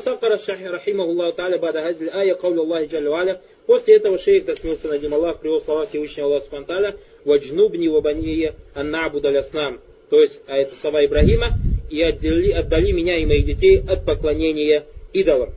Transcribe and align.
Сумма 0.00 0.18
сакара 0.18 0.72
рахимахуллаху 0.72 1.36
та'аля 1.36 1.58
бада 1.58 1.82
хазиль 1.82 2.10
ая 2.10 2.34
кавлю 2.34 2.62
Аллахи 2.62 2.86
джалю 2.86 3.12
аля. 3.14 3.40
После 3.66 3.96
этого 3.96 4.18
шейх, 4.18 4.44
да 4.44 4.54
смеется 4.54 4.88
над 4.88 5.02
ним 5.02 5.14
Аллах, 5.14 5.40
привел 5.40 5.60
слова 5.60 5.86
Всевышнего 5.86 6.28
Аллаха 6.28 6.46
Субтитры 6.50 6.98
«Ваджнубни 7.24 7.88
вабанье 7.88 8.54
аннабу 8.74 9.20
даляснам». 9.20 9.80
То 10.10 10.22
есть, 10.22 10.40
а 10.46 10.56
это 10.56 10.74
слова 10.76 11.04
Ибрагима, 11.04 11.50
«И 11.90 12.02
отдели, 12.02 12.52
отдали 12.52 12.92
меня 12.92 13.18
и 13.18 13.26
моих 13.26 13.46
детей 13.46 13.82
от 13.88 14.04
поклонения 14.04 14.84
идолам». 15.12 15.54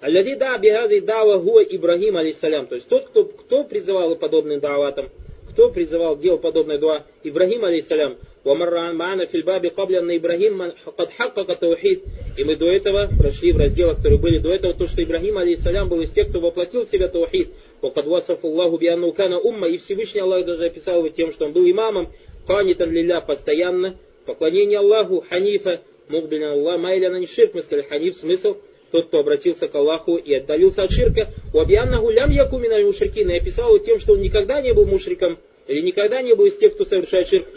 Аллази 0.00 0.34
да 0.34 0.58
бихази 0.58 1.00
дава 1.00 1.40
хуа 1.40 1.62
Ибрагим 1.62 2.16
алейсалям. 2.16 2.66
То 2.66 2.76
есть 2.76 2.88
тот, 2.88 3.08
кто, 3.08 3.24
кто 3.24 3.64
призывал 3.64 4.14
подобным 4.16 4.60
даватам, 4.60 5.10
кто 5.50 5.70
призывал, 5.70 6.16
делал 6.16 6.38
подобное 6.38 6.78
дуа 6.78 7.04
Ибрагим 7.24 7.64
алейсалям, 7.64 8.18
ومر 8.45 8.93
معنا 8.93 9.25
في 9.25 9.35
الباب 9.37 9.65
قبل 9.65 9.95
أن 9.95 10.11
إبراهيم 10.11 10.71
قد 10.97 11.09
حقق 11.09 11.51
التوحيد. 11.51 11.99
И 12.37 12.43
мы 12.43 12.55
до 12.55 12.71
этого 12.71 13.09
прошли 13.17 13.51
в 13.51 13.57
разделах, 13.57 13.97
которые 13.97 14.19
были 14.19 14.39
до 14.39 14.53
этого, 14.53 14.73
то, 14.73 14.87
что 14.87 15.03
Ибрагим, 15.03 15.37
алейхиссалям, 15.37 15.87
был 15.87 16.01
из 16.01 16.11
тех, 16.11 16.29
кто 16.29 16.39
воплотил 16.39 16.85
в 16.85 16.89
себя 16.89 17.07
таухид. 17.07 17.49
وقد 17.81 18.07
وصف 18.07 18.45
الله 18.45 18.77
بأنه 18.77 19.11
كان 19.11 19.33
умма, 19.33 19.67
и 19.67 19.77
Всевышний 19.77 20.21
Аллах 20.21 20.45
даже 20.45 20.65
описал 20.65 20.99
его 20.99 21.09
тем, 21.09 21.31
что 21.31 21.45
он 21.45 21.53
был 21.53 21.69
имамом, 21.69 22.11
ханитан 22.47 22.91
лилля, 22.91 23.21
постоянно, 23.21 23.97
поклонение 24.25 24.79
Аллаху, 24.79 25.23
ханифа, 25.29 25.81
мугбилин 26.09 26.51
Аллах, 26.51 26.79
майля 26.79 27.09
на 27.09 27.25
ширк, 27.27 27.53
мы 27.53 27.61
сказали, 27.61 27.85
ханиф, 27.87 28.15
смысл, 28.17 28.57
тот, 28.91 29.07
кто 29.07 29.19
обратился 29.19 29.67
к 29.67 29.75
Аллаху 29.75 30.17
и 30.17 30.33
отдалился 30.33 30.83
от 30.83 30.91
ширка, 30.91 31.29
у 31.53 31.59
Абьяннаху 31.59 32.09
лям 32.09 32.31
якумина 32.31 32.79
мушрикина, 32.85 33.31
и 33.31 33.37
описал 33.37 33.75
его 33.75 33.83
тем, 33.83 33.99
что 33.99 34.13
он 34.13 34.21
никогда 34.21 34.61
не 34.61 34.73
был 34.73 34.85
мушриком, 34.85 35.37
или 35.67 35.81
никогда 35.81 36.21
не 36.21 36.35
был 36.35 36.45
из 36.45 36.57
тех, 36.57 36.75
кто 36.75 36.85
совершает 36.85 37.27
ширк, 37.27 37.47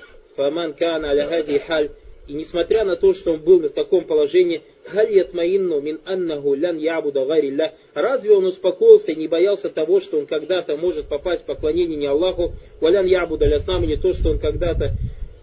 Фаман 0.41 0.73
кана 0.73 1.09
аля 1.11 1.27
халь. 1.67 1.91
И 2.27 2.33
несмотря 2.33 2.83
на 2.83 2.95
то, 2.95 3.13
что 3.13 3.33
он 3.33 3.41
был 3.41 3.59
в 3.59 3.69
таком 3.69 4.05
положении, 4.05 4.61
халь 4.85 5.11
ятмаинну 5.11 5.81
мин 5.81 5.99
аннаху 6.05 6.55
лян 6.55 6.77
ябуда 6.77 7.25
гарилля. 7.25 7.73
Разве 7.93 8.31
он 8.31 8.45
успокоился 8.45 9.11
и 9.11 9.15
не 9.15 9.27
боялся 9.27 9.69
того, 9.69 10.01
что 10.01 10.17
он 10.17 10.25
когда-то 10.25 10.77
может 10.77 11.07
попасть 11.07 11.43
в 11.43 11.45
поклонение 11.45 11.97
не 11.97 12.07
Аллаху, 12.07 12.53
валян 12.79 13.05
ябуда 13.05 13.45
ляснам, 13.45 13.85
не 13.85 13.97
то, 13.97 14.13
что 14.13 14.31
он 14.31 14.39
когда-то 14.39 14.93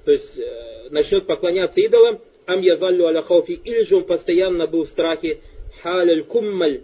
то 0.05 0.13
есть, 0.13 0.39
э, 0.39 0.89
начнет 0.91 1.27
поклоняться 1.27 1.81
идолам, 1.81 2.21
ам 2.47 2.61
язаллю 2.61 3.07
аля 3.09 3.21
хауфи, 3.21 3.53
или 3.53 3.83
же 3.83 3.97
он 3.97 4.05
постоянно 4.05 4.67
был 4.67 4.85
в 4.85 4.89
страхе, 4.89 5.41
халяль 5.83 6.25
куммаль, 6.25 6.81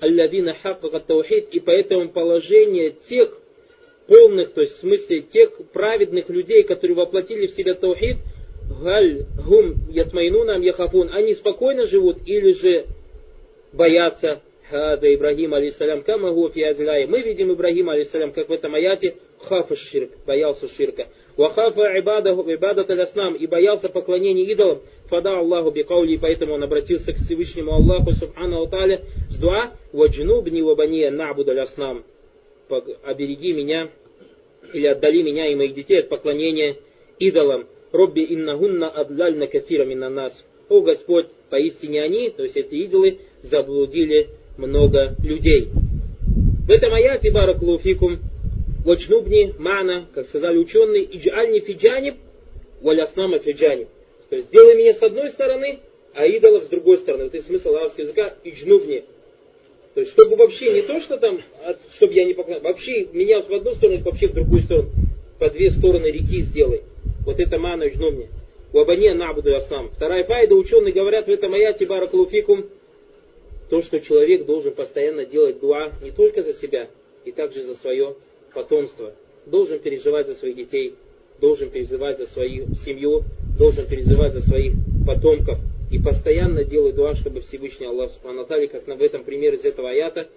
алладина 0.00 0.54
хакка 0.54 1.00
таухид, 1.00 1.48
и 1.48 1.58
поэтому 1.60 2.10
положение 2.10 2.90
тех, 3.08 3.40
полных, 4.06 4.52
то 4.52 4.60
есть 4.60 4.76
в 4.76 4.80
смысле 4.80 5.20
тех 5.20 5.50
праведных 5.72 6.28
людей, 6.28 6.62
которые 6.62 6.96
воплотили 6.96 7.46
в 7.46 7.52
себя 7.52 7.74
таухид, 7.74 8.16
галь 8.82 9.26
гум 9.44 9.74
ятмайнунам 9.90 10.60
яхафун, 10.60 11.10
они 11.12 11.34
спокойно 11.34 11.86
живут 11.86 12.18
или 12.26 12.52
же 12.52 12.86
боятся 13.72 14.40
Хада 14.68 15.14
Ибрагим 15.14 15.54
алейсалям 15.54 16.02
камагу 16.02 16.48
фиазляй. 16.48 17.06
Мы 17.06 17.22
видим 17.22 17.52
Ибрагим 17.52 17.88
алейсалям, 17.88 18.32
как 18.32 18.48
в 18.48 18.52
этом 18.52 18.74
аяте, 18.74 19.14
хафа 19.38 19.76
ширк, 19.76 20.10
боялся 20.26 20.68
ширка. 20.68 21.06
Вахафа 21.36 21.96
ибадат 21.98 22.90
аляснам, 22.90 23.34
и 23.34 23.46
боялся 23.46 23.88
поклонения 23.88 24.44
идолам. 24.44 24.80
Фада 25.08 25.38
Аллаху 25.38 25.70
бикаули, 25.70 26.16
поэтому 26.16 26.54
он 26.54 26.64
обратился 26.64 27.12
к 27.12 27.16
Всевышнему 27.16 27.74
Аллаху, 27.74 28.10
субхану 28.12 28.66
таля, 28.66 29.02
с 29.30 29.36
дуа, 29.36 29.72
ваджнубни 29.92 30.62
вабания 30.62 31.12
набуд 31.12 31.48
аляснам 31.48 32.04
обереги 33.04 33.52
меня 33.52 33.90
или 34.72 34.86
отдали 34.86 35.22
меня 35.22 35.46
и 35.46 35.54
моих 35.54 35.74
детей 35.74 36.00
от 36.00 36.08
поклонения 36.08 36.76
идолам. 37.18 37.66
Робби 37.92 38.26
иннагунна 38.28 38.88
адлальна 38.88 39.46
кафира 39.46 39.84
на 39.84 40.10
нас. 40.10 40.44
О 40.68 40.80
Господь, 40.80 41.26
поистине 41.48 42.02
они, 42.02 42.30
то 42.30 42.42
есть 42.42 42.56
эти 42.56 42.74
идолы, 42.74 43.20
заблудили 43.42 44.28
много 44.56 45.14
людей. 45.22 45.68
В 46.66 46.70
этом 46.70 46.92
аяте 46.92 47.30
баракулуфикум 47.30 48.18
вачнубни 48.84 49.54
мана, 49.58 50.06
как 50.14 50.26
сказали 50.26 50.58
ученые, 50.58 51.04
иджальни 51.04 51.60
фиджаниб, 51.60 52.16
валяснама 52.80 53.38
фиджаниб. 53.38 53.88
То 54.28 54.36
есть 54.36 54.48
сделай 54.48 54.74
меня 54.76 54.92
с 54.92 55.02
одной 55.02 55.28
стороны, 55.28 55.78
а 56.14 56.26
идолов 56.26 56.64
с 56.64 56.68
другой 56.68 56.98
стороны. 56.98 57.24
Вот 57.24 57.34
это 57.34 57.44
смысл 57.44 57.74
арабского 57.74 58.04
языка, 58.04 58.34
иджнубни, 58.42 59.04
то 59.96 60.00
есть, 60.00 60.12
чтобы 60.12 60.36
вообще 60.36 60.74
не 60.74 60.82
то, 60.82 61.00
что 61.00 61.16
там, 61.16 61.40
чтобы 61.90 62.12
я 62.12 62.26
не 62.26 62.34
поклонялся, 62.34 62.68
вообще 62.68 63.06
меня 63.14 63.40
в 63.40 63.50
одну 63.50 63.72
сторону, 63.72 64.02
вообще 64.04 64.28
в 64.28 64.34
другую 64.34 64.60
сторону. 64.60 64.90
По 65.38 65.48
две 65.48 65.70
стороны 65.70 66.08
реки 66.08 66.42
сделай. 66.42 66.82
Вот 67.24 67.40
это 67.40 67.58
мана 67.58 67.88
жно 67.88 68.10
мне. 68.10 68.28
Уабане 68.74 69.14
набуду 69.14 69.56
аснам. 69.56 69.88
Вторая 69.88 70.24
файда, 70.24 70.54
ученые 70.54 70.92
говорят 70.92 71.28
в 71.28 71.30
этом 71.30 71.54
аяте 71.54 71.86
баракалуфикум, 71.86 72.66
то, 73.70 73.82
что 73.82 73.98
человек 74.00 74.44
должен 74.44 74.74
постоянно 74.74 75.24
делать 75.24 75.60
дуа 75.60 75.90
не 76.02 76.10
только 76.10 76.42
за 76.42 76.52
себя, 76.52 76.90
и 77.24 77.32
также 77.32 77.62
за 77.62 77.74
свое 77.74 78.16
потомство. 78.52 79.14
Должен 79.46 79.78
переживать 79.78 80.26
за 80.26 80.34
своих 80.34 80.56
детей, 80.56 80.94
должен 81.40 81.70
переживать 81.70 82.18
за 82.18 82.26
свою 82.26 82.66
семью, 82.84 83.22
должен 83.58 83.86
переживать 83.86 84.34
за 84.34 84.42
своих 84.42 84.74
потомков 85.06 85.58
и 85.90 85.98
постоянно 85.98 86.64
делай 86.64 86.92
дуа, 86.92 87.14
чтобы 87.14 87.42
Всевышний 87.42 87.86
Аллах 87.86 88.12
Субхану 88.12 88.46
как 88.46 88.86
в 88.86 89.02
этом 89.02 89.24
примере 89.24 89.56
из 89.56 89.64
этого 89.64 89.90
аята, 89.90 90.28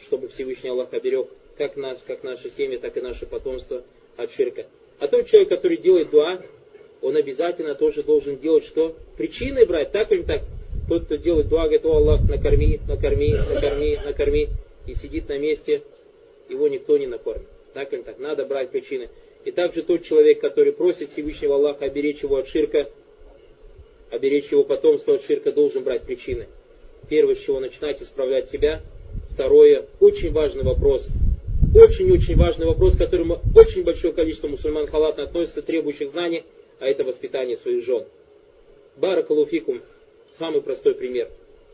чтобы 0.00 0.28
Всевышний 0.28 0.70
Аллах 0.70 0.92
оберег 0.92 1.28
как 1.56 1.76
нас, 1.76 2.02
как 2.06 2.22
наши 2.22 2.50
семьи, 2.50 2.76
так 2.76 2.96
и 2.96 3.00
наше 3.00 3.26
потомство 3.26 3.84
от 4.16 4.30
ширка. 4.32 4.66
А 4.98 5.08
тот 5.08 5.26
человек, 5.26 5.48
который 5.48 5.76
делает 5.76 6.10
дуа, 6.10 6.40
он 7.00 7.16
обязательно 7.16 7.74
тоже 7.74 8.02
должен 8.02 8.38
делать 8.38 8.64
что? 8.64 8.96
Причиной 9.16 9.66
брать, 9.66 9.92
так 9.92 10.10
или 10.12 10.22
так? 10.22 10.42
Тот, 10.88 11.04
кто 11.04 11.16
делает 11.16 11.48
дуа, 11.48 11.62
говорит, 11.62 11.84
о 11.84 11.96
Аллах, 11.96 12.20
накорми, 12.28 12.80
накорми, 12.88 13.34
накорми, 13.34 13.98
накорми, 14.04 14.48
и 14.86 14.94
сидит 14.94 15.28
на 15.28 15.38
месте, 15.38 15.82
его 16.48 16.68
никто 16.68 16.96
не 16.98 17.06
накормит. 17.06 17.48
Так 17.72 17.92
или 17.92 18.02
так? 18.02 18.18
Надо 18.18 18.44
брать 18.44 18.70
причины. 18.70 19.08
И 19.44 19.50
также 19.50 19.82
тот 19.82 20.04
человек, 20.04 20.40
который 20.40 20.72
просит 20.72 21.10
Всевышнего 21.10 21.56
Аллаха 21.56 21.84
оберечь 21.84 22.22
его 22.22 22.36
от 22.36 22.48
ширка, 22.48 22.88
оберечь 24.14 24.50
его 24.50 24.64
потомство 24.64 25.14
от 25.14 25.22
ширка, 25.22 25.52
должен 25.52 25.82
брать 25.82 26.02
причины. 26.02 26.46
Первое, 27.08 27.34
с 27.34 27.38
чего 27.38 27.60
начинать 27.60 28.00
исправлять 28.00 28.48
себя. 28.48 28.80
Второе, 29.30 29.86
очень 30.00 30.32
важный 30.32 30.62
вопрос. 30.62 31.06
Очень-очень 31.74 32.36
важный 32.36 32.66
вопрос, 32.66 32.94
к 32.94 32.98
которому 32.98 33.40
очень 33.56 33.82
большое 33.82 34.12
количество 34.12 34.46
мусульман 34.46 34.86
халатно 34.86 35.24
относится, 35.24 35.60
требующих 35.60 36.10
знаний, 36.10 36.44
а 36.78 36.86
это 36.86 37.02
воспитание 37.02 37.56
своих 37.56 37.84
жен. 37.84 38.04
Баракалуфикум, 38.96 39.82
самый 40.38 40.62
простой 40.62 40.94
пример. 40.94 41.28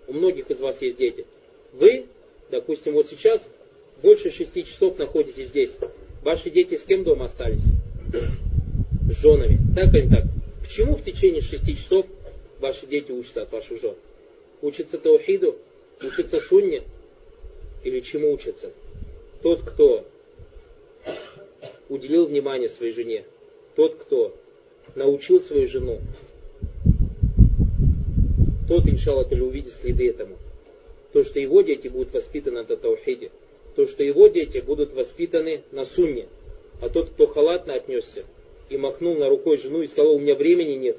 У 0.08 0.14
многих 0.14 0.50
из 0.50 0.58
вас 0.58 0.80
есть 0.80 0.96
дети. 0.96 1.26
Вы, 1.74 2.06
допустим, 2.50 2.94
вот 2.94 3.08
сейчас 3.10 3.42
больше 4.02 4.30
шести 4.30 4.64
часов 4.64 4.98
находитесь 4.98 5.48
здесь. 5.48 5.72
Ваши 6.22 6.50
дети 6.50 6.76
с 6.76 6.82
кем 6.82 7.04
дома 7.04 7.26
остались? 7.26 7.60
С 9.10 9.20
женами. 9.20 9.58
Так 9.74 9.94
или 9.94 10.08
так? 10.08 10.24
Почему 10.62 10.96
в 10.96 11.04
течение 11.04 11.42
шести 11.42 11.76
часов 11.76 12.06
ваши 12.60 12.86
дети 12.86 13.10
учатся 13.10 13.42
от 13.42 13.52
ваших 13.52 13.80
жен? 13.80 13.94
Учатся 14.62 14.98
таухиду, 14.98 15.56
учатся 16.02 16.40
сунне 16.40 16.82
или 17.82 18.00
чему 18.00 18.32
учатся? 18.32 18.72
Тот, 19.42 19.62
кто 19.62 20.04
уделил 21.88 22.26
внимание 22.26 22.68
своей 22.68 22.92
жене, 22.92 23.24
тот, 23.74 23.96
кто 23.96 24.34
научил 24.94 25.40
свою 25.40 25.66
жену, 25.68 26.00
тот, 28.68 28.86
иншаллах, 28.86 29.32
или 29.32 29.40
увидит 29.40 29.72
следы 29.72 30.08
этому. 30.08 30.36
То, 31.12 31.24
что 31.24 31.40
его 31.40 31.62
дети 31.62 31.88
будут 31.88 32.12
воспитаны 32.12 32.62
на 32.62 32.76
таухиде, 32.76 33.30
то, 33.74 33.86
что 33.86 34.04
его 34.04 34.28
дети 34.28 34.58
будут 34.58 34.92
воспитаны 34.92 35.62
на 35.72 35.84
сунне, 35.84 36.28
а 36.80 36.88
тот, 36.88 37.10
кто 37.10 37.26
халатно 37.26 37.74
отнесся 37.74 38.24
и 38.68 38.76
махнул 38.76 39.16
на 39.16 39.28
рукой 39.28 39.56
жену 39.56 39.82
и 39.82 39.88
сказал, 39.88 40.14
у 40.14 40.18
меня 40.18 40.36
времени 40.36 40.74
нет, 40.74 40.98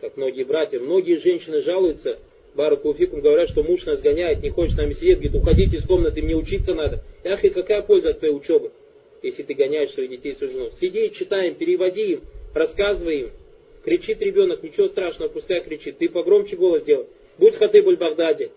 как 0.00 0.16
многие 0.16 0.44
братья. 0.44 0.78
Многие 0.78 1.18
женщины 1.18 1.60
жалуются, 1.60 2.18
Баракуфикум 2.54 3.20
говорят, 3.20 3.48
что 3.48 3.62
муж 3.62 3.84
нас 3.84 4.00
гоняет, 4.00 4.42
не 4.42 4.50
хочет 4.50 4.74
с 4.74 4.78
нами 4.78 4.92
сидеть, 4.92 5.18
говорит, 5.18 5.34
уходите 5.34 5.76
из 5.76 5.86
комнаты, 5.86 6.22
мне 6.22 6.34
учиться 6.34 6.74
надо. 6.74 7.02
Ахи, 7.24 7.50
какая 7.50 7.82
польза 7.82 8.10
от 8.10 8.18
твоей 8.18 8.34
учебы, 8.34 8.72
если 9.22 9.42
ты 9.42 9.54
гоняешь 9.54 9.90
своих 9.90 10.10
детей 10.10 10.32
и 10.32 10.34
свою 10.34 10.52
жену? 10.52 10.70
Сиди, 10.80 11.12
читаем, 11.12 11.54
переводи 11.54 12.12
им, 12.12 12.20
рассказывай 12.54 13.20
им. 13.20 13.30
Кричит 13.84 14.20
ребенок, 14.22 14.62
ничего 14.62 14.88
страшного, 14.88 15.28
пускай 15.28 15.62
кричит. 15.62 15.98
Ты 15.98 16.08
погромче 16.08 16.56
голос 16.56 16.82
делай. 16.84 17.06
Будь 17.38 17.54
хатыбуль 17.54 17.96
Багдади, 17.96 18.50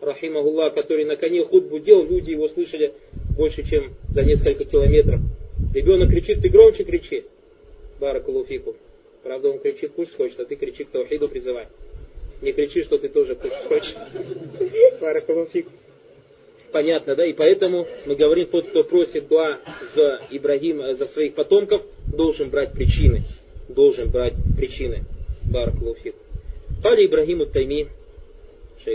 рахимахуллах, 0.00 0.74
который 0.74 1.04
на 1.04 1.16
коне 1.16 1.44
худбу 1.44 1.78
делал, 1.78 2.04
люди 2.04 2.32
его 2.32 2.48
слышали 2.48 2.92
больше, 3.36 3.62
чем 3.68 3.94
за 4.10 4.22
несколько 4.22 4.64
километров. 4.64 5.20
Ребенок 5.74 6.10
кричит, 6.10 6.42
ты 6.42 6.48
громче 6.48 6.84
кричи. 6.84 7.24
Баракулуфикум. 7.98 8.76
Правда, 9.26 9.48
он 9.50 9.58
кричит, 9.58 9.90
кушать 9.90 10.14
хочет, 10.14 10.38
а 10.38 10.44
ты 10.44 10.54
кричи 10.54 10.84
к 10.84 10.90
Таухиду 10.90 11.28
призывай. 11.28 11.66
Не 12.42 12.52
кричи, 12.52 12.84
что 12.84 12.96
ты 12.96 13.08
тоже 13.08 13.34
кушать 13.34 13.64
хочешь. 13.64 13.96
Баракалуфик. 15.00 15.66
Понятно, 16.70 17.16
да? 17.16 17.26
И 17.26 17.32
поэтому 17.32 17.88
мы 18.06 18.14
говорим, 18.14 18.46
тот, 18.46 18.68
кто 18.68 18.84
просит 18.84 19.26
дуа 19.26 19.58
за 19.96 20.20
Ибрагима, 20.30 20.94
за 20.94 21.06
своих 21.06 21.34
потомков, 21.34 21.82
должен 22.06 22.50
брать 22.50 22.72
причины. 22.72 23.22
Должен 23.68 24.10
брать 24.10 24.34
причины. 24.56 25.02
Баракалуфик. 25.52 26.14
Пали 26.80 27.06
Ибрагиму 27.06 27.46
Тайми, 27.46 27.88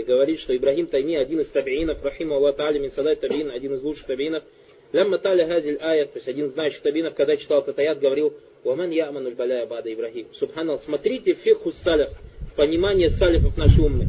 говорит, 0.06 0.40
что 0.40 0.56
Ибрагим 0.56 0.86
Тайми, 0.86 1.14
один 1.14 1.40
из 1.40 1.48
табиинов, 1.48 2.02
рахима 2.02 2.36
Аллах 2.36 2.56
Та'аля, 2.56 2.78
мин 2.78 2.90
табиин, 2.90 3.50
один 3.50 3.74
из 3.74 3.82
лучших 3.82 4.06
табиинов, 4.06 4.44
Лямма 4.92 5.18
таля 5.18 5.46
газиль 5.46 5.78
аят, 5.80 6.12
то 6.12 6.18
есть 6.18 6.28
один 6.28 6.48
знающий 6.48 6.80
табинов, 6.82 7.14
когда 7.14 7.36
читал 7.36 7.60
этот 7.60 7.78
аят, 7.78 7.98
говорил, 7.98 8.34
«Ваман 8.62 8.90
ямануль 8.90 9.34
балая 9.34 9.66
бада 9.66 9.92
Ибрагим». 9.92 10.26
Субханал, 10.34 10.78
смотрите 10.78 11.32
фиху 11.32 11.72
салиф, 11.82 12.10
понимание 12.56 13.08
салифов 13.08 13.56
наши 13.56 13.80
умные. 13.80 14.06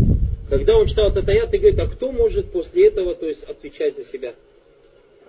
Когда 0.49 0.75
он 0.75 0.87
читал 0.87 1.09
этот 1.09 1.27
аят, 1.29 1.53
и 1.53 1.57
говорит, 1.57 1.79
а 1.79 1.87
кто 1.87 2.11
может 2.11 2.51
после 2.51 2.87
этого, 2.87 3.15
то 3.15 3.25
есть 3.25 3.43
отвечать 3.43 3.95
за 3.95 4.03
себя? 4.03 4.35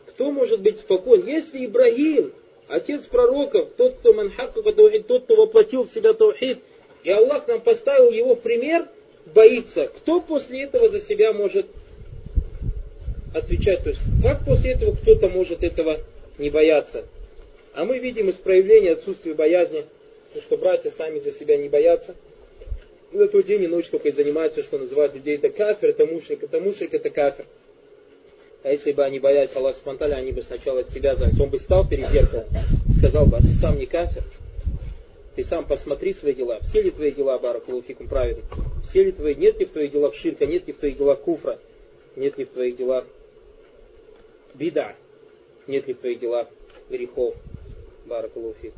Кто 0.09 0.33
может 0.33 0.61
быть 0.61 0.81
спокоен? 0.81 1.25
Если 1.25 1.67
Ибрагим, 1.67 2.33
отец 2.67 3.03
пророков, 3.05 3.71
тот, 3.77 3.95
кто 3.95 4.13
манхакка 4.13 4.61
таухид, 4.73 5.07
тот, 5.07 5.25
кто 5.25 5.37
воплотил 5.37 5.85
в 5.85 5.93
себя 5.93 6.15
таухид, 6.15 6.59
и 7.05 7.11
Аллах 7.11 7.47
нам 7.47 7.61
поставил 7.61 8.11
его 8.11 8.35
в 8.35 8.41
пример, 8.41 8.89
боится, 9.27 9.87
кто 9.87 10.21
после 10.21 10.65
этого 10.65 10.89
за 10.89 11.01
себя 11.01 11.33
может 11.33 11.67
отвечать. 13.35 13.83
То 13.83 13.91
есть, 13.91 14.01
как 14.23 14.45
после 14.45 14.73
этого 14.73 14.95
кто-то 14.95 15.29
может 15.29 15.63
этого 15.63 16.01
не 16.39 16.51
бояться? 16.51 17.05
А 17.75 17.85
мы 17.85 17.99
видим 17.99 18.29
из 18.31 18.35
проявления 18.35 18.93
отсутствия 18.93 19.35
боязни, 19.35 19.85
что 20.41 20.57
братья 20.57 20.91
сами 20.91 21.19
за 21.19 21.33
себя 21.33 21.57
не 21.57 21.69
боятся. 21.69 22.15
И 23.13 23.17
на 23.17 23.29
тот 23.29 23.47
день 23.47 23.65
и 23.65 23.67
ночь 23.67 23.89
только 23.89 24.09
и 24.09 24.13
занимаются, 24.13 24.63
что 24.63 24.79
называют 24.79 25.15
людей 25.15 25.37
это 25.37 25.51
кафир, 25.51 25.91
это 25.91 26.07
мушрик, 26.07 26.43
это 26.43 26.61
мушрик, 26.61 26.95
это 26.95 27.11
кафир. 27.11 27.45
А 28.63 28.71
если 28.71 28.93
бы 28.93 29.05
они 29.05 29.19
боялись 29.19 29.55
Аллаха 29.55 29.79
Субтитры, 29.85 30.15
они 30.15 30.33
бы 30.33 30.43
сначала 30.43 30.83
себя 30.85 31.15
заняли. 31.15 31.41
Он 31.41 31.51
бы 31.51 31.59
стал 31.59 31.87
перед 31.87 32.09
зеркалом 32.11 32.47
сказал 33.05 33.27
бы, 33.27 33.37
а 33.37 33.41
ты 33.41 33.49
сам 33.61 33.79
не 33.79 33.85
кафир? 33.85 34.23
Ты 35.37 35.45
сам 35.45 35.67
посмотри 35.67 36.15
свои 36.15 36.33
дела. 36.33 36.61
Все 36.63 36.81
ли 36.81 36.91
твои 36.91 37.11
дела, 37.11 37.39
Баракулуфикум, 37.39 38.09
праведны? 38.09 38.45
Все 38.89 39.05
ли 39.05 39.13
твои, 39.13 39.35
нет 39.35 39.59
ли 39.59 39.67
в 39.67 39.73
твоих 39.73 39.93
делах 39.93 40.15
ширка, 40.15 40.47
нет 40.47 40.67
ли 40.67 40.73
в 40.73 40.79
твоих 40.79 40.97
делах 40.97 41.21
куфра, 41.21 41.59
нет 42.17 42.39
ли 42.39 42.45
в 42.45 42.51
твоих 42.51 42.77
делах 42.77 43.05
бида, 44.55 44.95
нет 45.67 45.87
ли 45.87 45.95
в 45.95 45.99
твоих 45.99 46.21
делах 46.21 46.49
грехов. 46.89 47.35
Баракулуфи. 48.07 48.73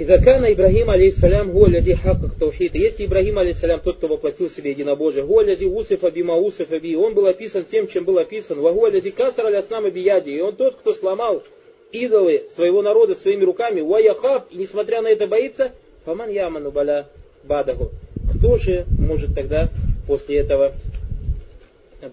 Идакана 0.00 0.52
Ибрагим 0.52 0.90
алейхиссалям 0.90 1.50
гуалязи 1.50 1.94
хаках 1.94 2.38
таухид. 2.38 2.74
Если 2.74 3.06
Ибрагим 3.06 3.38
алейхиссалям 3.38 3.80
тот, 3.80 3.96
кто 3.96 4.06
воплотил 4.06 4.48
себе 4.48 4.70
единобожие, 4.70 5.24
гуалязи 5.24 5.64
усифа 5.64 6.10
бима 6.10 6.36
усифа 6.36 6.78
би, 6.78 6.94
он 6.94 7.14
был 7.14 7.26
описан 7.26 7.64
тем, 7.64 7.88
чем 7.88 8.04
был 8.04 8.18
описан. 8.18 8.60
Вагуалязи 8.60 9.10
касар 9.10 9.46
аляснама 9.46 9.90
бияди. 9.90 10.30
И 10.30 10.40
он 10.40 10.54
тот, 10.54 10.76
кто 10.76 10.94
сломал 10.94 11.42
идолы 11.90 12.44
своего 12.54 12.82
народа 12.82 13.16
своими 13.16 13.44
руками. 13.44 13.80
Ваяхаб, 13.80 14.52
и 14.52 14.58
несмотря 14.58 15.02
на 15.02 15.08
это 15.08 15.26
боится, 15.26 15.72
фаман 16.04 16.30
яману 16.30 16.70
баля 16.70 17.08
бадаху. 17.42 17.90
Кто 18.36 18.56
же 18.56 18.84
может 18.98 19.34
тогда 19.34 19.68
после 20.06 20.38
этого 20.38 20.74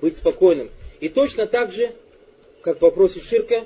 быть 0.02 0.18
спокойным? 0.18 0.72
И 1.00 1.10
точно 1.10 1.48
так 1.48 1.72
же, 1.72 1.92
как 2.62 2.80
в 2.80 2.82
вопросе 2.82 3.20
ширка, 3.20 3.66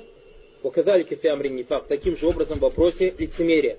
указали 0.62 1.02
кефиамрин 1.02 1.56
нифак, 1.56 1.86
таким 1.86 2.16
же 2.16 2.26
образом 2.26 2.58
в 2.58 2.62
вопросе 2.62 3.14
лицемерия. 3.18 3.78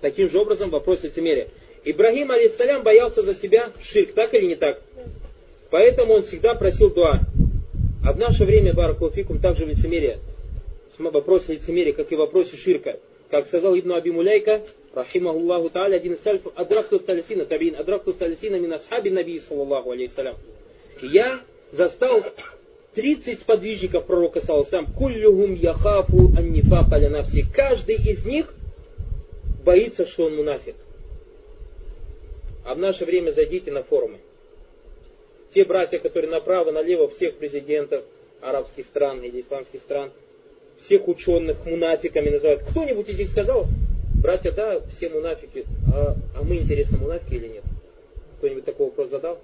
Таким 0.00 0.30
же 0.30 0.38
образом 0.38 0.70
в 0.70 0.72
вопросе 0.72 1.08
лицемерия. 1.08 1.48
Ибрагим, 1.84 2.30
алейсалям, 2.30 2.82
боялся 2.82 3.22
за 3.22 3.34
себя 3.34 3.70
ширк, 3.82 4.12
так 4.12 4.32
или 4.34 4.46
не 4.46 4.54
так? 4.56 4.82
Поэтому 5.70 6.14
он 6.14 6.22
всегда 6.22 6.54
просил 6.54 6.90
дуа. 6.90 7.20
А 8.04 8.12
в 8.12 8.18
наше 8.18 8.44
время, 8.44 8.74
Баракулфикум, 8.74 9.40
также 9.40 9.64
лицемерие. 9.64 10.18
В 10.98 11.48
лицемерия, 11.48 11.92
как 11.92 12.12
и 12.12 12.14
в 12.14 12.18
вопросе 12.18 12.56
ширка. 12.56 12.98
Как 13.30 13.46
сказал 13.46 13.78
Ибн 13.78 13.92
Аби 13.92 14.10
Муляйка, 14.10 14.60
рахимахуллаху 14.92 15.70
та'аля, 15.70 15.96
один 15.96 16.12
из 16.12 16.20
сальфов, 16.20 16.52
адракту 16.54 16.98
талисина, 16.98 17.46
табин, 17.46 17.74
адракту 17.76 18.12
талисина 18.12 18.56
мин 18.56 18.74
асхаби 18.74 19.08
наби, 19.08 19.40
саллаллаху 19.40 19.92
алейхиссалям. 19.92 20.36
Я 21.00 21.40
застал 21.70 22.22
30 22.94 23.40
сподвижников 23.40 24.06
пророка 24.06 24.40
Саласам, 24.40 24.86
куллюгум 24.86 25.54
яхафу 25.54 26.30
аннифака 26.36 26.98
нафси. 27.08 27.44
Каждый 27.54 27.96
из 27.96 28.24
них 28.24 28.52
боится, 29.64 30.06
что 30.06 30.26
он 30.26 30.36
мунафик. 30.36 30.74
А 32.64 32.74
в 32.74 32.78
наше 32.78 33.04
время 33.04 33.30
зайдите 33.30 33.72
на 33.72 33.82
форумы. 33.82 34.18
Те 35.54 35.64
братья, 35.64 35.98
которые 35.98 36.30
направо, 36.30 36.70
налево, 36.70 37.08
всех 37.08 37.36
президентов 37.36 38.04
арабских 38.40 38.86
стран 38.86 39.22
или 39.22 39.40
исламских 39.40 39.80
стран, 39.80 40.10
всех 40.80 41.08
ученых 41.08 41.64
мунафиками 41.64 42.30
называют. 42.30 42.62
Кто-нибудь 42.70 43.08
из 43.08 43.18
них 43.18 43.28
сказал, 43.30 43.66
братья, 44.22 44.50
да, 44.52 44.80
все 44.96 45.08
мунафики, 45.08 45.64
а, 45.94 46.16
а 46.36 46.42
мы, 46.42 46.56
интересно, 46.56 46.98
мунафики 46.98 47.34
или 47.34 47.48
нет? 47.48 47.64
Кто-нибудь 48.38 48.64
такой 48.64 48.86
вопрос 48.86 49.10
задал? 49.10 49.38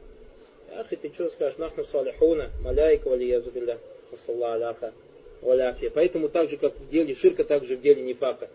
Ахи, 0.76 0.96
ты 0.96 1.10
что 1.12 1.28
скажешь? 1.30 1.58
Нахну 1.58 1.84
салихуна, 1.84 2.50
маляйка, 2.60 3.08
валиязу 3.08 3.50
билля, 3.50 3.78
ассалла 4.12 4.54
аляха, 4.54 4.92
валяфия. 5.40 5.90
Поэтому 5.90 6.28
так 6.28 6.50
же, 6.50 6.56
как 6.56 6.74
в 6.76 6.88
деле 6.90 7.14
ширка, 7.14 7.44
так 7.44 7.64
же 7.64 7.76
в 7.76 7.80
деле 7.80 8.02
нефака. 8.02 8.48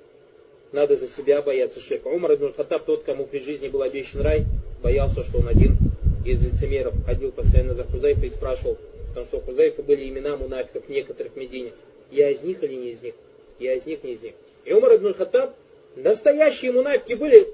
Надо 0.71 0.95
за 0.95 1.07
себя 1.07 1.41
бояться 1.41 1.79
ширка. 1.79 2.07
Умар 2.07 2.35
ибн 2.35 2.53
Хаттаб, 2.55 2.85
тот, 2.85 3.03
кому 3.03 3.25
при 3.25 3.39
жизни 3.39 3.67
был 3.67 3.81
обещан 3.81 4.21
рай, 4.21 4.45
боялся, 4.81 5.23
что 5.23 5.39
он 5.39 5.47
один 5.47 5.77
из 6.25 6.41
лицемеров 6.41 6.93
ходил 7.05 7.31
постоянно 7.31 7.73
за 7.73 7.83
Хузайфа 7.83 8.25
и 8.25 8.29
спрашивал, 8.29 8.77
потому 9.09 9.25
что 9.25 9.37
у 9.37 9.41
Хузайфа 9.41 9.83
были 9.83 10.07
имена 10.07 10.37
мунафиков 10.37 10.87
некоторых 10.89 11.33
в 11.33 11.37
Медине. 11.37 11.73
Я 12.11 12.29
из 12.29 12.41
них 12.41 12.63
или 12.63 12.75
не 12.75 12.91
из 12.91 13.01
них? 13.01 13.15
Я 13.59 13.73
из 13.73 13.85
них, 13.85 14.03
не 14.03 14.13
из 14.13 14.21
них. 14.21 14.33
И 14.65 14.73
Умар 14.73 14.95
ибн 14.95 15.13
Хаттаб, 15.13 15.55
настоящие 15.95 16.71
мунафики 16.71 17.13
были, 17.13 17.47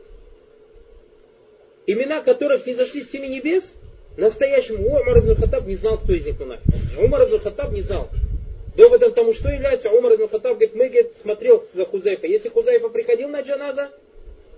имена 1.88 2.22
которых 2.22 2.66
низошли 2.68 3.02
с 3.02 3.10
семи 3.10 3.28
небес, 3.28 3.74
Настоящему 4.20 4.86
Умар 4.86 5.20
ибн 5.20 5.36
Хаттаб 5.36 5.66
не 5.66 5.76
знал, 5.76 5.98
кто 5.98 6.12
из 6.12 6.26
них 6.26 6.38
мунафик. 6.38 6.66
Умар 7.02 7.24
ибн 7.24 7.40
Хаттаб 7.40 7.72
не 7.72 7.80
знал. 7.80 8.10
Доводом 8.76 9.14
тому, 9.14 9.34
что 9.34 9.48
является, 9.48 9.90
Умар 9.92 10.16
ибн 10.16 10.28
Хаттаб 10.28 10.58
говорит, 10.58 10.76
мы 10.76 10.90
говорит, 10.90 11.14
смотрел 11.22 11.66
за 11.74 11.86
Хузайфа. 11.86 12.28
Если 12.28 12.50
Хузайфа 12.50 12.90
приходил 12.90 13.30
на 13.30 13.40
джаназа, 13.40 13.92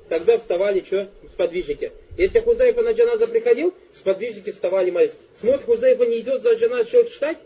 тогда 0.09 0.39
вставали 0.39 0.81
что? 0.81 1.09
Сподвижники. 1.29 1.91
Если 2.17 2.39
Хузайфа 2.39 2.81
на 2.81 2.93
джаназа 2.93 3.27
приходил, 3.27 3.71
сподвижники 3.95 4.51
вставали 4.51 4.89
молиться. 4.89 5.15
Смотрит, 5.39 5.63
Хузайфа 5.65 6.07
не 6.07 6.21
идет 6.21 6.41
за 6.41 6.53
джаназа 6.53 6.89
человек 6.89 7.11
читать, 7.11 7.37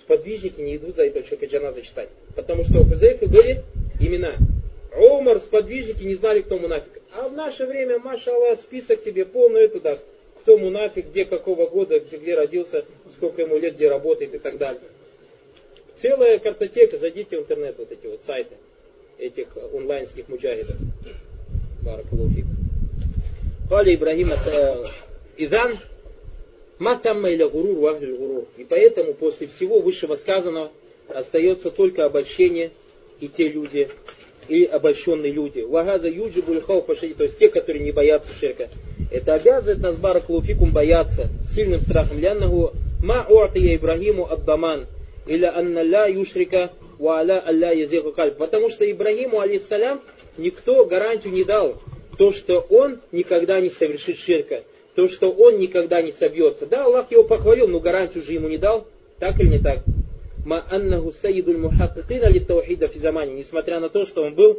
сподвижники 0.00 0.60
не 0.60 0.76
идут 0.76 0.94
за 0.94 1.06
этого 1.06 1.24
человека 1.24 1.46
джаназа 1.46 1.82
читать. 1.82 2.08
Потому 2.36 2.62
что 2.62 2.82
у 2.82 2.84
Хузайфа 2.84 3.26
были 3.26 3.64
имена. 3.98 4.36
Умар, 4.96 5.38
сподвижники 5.38 6.04
не 6.04 6.14
знали, 6.14 6.42
кто 6.42 6.56
мунафик. 6.56 7.02
А 7.16 7.28
в 7.28 7.32
наше 7.32 7.66
время, 7.66 7.98
машаллах, 7.98 8.60
список 8.60 9.02
тебе 9.02 9.24
полный 9.24 9.62
это 9.62 9.80
даст 9.80 10.04
кто 10.48 10.56
мунафик, 10.56 11.08
где 11.08 11.26
какого 11.26 11.66
года, 11.66 12.00
где, 12.00 12.16
где 12.16 12.34
родился, 12.34 12.86
сколько 13.12 13.42
ему 13.42 13.58
лет, 13.58 13.74
где 13.74 13.90
работает 13.90 14.34
и 14.34 14.38
так 14.38 14.56
далее. 14.56 14.80
Целая 15.96 16.38
картотека, 16.38 16.96
зайдите 16.96 17.36
в 17.36 17.40
интернет, 17.42 17.74
вот 17.76 17.92
эти 17.92 18.06
вот 18.06 18.22
сайты 18.24 18.56
этих 19.18 19.48
онлайнских 19.74 20.26
муджахидов. 20.28 20.76
Баракалуфик. 21.84 22.46
Кали 23.68 23.94
Ибрагим 23.94 24.30
э, 24.32 24.84
Идан 25.36 25.76
Матамма 26.78 27.28
или 27.28 27.44
гурур 27.44 27.78
вахлюль 27.80 28.16
гурур. 28.16 28.44
И 28.56 28.64
поэтому 28.64 29.12
после 29.12 29.48
всего 29.48 29.80
высшего 29.80 30.16
сказанного 30.16 30.72
остается 31.08 31.70
только 31.70 32.06
обольщение 32.06 32.70
и 33.20 33.28
те 33.28 33.48
люди, 33.48 33.90
и 34.48 34.64
обольщенные 34.64 35.32
люди. 35.32 35.60
Вагаза 35.60 36.08
юджибуль 36.08 36.60
хауфаши, 36.62 37.14
то 37.14 37.24
есть 37.24 37.38
те, 37.38 37.48
которые 37.48 37.84
не 37.84 37.92
боятся 37.92 38.32
ширка. 38.38 38.68
Это 39.10 39.34
обязывает 39.34 39.80
нас 39.80 39.96
баракулуфикум 39.96 40.70
бояться 40.70 41.28
сильным 41.54 41.80
страхом. 41.80 42.18
Ляннаху 42.18 42.72
ма 43.02 43.26
уатия 43.28 43.76
Ибрагиму 43.76 44.30
абдаман. 44.30 44.86
Или 45.26 45.44
анна 45.44 45.82
ля 45.82 46.06
юшрика 46.06 46.72
ва 46.98 47.18
аля 47.18 47.42
алля 47.46 47.72
язиху 47.72 48.12
кальб. 48.12 48.36
Потому 48.36 48.70
что 48.70 48.90
Ибрагиму, 48.90 49.40
алейсалям, 49.40 50.00
никто 50.36 50.84
гарантию 50.84 51.32
не 51.32 51.44
дал. 51.44 51.80
То, 52.16 52.32
что 52.32 52.60
он 52.70 53.00
никогда 53.12 53.60
не 53.60 53.70
совершит 53.70 54.18
ширка. 54.18 54.62
То, 54.94 55.08
что 55.08 55.30
он 55.30 55.58
никогда 55.58 56.02
не 56.02 56.10
собьется. 56.10 56.66
Да, 56.66 56.86
Аллах 56.86 57.12
его 57.12 57.22
похвалил, 57.22 57.68
но 57.68 57.78
гарантию 57.78 58.24
же 58.24 58.32
ему 58.32 58.48
не 58.48 58.58
дал. 58.58 58.86
Так 59.20 59.38
или 59.38 59.48
не 59.48 59.58
так? 59.58 59.84
Ма 60.44 60.64
аннаху 60.70 61.12
сайидуль 61.12 61.58
мухаккина 61.58 62.28
ли 62.28 62.40
таухида 62.40 62.88
физамани. 62.88 63.34
Несмотря 63.34 63.80
на 63.80 63.88
то, 63.88 64.04
что 64.04 64.22
он 64.22 64.34
был 64.34 64.58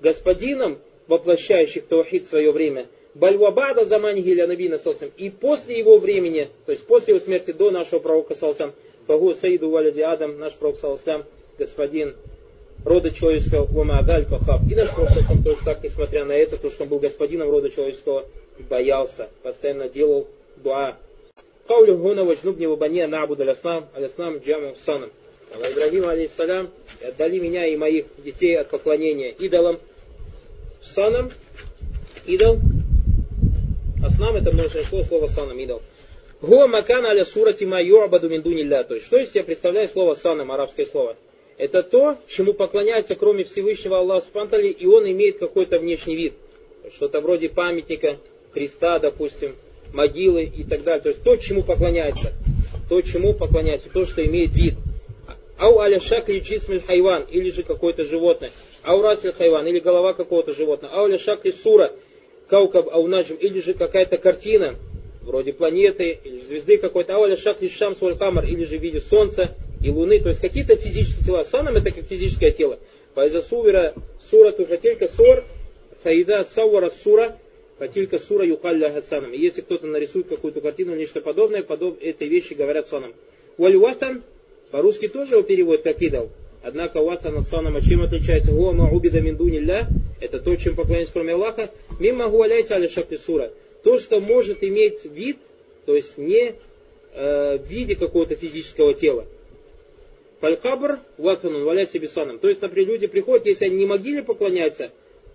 господином 0.00 0.78
воплощающих 1.06 1.86
таухид 1.86 2.26
в 2.26 2.28
свое 2.28 2.52
время– 2.52 2.86
Бальвабада 3.18 3.84
замани 3.84 4.22
гиля 4.22 4.46
набина 4.46 4.78
салсам. 4.78 5.10
И 5.16 5.28
после 5.28 5.78
его 5.78 5.98
времени, 5.98 6.48
то 6.66 6.72
есть 6.72 6.86
после 6.86 7.14
его 7.14 7.24
смерти 7.24 7.52
до 7.52 7.70
нашего 7.70 7.98
пророка 7.98 8.34
салсам, 8.36 8.72
Фагу 9.06 9.34
Саиду 9.34 9.70
Валяди 9.70 10.02
Адам, 10.02 10.38
наш 10.38 10.52
пророк 10.52 10.78
салсам, 10.78 11.24
господин 11.58 12.14
рода 12.84 13.10
человеческого, 13.10 13.66
Вамадаль 13.66 14.26
Кахаб. 14.26 14.60
И 14.70 14.74
наш 14.76 14.94
пророк 14.94 15.10
салсам 15.10 15.42
тоже 15.42 15.58
так, 15.64 15.82
несмотря 15.82 16.24
на 16.24 16.32
это, 16.32 16.58
то, 16.58 16.70
что 16.70 16.84
он 16.84 16.90
был 16.90 17.00
господином 17.00 17.50
рода 17.50 17.70
человеческого, 17.70 18.26
боялся, 18.70 19.28
постоянно 19.42 19.88
делал 19.88 20.28
дуа. 20.56 20.96
Каулю 21.68 21.98
гуна 21.98 22.24
вачнубни 22.24 22.66
вабани 22.66 23.06
набуд 23.06 23.40
аляснам, 23.40 23.88
аляснам 23.94 24.38
джаму 24.38 24.74
санам. 24.86 25.10
Ибрагим, 25.54 26.08
алейхиссалям, 26.08 26.70
отдали 27.06 27.38
меня 27.38 27.66
и 27.66 27.76
моих 27.76 28.06
детей 28.18 28.56
от 28.58 28.70
поклонения 28.70 29.30
идолам. 29.32 29.78
Санам, 30.82 31.30
идол, 32.26 32.58
Аснам 34.02 34.36
это 34.36 34.52
множественное 34.52 34.86
число 34.86 35.02
слова 35.02 35.26
санам, 35.26 35.58
идол. 35.58 35.82
Гуа 36.40 36.68
макан 36.68 37.04
аля 37.04 37.24
сурати 37.26 37.64
ма 37.66 37.82
ю'абаду 37.82 38.30
мин 38.30 38.42
дунилля. 38.42 38.84
То 38.84 38.94
есть, 38.94 39.06
что 39.06 39.18
из 39.18 39.30
себя 39.30 39.44
представляет 39.44 39.90
слово 39.90 40.14
санам, 40.14 40.50
арабское 40.50 40.86
слово? 40.86 41.16
Это 41.58 41.82
то, 41.82 42.16
чему 42.28 42.54
поклоняется 42.54 43.14
кроме 43.14 43.44
Всевышнего 43.44 43.98
Аллаха 43.98 44.26
Субтитры, 44.32 44.68
и 44.68 44.86
он 44.86 45.10
имеет 45.10 45.38
какой-то 45.38 45.78
внешний 45.80 46.16
вид. 46.16 46.34
Что-то 46.94 47.20
вроде 47.20 47.48
памятника, 47.48 48.18
креста, 48.54 49.00
допустим, 49.00 49.54
могилы 49.92 50.44
и 50.44 50.64
так 50.64 50.82
далее. 50.82 51.02
То 51.02 51.08
есть 51.10 51.22
то, 51.22 51.36
чему 51.36 51.62
поклоняется. 51.62 52.32
То, 52.88 53.00
чему 53.02 53.34
поклоняется, 53.34 53.90
то, 53.90 54.06
что 54.06 54.24
имеет 54.24 54.54
вид. 54.54 54.74
Ау 55.58 55.78
аля 55.80 56.00
шакли 56.00 56.38
джисмиль 56.38 56.80
хайван, 56.80 57.24
или 57.30 57.50
же 57.50 57.62
какое-то 57.62 58.04
животное. 58.04 58.50
Ау 58.84 59.02
расль 59.02 59.32
хайван, 59.32 59.66
или 59.66 59.80
голова 59.80 60.14
какого-то 60.14 60.54
животного. 60.54 60.94
Ау 60.94 61.06
аля 61.06 61.18
шакли 61.18 61.50
сура, 61.50 61.92
каукаб 62.48 62.88
ау 62.88 63.06
наджим, 63.08 63.36
или 63.36 63.60
же 63.60 63.74
какая-то 63.74 64.18
картина, 64.18 64.76
вроде 65.22 65.52
планеты, 65.52 66.18
или 66.22 66.38
звезды 66.38 66.78
какой-то. 66.78 67.16
Ау 67.16 67.24
аля 67.24 67.36
шакли 67.36 67.70
валь 68.00 68.16
камар, 68.16 68.44
или 68.44 68.64
же 68.64 68.78
в 68.78 68.82
виде 68.82 69.00
солнца 69.00 69.56
и 69.82 69.90
луны. 69.90 70.20
То 70.20 70.28
есть 70.28 70.40
какие-то 70.40 70.76
физические 70.76 71.26
тела. 71.26 71.42
Санам 71.42 71.76
это 71.76 71.90
как 71.90 72.04
физическое 72.04 72.52
тело. 72.52 72.78
Файза 73.14 73.42
сувера 73.42 73.94
сура 74.30 74.52
туфатилька 74.52 75.08
сор, 75.08 75.44
фаида 76.02 76.44
сауара 76.54 76.90
сура, 77.02 77.36
фатилька 77.78 78.18
сура 78.18 78.44
юхалля 78.44 78.92
хасанам. 78.92 79.32
И 79.32 79.38
если 79.38 79.60
кто-то 79.60 79.86
нарисует 79.86 80.28
какую-то 80.28 80.60
картину 80.60 80.94
нечто 80.96 81.20
подобное, 81.20 81.62
подоб, 81.62 81.98
этой 82.02 82.28
вещи 82.28 82.54
говорят 82.54 82.88
санам. 82.88 83.14
Вальватан 83.56 84.22
по-русски 84.70 85.08
тоже 85.08 85.34
его 85.34 85.42
переводят 85.42 85.82
как 85.82 86.00
идол. 86.02 86.30
Однако 86.62 87.00
ватан 87.00 87.36
от 87.38 87.48
санама 87.48 87.80
чем 87.82 88.02
отличается? 88.02 88.50
Гуа 88.52 88.72
маубида 88.72 89.20
миндунилля. 89.20 89.86
Это 90.20 90.40
то, 90.40 90.56
чем 90.56 90.74
поклоняется 90.74 91.14
кроме 91.14 91.34
Аллаха. 91.34 91.70
Мимо 92.00 92.28
гуаляйся 92.28 92.74
аля 92.74 92.90
сура. 93.24 93.52
То, 93.84 93.98
что 93.98 94.20
может 94.20 94.62
иметь 94.64 95.04
вид, 95.04 95.38
то 95.86 95.94
есть 95.94 96.18
не 96.18 96.54
э, 97.14 97.58
в 97.58 97.66
виде 97.70 97.94
какого-то 97.94 98.34
физического 98.34 98.92
тела. 98.92 99.24
Фалькабр 100.40 100.98
ватанун 101.16 101.64
валяйся 101.64 101.98
бисаном. 101.98 102.38
То 102.38 102.48
есть, 102.48 102.60
например, 102.60 102.88
люди 102.90 103.06
приходят, 103.06 103.46
если 103.46 103.64
они 103.64 103.76
не 103.76 103.86
могиле 103.86 104.22
поклоняются, 104.22 104.90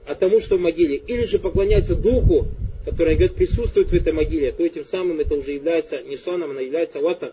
а 0.06 0.14
тому, 0.14 0.40
что 0.40 0.56
в 0.56 0.60
могиле, 0.60 0.96
или 0.96 1.24
же 1.24 1.38
поклоняются 1.38 1.94
духу, 1.94 2.46
который, 2.84 3.14
говорит, 3.14 3.34
присутствует 3.34 3.88
в 3.88 3.94
этой 3.94 4.12
могиле, 4.12 4.52
то 4.52 4.64
этим 4.64 4.84
самым 4.84 5.20
это 5.20 5.34
уже 5.34 5.52
является 5.52 6.02
не 6.02 6.16
саном, 6.16 6.50
она 6.50 6.60
является 6.60 7.00
ватан. 7.00 7.32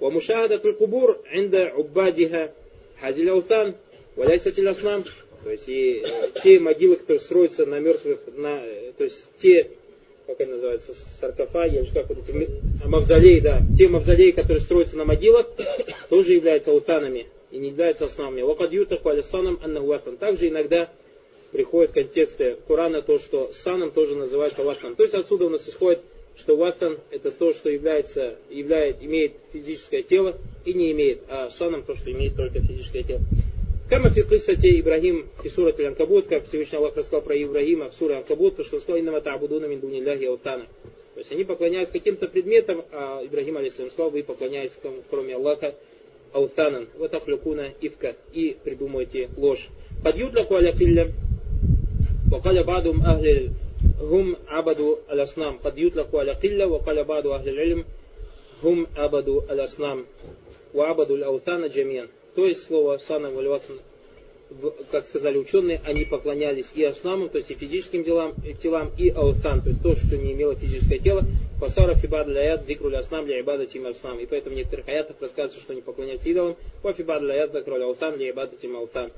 ومشاهدة 0.00 0.60
القبور 0.64 1.16
عند 1.26 1.54
عبادها 1.54 2.52
هذه 3.00 3.22
الأوثان 3.22 3.74
وليست 4.16 4.58
الأصنام 4.58 5.04
то 5.44 5.50
есть 5.50 5.68
и 5.68 6.02
э, 6.04 6.30
те 6.42 6.60
могилы, 6.60 6.96
которые 6.96 7.20
строятся 7.20 7.64
на 7.64 7.78
мертвых, 7.78 8.20
на, 8.36 8.62
э, 8.62 8.92
то 8.96 9.04
есть 9.04 9.24
те, 9.38 9.70
как 10.26 10.38
они 10.40 10.52
называются, 10.52 10.92
саркофаги, 11.18 11.78
или 11.78 11.86
как 11.94 12.10
вот 12.10 12.18
эти, 12.28 12.50
мавзолеи, 12.84 13.40
да, 13.40 13.62
те 13.78 13.88
мавзолеи, 13.88 14.32
которые 14.32 14.60
строятся 14.60 14.98
на 14.98 15.06
могилах, 15.06 15.46
тоже 16.10 16.34
являются 16.34 16.72
аутанами 16.72 17.28
и 17.50 17.56
не 17.56 17.68
являются 17.68 18.04
основными. 18.04 18.42
Вакад 18.42 18.70
ютаху 18.70 19.08
алисанам 19.08 19.58
аннахуатан. 19.64 20.18
Также 20.18 20.48
иногда 20.48 20.90
приходит 21.55 21.95
в 21.95 22.67
Корана 22.67 23.01
то, 23.01 23.17
что 23.17 23.51
саном 23.53 23.91
тоже 23.91 24.15
называется 24.15 24.61
ватан. 24.63 24.95
То 24.95 25.03
есть 25.03 25.15
отсюда 25.15 25.45
у 25.45 25.49
нас 25.49 25.67
исходит 25.67 26.01
что 26.37 26.57
ватан 26.57 26.97
это 27.11 27.31
то, 27.31 27.53
что 27.53 27.69
является, 27.69 28.35
являет, 28.49 29.01
имеет 29.01 29.33
физическое 29.53 30.03
тело 30.03 30.37
и 30.65 30.73
не 30.73 30.91
имеет, 30.91 31.21
а 31.29 31.49
саном 31.49 31.83
то, 31.83 31.95
что 31.95 32.11
имеет 32.11 32.35
только 32.35 32.59
физическое 32.59 33.03
тело. 33.03 33.21
Кама 33.89 34.09
фи 34.09 34.21
Ибрагим 34.21 35.27
и 35.43 35.49
сурат 35.49 35.79
Анкабут, 35.79 36.27
как 36.27 36.45
Всевышний 36.45 36.77
Аллах 36.77 36.97
рассказал 36.97 37.21
про 37.21 37.41
Ибрагима 37.41 37.89
в 37.89 37.95
суре 37.95 38.17
Анкабут, 38.17 38.57
то 38.57 38.63
что 38.63 38.77
он 38.77 38.81
сказал, 38.81 38.99
иннама 38.99 39.19
та'будуна 39.19 39.67
мин 39.67 39.79
дуниляхи 39.79 40.25
аутана. 40.25 40.65
То 41.13 41.19
есть 41.19 41.31
они 41.31 41.45
поклоняются 41.45 41.93
каким-то 41.93 42.27
предметам, 42.27 42.83
а 42.91 43.23
Ибрагим 43.23 43.57
алейсалам 43.57 43.91
сказал, 43.91 44.09
вы 44.09 44.23
поклоняетесь 44.23 44.77
кроме 45.09 45.35
Аллаха 45.35 45.75
аутанан, 46.33 46.89
вот 46.97 47.13
ахлюкуна 47.13 47.73
ивка, 47.79 48.15
и 48.33 48.57
придумаете 48.61 49.29
ложь. 49.37 49.69
Подъютлаху 50.03 50.55
аля 50.55 50.73
килля, 50.73 51.11
وقال 52.34 52.62
بعضهم 52.62 53.02
أهل 53.02 53.50
هم 54.00 54.36
عبدوا 54.48 54.96
الأصنام 55.12 55.58
قد 55.64 55.78
يطلق 55.78 56.16
على 56.16 56.32
قلة 56.32 56.66
وقال 56.66 57.04
بعض 57.04 57.26
أهل 57.26 57.48
العلم 57.48 57.84
هم 58.62 58.86
عبدوا 58.96 59.42
الأصنام 59.52 60.04
وعبدوا 60.74 61.16
الأوثان 61.16 61.68
جميعا 61.68 62.08
то 62.36 62.46
есть 62.46 62.66
слово 62.66 62.98
сана 62.98 63.30
валивасан 63.30 63.80
как 64.90 65.06
сказали 65.06 65.38
ученые, 65.38 65.80
они 65.84 66.04
поклонялись 66.04 66.66
и 66.74 66.82
основам, 66.82 67.28
то 67.28 67.38
есть 67.38 67.50
и 67.50 67.54
физическим 67.54 68.02
делам, 68.02 68.34
и 68.44 68.54
телам, 68.54 68.90
и 68.98 69.08
аутан, 69.10 69.62
то 69.62 69.68
есть 69.68 69.82
то, 69.82 69.94
что 69.94 70.16
не 70.16 70.32
имело 70.32 70.54
физическое 70.56 70.98
тело. 70.98 71.24
Фасара 71.60 71.94
фибад 71.94 72.26
лаят 72.26 72.66
дикруль 72.66 72.96
аснам 72.96 73.26
для 73.26 73.40
ибада 73.40 73.66
тим 73.66 73.86
аснам. 73.86 74.18
И 74.18 74.26
поэтому 74.26 74.54
в 74.54 74.58
некоторых 74.58 74.88
аятах 74.88 75.16
рассказывается, 75.20 75.60
что 75.60 75.72
они 75.72 75.82
поклоняются 75.82 76.28
идолам. 76.28 76.56
Фафибад 76.82 77.22
лаят 77.22 77.52
дикруль 77.52 77.84
аутан 77.84 78.16
для 78.16 78.30
ибада 78.30 78.56
тим 78.56 78.76
аутан. 78.76 79.12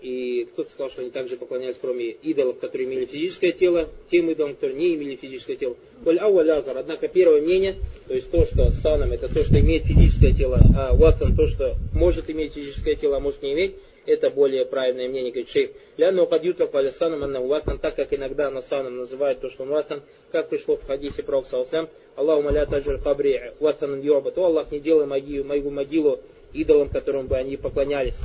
И 0.00 0.48
кто-то 0.52 0.70
сказал, 0.70 0.90
что 0.90 1.02
они 1.02 1.10
также 1.10 1.36
поклонялись, 1.36 1.76
кроме 1.80 2.10
идолов, 2.10 2.58
которые 2.58 2.88
имели 2.88 3.04
физическое 3.04 3.52
тело, 3.52 3.88
тем 4.10 4.30
идолам, 4.30 4.54
которые 4.54 4.78
не 4.78 4.94
имели 4.94 5.16
физическое 5.16 5.56
тело. 5.56 5.76
Однако 6.04 7.08
первое 7.08 7.42
мнение, 7.42 7.76
то 8.08 8.14
есть 8.14 8.30
то, 8.30 8.44
что 8.46 8.70
саном 8.70 9.12
это 9.12 9.32
то, 9.32 9.44
что 9.44 9.60
имеет 9.60 9.84
физическое 9.84 10.32
тело, 10.32 10.58
а 10.76 10.94
ватан 10.94 11.36
то, 11.36 11.46
что 11.46 11.76
может 11.92 12.30
иметь 12.30 12.54
физическое 12.54 12.94
тело, 12.94 13.18
а 13.18 13.20
может 13.20 13.42
не 13.42 13.52
иметь, 13.52 13.74
это 14.06 14.30
более 14.30 14.64
правильное 14.64 15.08
мнение, 15.08 15.30
говорит 15.30 15.50
шейх. 15.50 15.70
Ляну 15.98 16.26
кадюта 16.26 16.66
палисаном 16.66 17.22
анна 17.22 17.40
ватан, 17.40 17.78
так 17.78 17.96
как 17.96 18.12
иногда 18.14 18.50
насаном 18.50 18.96
называют 18.96 19.40
то, 19.40 19.50
что 19.50 19.64
он 19.64 19.68
ватан, 19.68 20.02
как 20.32 20.48
пришло 20.48 20.76
в 20.76 20.86
хадисе 20.86 21.22
про 21.22 21.44
Саласлям, 21.44 21.88
Аллаху 22.16 22.42
маля 22.42 22.64
таджир 22.64 22.98
кабри 22.98 23.52
ватан 23.60 24.00
йоба, 24.00 24.30
то 24.30 24.46
Аллах 24.46 24.72
не 24.72 24.80
делай 24.80 25.06
мою, 25.06 25.44
мою 25.44 25.70
могилу 25.70 26.20
идолом, 26.54 26.88
которым 26.88 27.26
бы 27.26 27.36
они 27.36 27.56
поклонялись. 27.56 28.16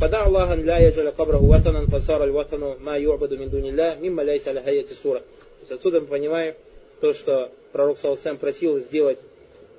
فدع 0.00 0.26
الله 0.26 0.52
أن 0.52 0.66
لا 0.66 0.78
يجعل 0.78 1.10
قبره 1.10 1.42
وطنا 1.42 1.86
فصار 1.86 2.24
الوطن 2.24 2.76
ما 2.80 2.96
يعبد 2.96 3.34
من 3.34 3.48
دون 3.50 3.66
الله 3.66 3.94
مما 3.94 4.22
ليس 4.22 4.48
على 4.48 4.60
هيئة 4.60 4.90
السورة. 4.90 5.22
Отсюда 5.70 6.00
мы 6.00 6.06
понимаем 6.06 6.54
то, 7.00 7.12
что 7.12 7.50
пророк 7.72 7.98
Салсам 7.98 8.36
просил 8.36 8.78
сделать, 8.78 9.18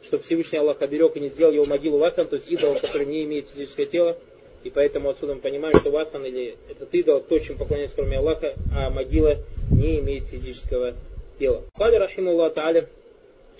чтобы 0.03 0.23
Всевышний 0.23 0.59
Аллах 0.59 0.81
оберег 0.81 1.15
и 1.15 1.19
не 1.19 1.29
сделал 1.29 1.53
его 1.53 1.65
могилу 1.65 1.97
ватан, 1.97 2.27
то 2.27 2.35
есть 2.35 2.49
идолом, 2.49 2.79
который 2.79 3.05
не 3.05 3.23
имеет 3.23 3.49
физическое 3.49 3.85
тело. 3.85 4.17
И 4.63 4.69
поэтому 4.69 5.09
отсюда 5.09 5.35
мы 5.35 5.41
понимаем, 5.41 5.79
что 5.79 5.91
ватан 5.91 6.25
или 6.25 6.57
этот 6.69 6.93
идол, 6.93 7.21
то, 7.21 7.39
чем 7.39 7.57
поклоняется 7.57 7.95
кроме 7.95 8.17
Аллаха, 8.17 8.55
а 8.75 8.89
могила 8.89 9.37
не 9.71 9.99
имеет 9.99 10.25
физического 10.25 10.93
тела. 11.39 11.63
Кали 11.77 11.95
рахиму 11.95 12.31
Аллах 12.31 12.53
Та'аля, 12.53 12.87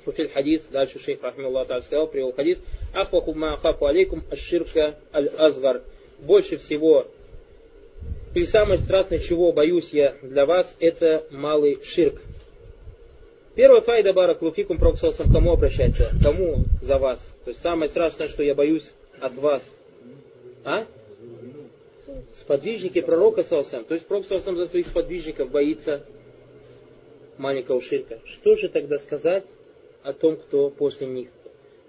وفي 0.08 0.22
الحديث 0.22 0.70
дальше 0.72 1.00
шейх 1.00 1.24
رحمه 1.24 1.48
الله 1.48 1.63
تعالى 1.63 1.84
сказал, 1.84 2.08
привел 2.08 2.32
хадис, 2.32 2.60
أخوكم 2.96 3.39
ما 3.39 3.54
أخاف 3.54 3.84
عليكم 3.84 4.22
الشرك 4.32 4.96
الأصغر 5.16 5.82
больше 6.23 6.57
всего 6.59 7.07
и 8.35 8.47
самое 8.47 8.81
страстное, 8.81 9.19
чего 9.19 9.52
боюсь 9.52 9.91
я 9.93 10.17
для 10.23 10.47
вас, 10.47 10.75
это 10.81 11.26
малый 11.31 11.79
ширк. 11.85 12.21
Первая 13.55 13.83
файда 13.83 14.14
барак 14.14 14.41
луфикум 14.41 14.79
проксалсам 14.79 15.31
кому 15.31 15.52
обращается? 15.52 16.11
Кому 16.23 16.64
за 16.81 16.97
вас? 16.97 17.19
То 17.45 17.50
есть 17.50 17.61
самое 17.61 17.91
страшное, 17.91 18.29
что 18.29 18.43
я 18.43 18.55
боюсь 18.55 18.91
от 19.21 19.35
вас. 19.35 19.62
А? 20.64 20.87
Сподвижники 22.38 23.02
пророка 23.02 23.43
Салсам. 23.43 23.85
То 23.85 23.95
есть 23.95 24.07
пророк 24.07 24.26
Салсам 24.26 24.57
за 24.57 24.67
своих 24.67 24.87
сподвижников 24.87 25.50
боится 25.50 26.02
маленького 27.37 27.83
ширка. 27.83 28.21
Что 28.25 28.55
же 28.55 28.71
тогда 28.71 28.97
сказать 28.97 29.45
о 30.02 30.14
том, 30.14 30.37
кто 30.37 30.71
после 30.71 31.07
них? 31.07 31.29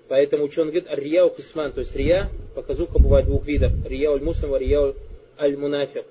Поэтому 0.10 0.44
ученый 0.44 0.74
говорит, 0.74 0.90
рия 0.92 1.30
кисман, 1.30 1.72
то 1.72 1.80
есть 1.80 1.96
рия, 1.96 2.30
показуха 2.54 3.00
бывает 3.00 3.26
двух 3.26 3.46
видов. 3.46 3.72
Рия 3.86 4.12
аль 4.12 4.22
муслим, 4.22 4.56
рия 4.56 4.94
аль 5.40 5.58
мунафик. 5.58 6.06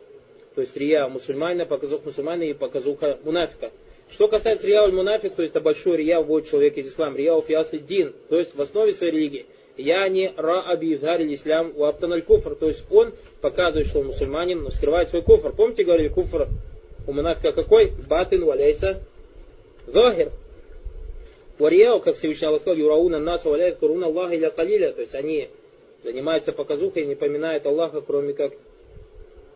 То 0.54 0.60
есть 0.60 0.76
рия 0.76 1.06
мусульманина, 1.08 1.66
показуха 1.66 2.06
мусульманина 2.06 2.50
и 2.50 2.54
показуха 2.54 3.18
мунафика. 3.24 3.70
Что 4.10 4.28
касается 4.28 4.66
рия 4.66 4.80
аль 4.80 4.92
мунафик, 4.92 5.34
то 5.34 5.42
есть 5.42 5.54
это 5.54 5.62
большой 5.62 5.96
рия 5.96 6.20
вводит 6.20 6.50
человек 6.50 6.76
из 6.76 6.88
ислама. 6.88 7.16
Рия 7.16 7.40
фиасли 7.40 7.78
дин, 7.78 8.12
то 8.28 8.38
есть 8.38 8.54
в 8.54 8.60
основе 8.60 8.92
своей 8.92 9.12
религии. 9.12 9.46
Я 9.76 10.06
не 10.08 10.32
ра 10.36 10.62
аби 10.66 10.94
изгариль 10.94 11.34
ислам 11.34 11.72
у 11.74 11.84
аль 11.84 12.22
куфр, 12.22 12.54
то 12.54 12.68
есть 12.68 12.84
он 12.90 13.12
показывает, 13.40 13.86
что 13.86 14.00
он 14.00 14.08
мусульманин, 14.08 14.62
но 14.62 14.70
скрывает 14.70 15.08
свой 15.08 15.22
куфр. 15.22 15.52
Помните, 15.52 15.84
говорили, 15.84 16.08
куфр 16.08 16.48
у 17.06 17.12
мунафика 17.12 17.52
какой? 17.52 17.90
Батин 18.08 18.44
валяйса 18.44 19.02
захир. 19.86 20.30
Варияу, 21.58 22.00
как 22.00 22.16
Всевышний 22.16 22.48
Аллах 22.48 22.60
сказал, 22.60 22.78
юрауна 22.78 23.18
нас 23.18 23.44
валяет 23.44 23.76
куруна 23.76 24.06
Аллаха 24.06 24.34
или 24.34 24.48
калиля, 24.48 24.92
то 24.92 25.00
есть 25.00 25.14
они 25.14 25.48
занимаются 26.04 26.52
показухой 26.52 27.02
и 27.02 27.06
не 27.06 27.14
поминают 27.14 27.66
Аллаха, 27.66 28.00
кроме 28.00 28.32
как 28.32 28.52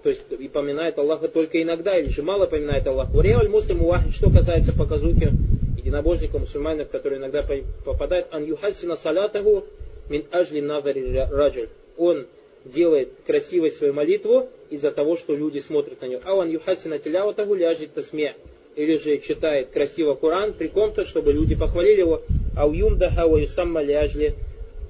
то 0.02 0.10
есть 0.10 0.30
и 0.30 0.46
поминает 0.46 0.98
Аллаха 0.98 1.26
только 1.26 1.60
иногда, 1.60 1.98
или 1.98 2.08
же 2.08 2.22
мало 2.22 2.46
поминает 2.46 2.86
Аллаха. 2.86 3.10
Вариаль 3.10 3.48
муслим 3.48 3.82
что 4.12 4.30
касается 4.30 4.72
показухи 4.72 5.32
единобожника, 5.76 6.38
мусульманов, 6.38 6.90
которые 6.90 7.18
иногда 7.18 7.44
попадают, 7.84 8.28
ан 8.30 8.44
юхасина 8.44 8.96
салятаху 8.96 9.64
мин 10.08 10.24
ажли 10.30 10.60
назари 10.60 11.26
раджуль. 11.30 11.68
Он 11.96 12.26
делает 12.64 13.10
красивой 13.26 13.70
свою 13.70 13.94
молитву 13.94 14.48
из-за 14.70 14.90
того, 14.90 15.16
что 15.16 15.34
люди 15.34 15.58
смотрят 15.58 16.00
на 16.00 16.06
него. 16.06 16.20
А 16.24 16.34
он 16.34 16.50
юхасина 16.50 16.98
теляватаху 16.98 17.54
ляжет 17.54 17.92
тасме 17.94 18.34
или 18.74 18.98
же 18.98 19.18
читает 19.18 19.70
красиво 19.70 20.14
Коран, 20.14 20.52
при 20.52 20.68
ком-то, 20.68 21.06
чтобы 21.06 21.32
люди 21.32 21.54
похвалили 21.54 22.00
его, 22.00 22.22
а 22.56 22.66
уюмдаха 22.68 23.26
ва 23.26 23.38
юсамма 23.38 23.82
ляжли, 23.82 24.34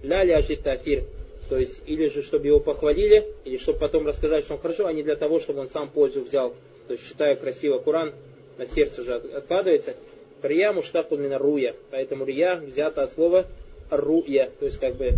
ля 0.02 0.24
ляжли 0.24 0.56
тафир. 0.56 1.04
То 1.48 1.58
есть, 1.58 1.82
или 1.86 2.08
же, 2.08 2.22
чтобы 2.22 2.46
его 2.46 2.60
похвалили, 2.60 3.24
или 3.44 3.56
чтобы 3.56 3.78
потом 3.78 4.06
рассказать, 4.06 4.44
что 4.44 4.54
он 4.54 4.60
хорошо, 4.60 4.86
а 4.86 4.92
не 4.92 5.02
для 5.02 5.16
того, 5.16 5.38
чтобы 5.40 5.60
он 5.60 5.68
сам 5.68 5.88
пользу 5.88 6.22
взял. 6.22 6.54
То 6.88 6.92
есть, 6.92 7.06
читая 7.06 7.36
красиво 7.36 7.78
Коран, 7.78 8.12
на 8.58 8.66
сердце 8.66 9.02
же 9.02 9.14
откладывается. 9.14 9.94
Рия 10.42 10.72
муштаку 10.72 11.16
мина 11.16 11.38
руя. 11.38 11.74
Поэтому 11.90 12.24
рия 12.24 12.56
взята 12.56 13.04
от 13.04 13.12
слова 13.12 13.46
руя, 13.90 14.50
то 14.58 14.66
есть 14.66 14.78
как 14.78 14.96
бы 14.96 15.14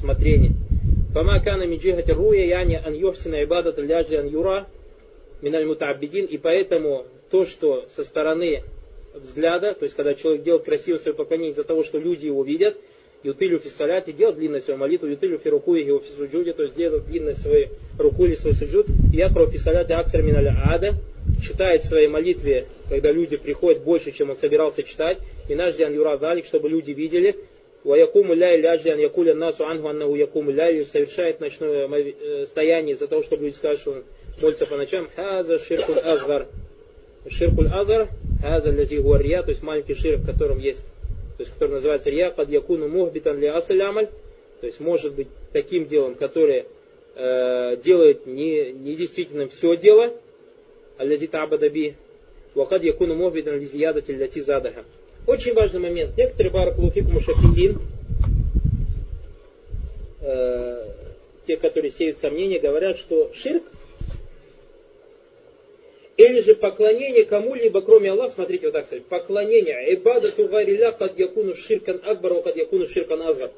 смотрение. 0.00 0.52
Фама 1.12 1.40
кана 1.42 1.64
миджихати 1.64 2.10
руя 2.10 2.44
яни 2.44 2.80
ан 2.84 2.94
йохсина 2.94 3.44
ибадат 3.44 3.78
ляжи 3.78 4.16
ан 4.16 4.26
юра 4.26 4.66
миналь 5.42 5.66
мутабидин. 5.66 6.26
И 6.26 6.38
поэтому 6.38 7.06
то, 7.30 7.46
что 7.46 7.86
со 7.94 8.04
стороны 8.04 8.62
взгляда, 9.14 9.74
то 9.74 9.84
есть 9.84 9.94
когда 9.94 10.14
человек 10.14 10.42
делает 10.42 10.64
красиво 10.64 10.96
свое 10.96 11.14
поклонение 11.14 11.52
из-за 11.52 11.64
того, 11.64 11.84
что 11.84 11.98
люди 11.98 12.26
его 12.26 12.42
видят, 12.42 12.76
ютылю 13.24 13.58
фиссаляте, 13.58 14.12
делает 14.12 14.38
длинную 14.38 14.60
свою 14.60 14.78
молитву, 14.78 15.08
ютылю 15.08 15.38
фируку 15.38 15.74
его 15.74 15.98
фисуджуде, 15.98 16.52
то 16.52 16.62
есть 16.62 16.76
делает 16.76 17.06
длинную 17.06 17.34
свою 17.34 17.70
руку 17.98 18.26
или 18.26 18.34
свой 18.34 18.52
суджуд, 18.52 18.86
я 19.12 19.30
про 19.30 19.46
фиссаляте 19.46 19.94
аксар 19.94 20.22
миналя 20.22 20.56
ада, 20.64 20.94
читает 21.42 21.82
в 21.82 21.88
своей 21.88 22.06
молитве, 22.06 22.66
когда 22.88 23.10
люди 23.10 23.36
приходят 23.36 23.82
больше, 23.82 24.12
чем 24.12 24.30
он 24.30 24.36
собирался 24.36 24.82
читать, 24.82 25.18
и 25.48 25.54
наш 25.54 25.74
диан 25.74 25.92
юра 25.92 26.16
далик, 26.18 26.46
чтобы 26.46 26.68
люди 26.68 26.92
видели, 26.92 27.34
Ваякуму 27.84 28.32
ля 28.34 28.56
ляжи 28.56 28.90
ан 28.90 28.98
якуля 28.98 29.34
насу 29.34 29.66
ангу 29.66 29.88
аннаху 29.88 30.14
якуму 30.14 30.50
ля 30.50 30.84
совершает 30.86 31.40
ночное 31.40 31.86
э, 31.86 32.46
стояние 32.46 32.96
за 32.96 33.06
того, 33.06 33.22
чтобы 33.22 33.44
люди 33.44 33.56
сказали, 33.56 33.76
что 33.76 33.90
он 33.90 34.04
молится 34.40 34.64
по 34.64 34.76
ночам. 34.76 35.08
Хаза 35.14 35.58
ширкуль 35.58 35.98
азгар. 35.98 36.46
Ширкуль 37.28 37.68
азгар, 37.68 38.08
хаза 38.40 38.70
лязи 38.70 38.96
гуарья, 38.96 39.42
то 39.42 39.50
есть 39.50 39.62
маленький 39.62 39.94
ширк, 39.94 40.22
в 40.22 40.26
котором 40.26 40.60
есть, 40.60 40.82
то 41.36 41.42
есть 41.42 41.52
который 41.52 41.72
называется 41.72 42.10
рия, 42.10 42.30
под 42.30 42.48
якуну 42.48 42.88
мухбитан 42.88 43.38
ли 43.38 43.46
асалямаль, 43.46 44.08
то 44.60 44.66
есть 44.66 44.80
может 44.80 45.14
быть 45.14 45.28
таким 45.52 45.86
делом, 45.86 46.14
которое 46.14 46.66
э, 47.16 47.76
делает 47.82 48.26
не, 48.26 48.72
недействительным 48.72 49.48
все 49.48 49.76
дело, 49.76 50.12
аллази 50.96 51.26
табадаби, 51.26 51.96
вакад 52.54 52.84
якуну 52.84 53.14
мухбитан 53.14 53.58
ли 53.58 53.66
зиядати 53.66 54.12
ляти 54.12 54.40
задаха. 54.40 54.84
Очень 55.26 55.54
важный 55.54 55.80
момент. 55.80 56.16
Некоторые 56.16 56.52
баракулуфику 56.52 57.10
мушафидин, 57.10 57.80
э, 60.20 60.88
те, 61.46 61.56
которые 61.56 61.90
сеют 61.90 62.18
сомнения, 62.18 62.60
говорят, 62.60 62.98
что 62.98 63.32
ширк 63.34 63.64
или 66.16 66.40
же 66.40 66.54
поклонение 66.54 67.24
кому-либо, 67.24 67.82
кроме 67.82 68.12
Аллаха, 68.12 68.34
смотрите, 68.34 68.66
вот 68.66 68.74
так 68.74 68.86
сказать, 68.86 69.04
поклонение, 69.06 69.94
ибадату 69.94 70.46
гайриля 70.46 70.92
кад 70.92 71.18
якуну 71.18 71.56
ширкан 71.56 72.00
акбар, 72.04 72.42
кад 72.42 72.56
якуну 72.56 72.86
ширкан 72.86 73.22
азгар. 73.22 73.50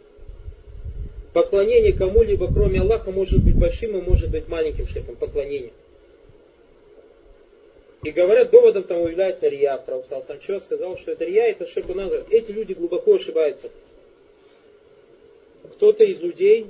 Поклонение 1.35 1.93
кому-либо, 1.93 2.51
кроме 2.51 2.81
Аллаха, 2.81 3.11
может 3.11 3.45
быть 3.45 3.57
большим 3.57 3.99
и 3.99 4.01
может 4.01 4.31
быть 4.31 4.49
маленьким 4.49 4.87
ширком, 4.87 5.17
поклонение. 5.17 5.73
И 8.03 8.11
говорят, 8.11 8.51
доводом 8.51 8.85
тому 8.85 9.09
является 9.09 9.49
Рия. 9.49 9.77
Пророк 9.77 10.07
Санчо 10.27 10.61
сказал, 10.61 10.97
что 10.97 11.13
это 11.13 11.25
Рия, 11.25 11.51
это 11.51 11.67
ширку 11.67 11.93
назар. 11.93 12.25
Эти 12.31 12.53
люди 12.53 12.73
глубоко 12.73 13.17
ошибаются. 13.17 13.69
Кто-то 15.75 16.05
из 16.05 16.21
людей, 16.21 16.69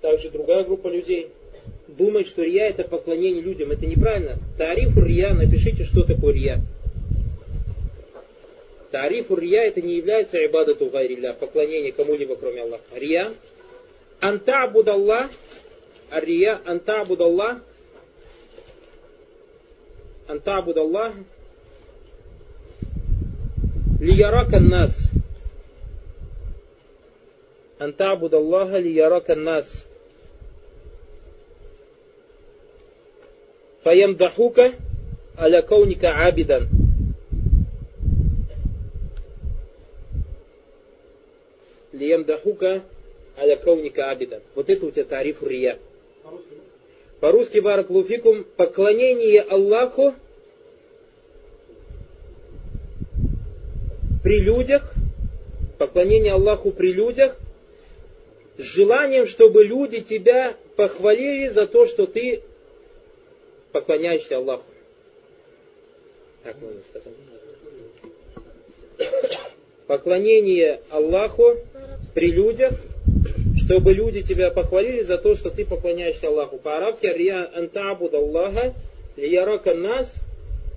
также 0.00 0.30
другая 0.30 0.64
группа 0.64 0.88
людей, 0.88 1.30
думает, 1.86 2.26
что 2.28 2.42
рия 2.42 2.68
это 2.68 2.84
поклонение 2.84 3.42
людям. 3.42 3.70
Это 3.70 3.86
неправильно. 3.86 4.38
Тариф 4.56 4.96
рия, 4.96 5.34
напишите, 5.34 5.84
что 5.84 6.02
такое 6.04 6.34
рия. 6.34 6.60
Тариф 8.90 9.30
рия 9.30 9.64
это 9.64 9.82
не 9.82 9.96
является 9.96 10.44
ибадату 10.44 10.86
гайриля, 10.86 11.34
поклонение 11.34 11.92
кому-либо 11.92 12.36
кроме 12.36 12.62
Аллаха. 12.62 12.84
Рия. 12.94 13.32
Анта 14.20 14.64
Абудаллах. 14.64 15.30
А 16.10 16.20
рия. 16.20 16.60
Анта 16.64 17.02
Абудаллах. 17.02 17.58
Анта 20.26 20.58
Абудаллах. 20.58 21.14
Лиярака 24.00 24.60
нас. 24.60 24.96
Анта 27.78 28.12
Абудаллаха 28.12 28.78
лиярака 28.78 29.34
нас. 29.34 29.87
фаямдахука 33.88 34.74
аля 35.38 35.62
абидан. 36.26 36.68
Лиямдахука 41.94 42.82
аля 43.38 43.56
абидан. 44.10 44.40
Вот 44.54 44.68
это 44.68 44.84
у 44.84 44.90
тебя 44.90 45.04
тариф 45.04 45.42
рия. 45.42 45.78
По-русски 47.20 47.60
бараклуфикум 47.60 48.44
поклонение 48.58 49.40
Аллаху 49.40 50.14
при 54.22 54.38
людях, 54.40 54.92
поклонение 55.78 56.34
Аллаху 56.34 56.72
при 56.72 56.92
людях, 56.92 57.38
с 58.58 58.62
желанием, 58.62 59.26
чтобы 59.26 59.64
люди 59.64 60.00
тебя 60.02 60.56
похвалили 60.76 61.48
за 61.48 61.66
то, 61.66 61.86
что 61.86 62.06
ты 62.06 62.42
поклоняешься 63.72 64.36
Аллаху. 64.36 64.64
Так 66.42 66.56
можно 66.60 66.80
сказать. 66.90 67.14
Поклонение 69.86 70.80
Аллаху 70.90 71.56
при 72.14 72.30
людях 72.30 72.72
чтобы 73.68 73.92
люди 73.92 74.22
тебя 74.22 74.50
похвалили 74.50 75.02
за 75.02 75.18
то, 75.18 75.34
что 75.36 75.50
ты 75.50 75.66
поклоняешься 75.66 76.28
Аллаху. 76.28 76.56
По-арабски 76.56 77.04
«Рия 77.04 77.50
антабуд 77.54 78.14
Аллаха 78.14 78.72
лиярака 79.14 79.74
нас 79.74 80.10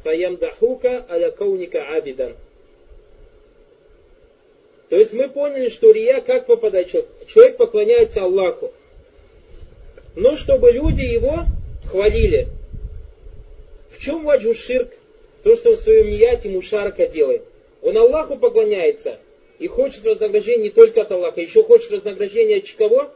фаямдахука 0.04 1.06
аля 1.10 1.32
кауника 1.32 1.82
абидан». 1.84 2.36
То 4.90 4.98
есть 4.98 5.14
мы 5.14 5.30
поняли, 5.30 5.70
что 5.70 5.92
рия 5.92 6.20
как 6.20 6.48
попадает 6.48 6.92
человек? 6.92 7.10
Человек 7.28 7.56
поклоняется 7.56 8.24
Аллаху. 8.24 8.74
Но 10.18 10.36
чтобы 10.36 10.72
люди 10.74 11.04
его 11.04 11.46
хвалили. 11.90 12.50
Чем 14.02 14.24
ваджу 14.24 14.56
ширк? 14.56 14.92
То, 15.44 15.56
что 15.56 15.76
в 15.76 15.80
своем 15.80 16.08
нияте 16.08 16.50
мушарка 16.50 17.08
делает. 17.08 17.44
Он 17.82 17.98
Аллаху 17.98 18.38
поклоняется– 18.38 19.20
и 19.62 19.68
хочет 19.68 20.04
вознаграждения 20.04 20.64
не 20.64 20.70
только 20.72 21.04
от 21.04 21.12
Аллаха, 21.12 21.40
еще 21.40 21.64
хочет 21.64 21.92
вознаграждения 21.92 22.58
от 22.58 22.72
кого? 22.76 23.12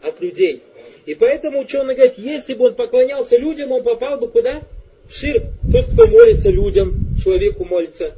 От 0.00 0.18
людей. 0.22 0.62
И 1.04 1.14
поэтому 1.14 1.60
ученый 1.60 1.94
говорит, 1.94 2.14
если 2.16 2.54
бы 2.54 2.68
он 2.68 2.74
поклонялся 2.74 3.36
людям, 3.36 3.70
он 3.70 3.82
попал 3.82 4.18
бы 4.18 4.28
куда? 4.28 4.62
В 5.10 5.14
ширк. 5.14 5.42
Тот, 5.70 5.84
кто 5.92 6.06
молится 6.06 6.48
людям, 6.48 6.94
человеку 7.22 7.66
молится. 7.66 8.14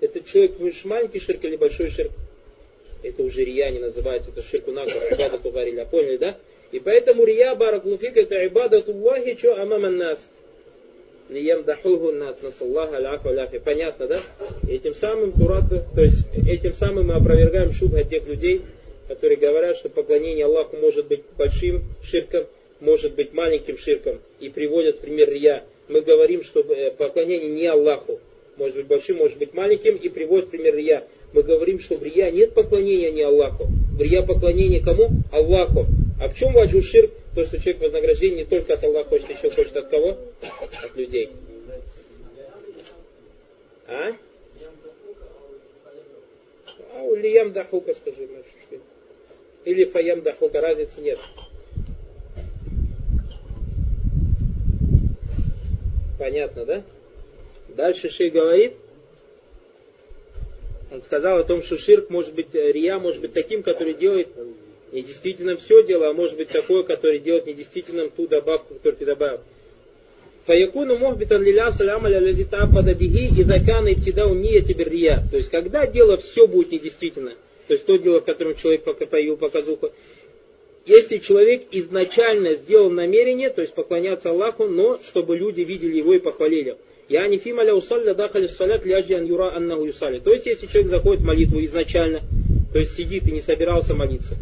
Это 0.00 0.24
человек 0.24 0.54
маленький 0.82 1.20
ширк 1.20 1.44
или 1.44 1.54
большой 1.54 1.90
ширк? 1.90 2.10
Это 3.04 3.22
уже 3.22 3.44
рия 3.44 3.70
не 3.70 3.78
называется, 3.78 4.30
это 4.30 4.42
ширку 4.42 4.72
нагар, 4.72 4.96
ибадату 5.12 5.52
гариля. 5.52 5.84
Поняли, 5.84 6.16
да? 6.16 6.36
И 6.72 6.80
поэтому 6.80 7.24
рия 7.24 7.54
баракулуфик 7.54 8.16
это 8.16 8.44
ибадату 8.44 8.90
Аллахи, 8.90 9.36
что 9.38 9.54
амаман 9.54 9.98
нас 9.98 10.18
лиямдахуху 11.28 12.12
нас 12.12 12.36
насаллаха 12.42 12.96
аляфа 12.96 13.30
аляфи. 13.30 13.58
Понятно, 13.58 14.06
да? 14.06 14.20
И 14.68 14.74
этим 14.74 14.94
самым 14.94 15.32
Турата, 15.32 15.86
то 15.94 16.02
есть 16.02 16.18
этим 16.46 16.74
самым 16.74 17.08
мы 17.08 17.14
опровергаем 17.14 17.72
шубха 17.72 18.04
тех 18.04 18.26
людей, 18.26 18.62
которые 19.08 19.38
говорят, 19.38 19.76
что 19.76 19.88
поклонение 19.88 20.44
Аллаху 20.44 20.76
может 20.76 21.06
быть 21.08 21.22
большим 21.36 21.82
ширком, 22.02 22.46
может 22.80 23.14
быть 23.14 23.32
маленьким 23.32 23.78
ширком, 23.78 24.20
и 24.40 24.48
приводят 24.48 25.00
пример 25.00 25.30
Рия. 25.30 25.64
Мы 25.88 26.00
говорим, 26.00 26.42
что 26.42 26.60
э, 26.60 26.90
поклонение 26.92 27.50
не 27.50 27.66
Аллаху, 27.66 28.20
может 28.56 28.76
быть 28.76 28.86
большим, 28.86 29.18
может 29.18 29.38
быть 29.38 29.52
маленьким, 29.52 29.96
и 29.96 30.08
приводят 30.08 30.50
пример 30.50 30.76
Рия. 30.76 31.04
Мы 31.32 31.42
говорим, 31.42 31.80
что 31.80 31.96
в 31.96 32.02
Рия 32.02 32.30
нет 32.30 32.54
поклонения 32.54 33.10
не 33.10 33.22
Аллаху. 33.22 33.64
В 33.64 34.00
Рия 34.00 34.22
поклонение 34.22 34.80
кому? 34.80 35.10
Аллаху. 35.32 35.86
А 36.20 36.28
в 36.28 36.36
чем 36.36 36.52
ваджу 36.52 36.82
ширк? 36.82 37.10
То, 37.34 37.44
что 37.44 37.58
человек 37.58 37.82
вознаграждение 37.82 38.44
не 38.44 38.44
только 38.44 38.74
от 38.74 38.84
Аллаха 38.84 39.08
хочет, 39.08 39.30
еще 39.30 39.50
хочет 39.50 39.76
от 39.76 39.88
кого? 39.88 40.18
От 40.82 40.96
людей. 40.96 41.32
А? 43.88 44.12
А 46.92 47.02
у 47.02 47.14
Лиям 47.16 47.52
Дахука 47.52 47.94
скажи, 47.94 48.28
Или 49.64 49.84
Фаям 49.84 50.22
Дахука, 50.22 50.60
разницы 50.60 51.00
нет. 51.00 51.18
Понятно, 56.18 56.64
да? 56.64 56.84
Дальше 57.68 58.08
Шей 58.10 58.30
говорит, 58.30 58.74
он 60.92 61.02
сказал 61.02 61.38
о 61.38 61.44
том, 61.44 61.60
что 61.62 61.76
ширк 61.76 62.08
может 62.08 62.34
быть, 62.34 62.54
э, 62.54 62.70
рия 62.70 63.00
может 63.00 63.20
быть 63.20 63.32
таким, 63.32 63.64
который 63.64 63.94
делает 63.94 64.28
недействительным 64.94 65.58
все 65.58 65.82
дело, 65.82 66.08
а 66.08 66.12
может 66.12 66.36
быть 66.36 66.48
такое, 66.48 66.82
которое 66.84 67.18
делает 67.18 67.46
недействительным 67.46 68.10
ту 68.10 68.26
добавку, 68.26 68.74
которую 68.74 68.98
ты 68.98 69.04
добавил. 69.04 69.40
Фаякуну 70.46 70.98
мохбитан 70.98 71.42
лиля 71.42 71.72
салямаля 71.72 72.20
лазита 72.20 72.68
падабихи 72.72 73.40
и 73.40 73.42
закана 73.44 73.92
ибтидау 73.92 74.34
ния 74.34 74.60
тиберрия. 74.60 75.22
То 75.30 75.38
есть, 75.38 75.50
когда 75.50 75.86
дело 75.86 76.16
все 76.18 76.46
будет 76.46 76.72
недействительно, 76.72 77.32
то 77.66 77.72
есть 77.74 77.86
то 77.86 77.96
дело, 77.96 78.20
в 78.20 78.24
котором 78.24 78.54
человек 78.54 78.84
пока 78.84 79.06
появил 79.06 79.36
показуху, 79.36 79.90
если 80.86 81.16
человек 81.16 81.62
изначально 81.70 82.54
сделал 82.54 82.90
намерение, 82.90 83.48
то 83.48 83.62
есть 83.62 83.74
поклоняться 83.74 84.30
Аллаху, 84.30 84.66
но 84.66 85.00
чтобы 85.02 85.36
люди 85.36 85.62
видели 85.62 85.96
его 85.96 86.12
и 86.12 86.18
похвалили. 86.18 86.76
Я 87.08 87.26
не 87.26 87.38
фималя 87.38 87.74
усалля 87.74 88.14
дахали 88.14 88.46
салят 88.46 88.84
ан 88.86 89.24
юра 89.24 89.54
аннаху 89.54 89.86
юсали. 89.86 90.18
То 90.20 90.30
есть, 90.30 90.44
если 90.44 90.66
человек 90.66 90.90
заходит 90.90 91.22
в 91.22 91.26
молитву 91.26 91.62
изначально, 91.64 92.20
то 92.72 92.78
есть 92.78 92.96
сидит 92.96 93.26
и 93.26 93.32
не 93.32 93.40
собирался 93.40 93.94
молиться, 93.94 94.36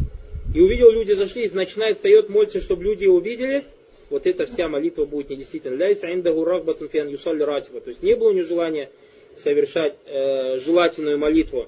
и 0.53 0.59
увидел, 0.61 0.91
люди 0.91 1.13
зашли, 1.13 1.45
и 1.45 1.49
начинает, 1.53 1.95
встает, 1.95 2.29
молиться, 2.29 2.61
чтобы 2.61 2.83
люди 2.83 3.05
увидели, 3.05 3.63
вот 4.09 4.27
эта 4.27 4.45
вся 4.45 4.67
молитва 4.67 5.05
будет 5.05 5.29
недействительна. 5.29 5.75
Ляйса. 5.75 6.07
То 6.07 7.89
есть 7.89 8.03
не 8.03 8.15
было 8.15 8.29
у 8.29 8.33
него 8.33 8.45
желания 8.45 8.89
совершать 9.37 9.95
э, 10.05 10.59
желательную 10.59 11.17
молитву. 11.17 11.67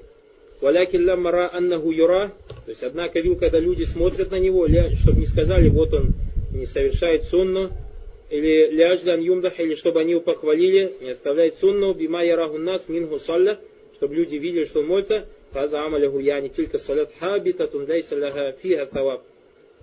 То 0.62 0.70
есть, 2.68 2.84
однако 2.84 3.20
видел, 3.20 3.36
когда 3.38 3.60
люди 3.60 3.84
смотрят 3.84 4.32
на 4.32 4.40
него, 4.40 4.68
чтобы 4.68 5.20
не 5.20 5.26
сказали, 5.26 5.70
вот 5.70 5.94
он 5.94 6.14
не 6.54 6.66
совершает 6.66 7.24
сунну, 7.26 7.72
или 8.30 8.72
ляждан 8.72 9.20
юмдах, 9.22 9.60
или 9.60 9.76
чтобы 9.76 10.02
они 10.02 10.12
его 10.12 10.22
похвалили, 10.22 10.94
не 11.02 11.12
оставляет 11.12 11.58
сунну, 11.60 11.94
бима 11.94 12.24
яраху 12.24 12.58
нас 12.58 12.86
салля, 13.26 13.60
чтобы 13.96 14.16
люди 14.16 14.36
видели, 14.36 14.66
что 14.66 14.80
он 14.80 14.88
молится, 14.88 15.26
фаза 15.52 15.86
амаляху 15.86 16.20
яни 16.20 16.50
тилька 16.50 16.78
салят 16.78 17.12
хабитатун 17.20 17.88
лейса 17.88 18.54
фиха 18.62 18.86
таваб. 18.86 19.24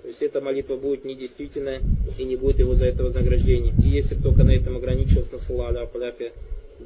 То 0.02 0.08
есть 0.08 0.22
эта 0.22 0.40
молитва 0.40 0.76
будет 0.76 1.04
недействительная 1.04 1.80
и 2.18 2.24
не 2.24 2.34
будет 2.36 2.58
его 2.58 2.74
за 2.74 2.86
это 2.86 3.04
вознаграждения. 3.04 3.72
И 3.84 3.88
если 3.88 4.16
только 4.16 4.42
на 4.42 4.50
этом 4.50 4.76
ограничился, 4.76 5.32
на 5.32 5.38
салаля 5.38 5.86
халяфе, 5.86 6.32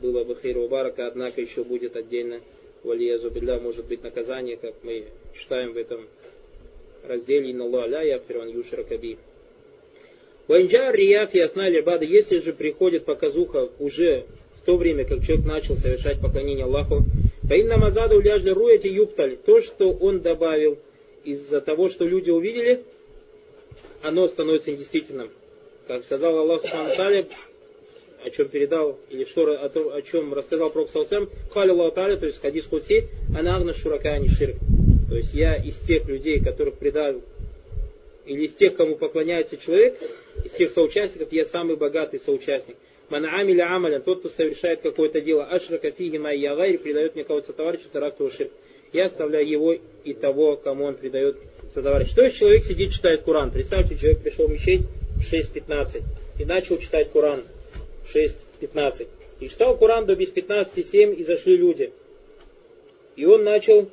было 0.03 0.25
бы 0.25 0.37
хейру 0.41 0.69
барака, 0.69 1.07
однако 1.07 1.41
еще 1.41 1.65
будет 1.65 1.97
отдельно 1.97 2.41
валия 2.83 3.19
зубилля, 3.19 3.59
может 3.59 3.87
быть 3.87 4.03
наказание, 4.03 4.57
как 4.57 4.75
мы 4.83 5.05
читаем 5.35 5.73
в 5.73 5.79
этом 5.79 6.07
разделе 7.07 7.51
«Инна 7.51 7.87
ля 7.87 8.03
яфирван 8.03 8.49
юшра 8.49 8.83
каби». 8.83 9.17
Ванджа 10.47 10.93
рияф 10.93 11.35
ясна 11.35 11.69
либада, 11.69 12.05
если 12.05 12.39
же 12.39 12.53
приходит 12.53 13.05
показуха 13.05 13.69
уже 13.79 14.27
в 14.57 14.65
то 14.65 14.77
время, 14.77 15.05
как 15.05 15.23
человек 15.25 15.47
начал 15.47 15.75
совершать 15.77 16.21
поклонение 16.21 16.65
Аллаху, 16.65 17.03
Фаинна 17.49 17.77
мазаду 17.79 18.21
ляжли 18.21 18.51
руяти 18.51 18.89
юпталь, 18.89 19.37
то, 19.37 19.61
что 19.61 19.93
он 19.93 20.21
добавил 20.21 20.79
из-за 21.25 21.61
того, 21.61 21.89
что 21.89 22.05
люди 22.05 22.31
увидели, 22.31 22.85
оно 24.03 24.27
становится 24.27 24.73
недействительным. 24.73 25.31
Как 25.87 26.05
сказал 26.05 26.39
Аллах 26.39 26.63
Субхану 26.63 27.27
о 28.25 28.31
чем 28.31 28.49
передал, 28.49 28.99
или 29.09 29.25
что, 29.25 29.53
о, 29.53 29.69
том, 29.69 29.93
о 29.93 30.03
чем 30.03 30.35
рассказал 30.35 30.71
Пророк 30.71 30.91
Салсам, 30.91 31.31
Хали 31.53 31.71
Аллаху 31.71 31.95
то 31.95 32.27
есть 32.27 32.41
хадис 32.41 32.65
Кудси, 32.67 33.09
анагна 33.37 33.73
шурака 33.73 34.19
не 34.19 34.27
ширк. 34.29 34.57
То 35.09 35.17
есть 35.17 35.33
я 35.33 35.55
из 35.55 35.77
тех 35.87 36.07
людей, 36.09 36.43
которых 36.43 36.79
предал, 36.79 37.23
или 38.25 38.47
из 38.47 38.55
тех, 38.55 38.75
кому 38.75 38.97
поклоняется 38.97 39.57
человек, 39.57 39.97
из 40.45 40.51
тех 40.53 40.73
соучастников, 40.73 41.33
я 41.33 41.45
самый 41.45 41.77
богатый 41.77 42.19
соучастник. 42.19 42.77
Манаамиля 43.09 43.75
амалян, 43.75 44.03
тот, 44.03 44.21
кто 44.21 44.29
совершает 44.31 44.81
какое-то 44.81 45.21
дело, 45.21 45.45
ашрака 45.45 45.91
фиги 45.91 46.17
май 46.17 46.39
ягайр, 46.39 46.79
предает 46.79 47.15
мне 47.15 47.25
кого-то 47.25 47.53
товарища, 47.53 47.85
таракту 47.93 48.31
ширк. 48.31 48.51
Я 48.93 49.07
оставляю 49.07 49.49
его 49.49 49.75
и 50.05 50.15
того, 50.15 50.57
кому 50.57 50.85
он 50.85 50.95
предает 50.95 51.37
товарищ. 51.75 52.15
То 52.15 52.25
есть 52.25 52.37
человек 52.37 52.65
сидит, 52.65 52.93
читает 52.93 53.23
Коран. 53.23 53.51
Представьте, 53.51 53.97
человек 53.97 54.21
пришел 54.23 54.47
в 54.47 54.51
мечеть 54.51 54.83
в 55.17 55.33
6.15 55.33 56.03
и 56.41 56.45
начал 56.45 56.79
читать 56.79 57.11
Коран 57.13 57.45
в 58.05 58.17
6.15. 58.17 59.07
И 59.41 59.49
читал 59.49 59.77
Коран 59.77 60.07
до 60.07 60.17
без 60.17 60.33
15.7 60.33 61.15
и 61.15 61.25
зашли 61.25 61.57
люди. 61.57 61.93
И 63.17 63.25
он 63.25 63.45
начал, 63.45 63.89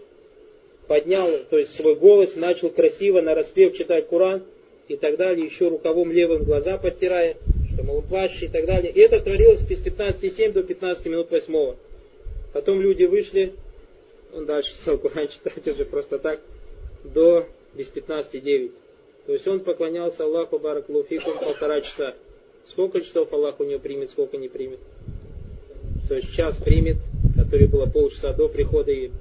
поднял, 0.88 1.30
то 1.50 1.58
есть 1.58 1.76
свой 1.76 1.96
голос, 1.96 2.36
начал 2.36 2.70
красиво 2.70 3.22
на 3.22 3.36
распев 3.36 3.76
читать 3.76 4.08
Коран 4.08 4.44
и 4.88 4.96
так 4.96 5.18
далее, 5.18 5.46
еще 5.46 5.70
рукавом 5.70 6.12
левым 6.12 6.44
глаза 6.44 6.78
подтирая, 6.78 7.38
плачет 8.08 8.44
и 8.44 8.48
так 8.48 8.66
далее. 8.66 8.92
И 8.92 9.00
это 9.00 9.20
творилось 9.20 9.62
без 9.62 9.80
15.7 9.80 10.52
до 10.52 10.64
15 10.64 11.06
минут 11.08 11.32
8. 11.32 11.76
Потом 12.54 12.82
люди 12.82 13.06
вышли, 13.06 13.54
он 14.34 14.46
дальше 14.46 14.74
стал 14.76 14.98
Коран 14.98 15.28
читать 15.28 15.68
уже 15.68 15.86
просто 15.86 16.20
так, 16.20 16.40
до 17.04 17.48
без 17.74 17.88
15,9. 17.88 18.72
То 19.26 19.34
есть 19.34 19.48
он 19.48 19.62
поклонялся 19.62 20.26
Аллаху 20.26 20.60
Бараклуфикум 20.60 21.40
полтора 21.40 21.82
часа. 21.82 22.14
Сколько 22.68 23.02
часов 23.02 23.32
Аллах 23.34 23.60
у 23.60 23.64
него 23.64 23.80
примет, 23.80 24.12
сколько 24.12 24.38
не 24.38 24.48
примет. 24.48 24.80
То 26.08 26.16
есть 26.16 26.34
час 26.34 26.58
примет, 26.58 26.98
который 27.36 27.68
было 27.68 27.86
полчаса 27.86 28.34
до 28.34 28.48
прихода 28.50 28.92
и 28.92 29.12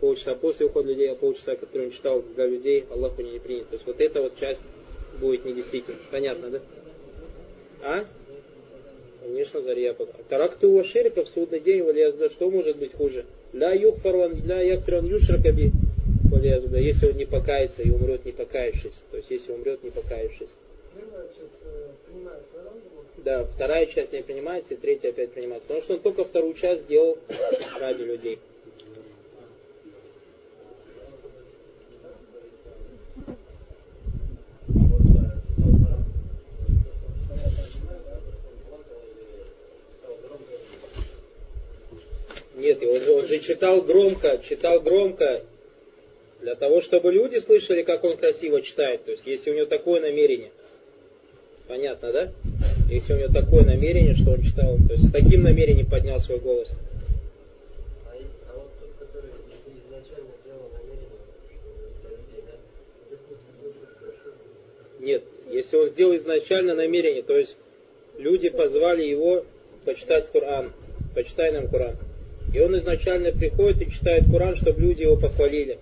полчаса 0.00 0.34
после 0.34 0.66
ухода 0.66 0.88
людей, 0.88 1.10
а 1.10 1.14
полчаса, 1.14 1.56
который 1.56 1.86
он 1.86 1.92
читал 1.92 2.22
для 2.34 2.46
людей, 2.46 2.84
Аллах 2.90 3.18
у 3.18 3.22
него 3.22 3.32
не 3.32 3.38
примет. 3.38 3.68
То 3.68 3.76
есть 3.76 3.86
вот 3.86 4.00
эта 4.00 4.20
вот 4.20 4.38
часть 4.38 4.60
будет 5.20 5.44
недействительна. 5.44 5.98
Понятно, 6.10 6.50
да? 6.50 6.60
А? 7.82 8.04
Конечно, 9.22 9.60
Зарья. 9.62 9.94
Таракту 10.28 10.70
у 10.70 10.84
ширка 10.84 11.24
в 11.24 11.28
судный 11.28 11.60
день, 11.60 11.82
валиязда, 11.82 12.30
что 12.30 12.50
может 12.50 12.78
быть 12.78 12.94
хуже? 12.94 13.24
Ля 13.52 13.72
юхфарван, 13.72 14.44
ля 14.46 14.60
яхтран 14.60 15.06
юшракаби 15.06 15.72
если 16.78 17.06
он 17.06 17.16
не 17.16 17.26
покается 17.26 17.82
и 17.82 17.90
умрет 17.90 18.24
не 18.24 18.32
покаявшись. 18.32 18.94
То 19.10 19.16
есть 19.16 19.30
если 19.30 19.52
умрет 19.52 19.82
не 19.82 19.90
покаявшись. 19.90 20.48
Да, 23.18 23.44
вторая 23.44 23.86
часть 23.86 24.12
не 24.12 24.22
принимается, 24.22 24.74
и 24.74 24.76
третья 24.76 25.10
опять 25.10 25.32
принимается. 25.32 25.66
Потому 25.66 25.82
что 25.82 25.94
он 25.94 26.00
только 26.00 26.24
вторую 26.24 26.54
часть 26.54 26.82
сделал 26.82 27.18
ради 27.80 28.02
людей. 28.02 28.38
Нет, 42.54 42.82
он 42.82 43.00
же, 43.00 43.12
он 43.12 43.26
же 43.26 43.38
читал 43.58 43.82
громко, 43.82 44.40
читал 44.48 44.80
громко, 44.80 45.42
для 46.40 46.54
того, 46.54 46.80
чтобы 46.80 47.10
люди 47.10 47.40
слышали, 47.40 47.82
как 47.82 48.04
он 48.04 48.16
красиво 48.16 48.62
читает. 48.62 49.04
То 49.04 49.10
есть, 49.10 49.26
если 49.26 49.50
у 49.50 49.54
него 49.54 49.66
такое 49.66 50.00
намерение. 50.00 50.52
Понятно, 51.66 52.12
да? 52.12 52.32
Если 52.88 53.14
у 53.14 53.18
него 53.18 53.32
такое 53.32 53.64
намерение, 53.64 54.14
что 54.14 54.30
он 54.30 54.42
читал, 54.42 54.76
то 54.86 54.92
есть 54.94 55.08
с 55.08 55.12
таким 55.12 55.42
намерением 55.42 55.90
поднял 55.90 56.20
свой 56.20 56.38
голос. 56.38 56.68
А 58.06 58.16
Нет, 65.00 65.24
если 65.50 65.76
он 65.76 65.88
сделал 65.88 66.14
изначально 66.14 66.74
намерение, 66.74 67.24
то 67.24 67.36
есть 67.36 67.56
люди 68.18 68.50
позвали 68.50 69.02
его 69.04 69.44
почитать 69.84 70.30
Коран, 70.30 70.72
почитай 71.16 71.50
нам 71.50 71.68
Коран. 71.68 71.96
И 72.52 72.60
он 72.60 72.76
изначально 72.78 73.32
приходит 73.32 73.82
и 73.82 73.90
читает 73.90 74.24
Коран, 74.30 74.56
чтобы 74.56 74.80
люди 74.80 75.02
его 75.02 75.16
похвалили. 75.16 75.78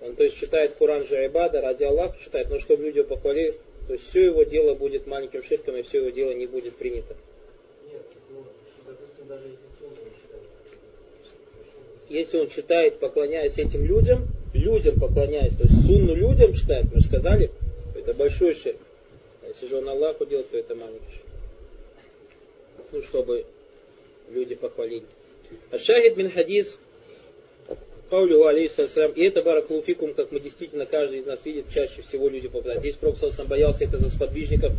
Он 0.00 0.14
то 0.14 0.22
есть 0.22 0.36
читает 0.36 0.74
Куран 0.74 1.04
же 1.04 1.16
Айбада, 1.16 1.60
ради 1.60 1.82
Аллаха 1.82 2.16
читает, 2.22 2.48
но 2.50 2.60
чтобы 2.60 2.84
люди 2.84 3.02
похвалили, 3.02 3.58
то 3.88 3.94
есть 3.94 4.08
все 4.08 4.26
его 4.26 4.44
дело 4.44 4.74
будет 4.74 5.06
маленьким 5.06 5.42
ширком, 5.42 5.76
и 5.76 5.82
все 5.82 5.98
его 5.98 6.10
дело 6.10 6.32
не 6.32 6.46
будет 6.46 6.76
принято. 6.76 7.16
Нет, 7.90 8.02
ну, 8.30 8.44
допустим, 8.86 9.26
даже 9.26 9.48
если 12.08 12.38
он 12.38 12.48
читает, 12.48 13.00
поклоняясь 13.00 13.58
этим 13.58 13.84
людям, 13.84 14.28
людям 14.54 14.98
поклоняясь, 14.98 15.54
то 15.54 15.64
есть 15.64 15.86
сунну 15.86 16.14
людям 16.14 16.54
читает, 16.54 16.86
мы 16.92 17.00
же 17.00 17.06
сказали, 17.06 17.50
это 17.94 18.14
большой 18.14 18.54
ширк. 18.54 18.78
А 19.42 19.48
если 19.48 19.66
же 19.66 19.76
он 19.76 19.88
Аллаху 19.88 20.24
делает, 20.24 20.50
то 20.50 20.56
это 20.56 20.74
маленький 20.74 21.10
ширк. 21.12 21.26
Ну, 22.92 23.02
чтобы 23.02 23.44
люди 24.30 24.54
похвалили. 24.54 25.04
А 25.70 25.78
шахид 25.78 26.16
мин 26.16 26.30
хадис 26.30 26.78
Каулю 28.10 28.46
алейхиссалам, 28.46 29.12
и 29.12 29.22
это 29.24 29.42
баракулуфикум, 29.42 30.14
как 30.14 30.32
мы 30.32 30.40
действительно 30.40 30.86
каждый 30.86 31.18
из 31.18 31.26
нас 31.26 31.44
видит, 31.44 31.66
чаще 31.72 32.02
всего 32.02 32.28
люди 32.28 32.48
попадают. 32.48 32.80
Здесь 32.80 32.96
Пророк 32.96 33.18
сам 33.18 33.46
боялся 33.46 33.84
это 33.84 33.98
за 33.98 34.08
сподвижников, 34.08 34.72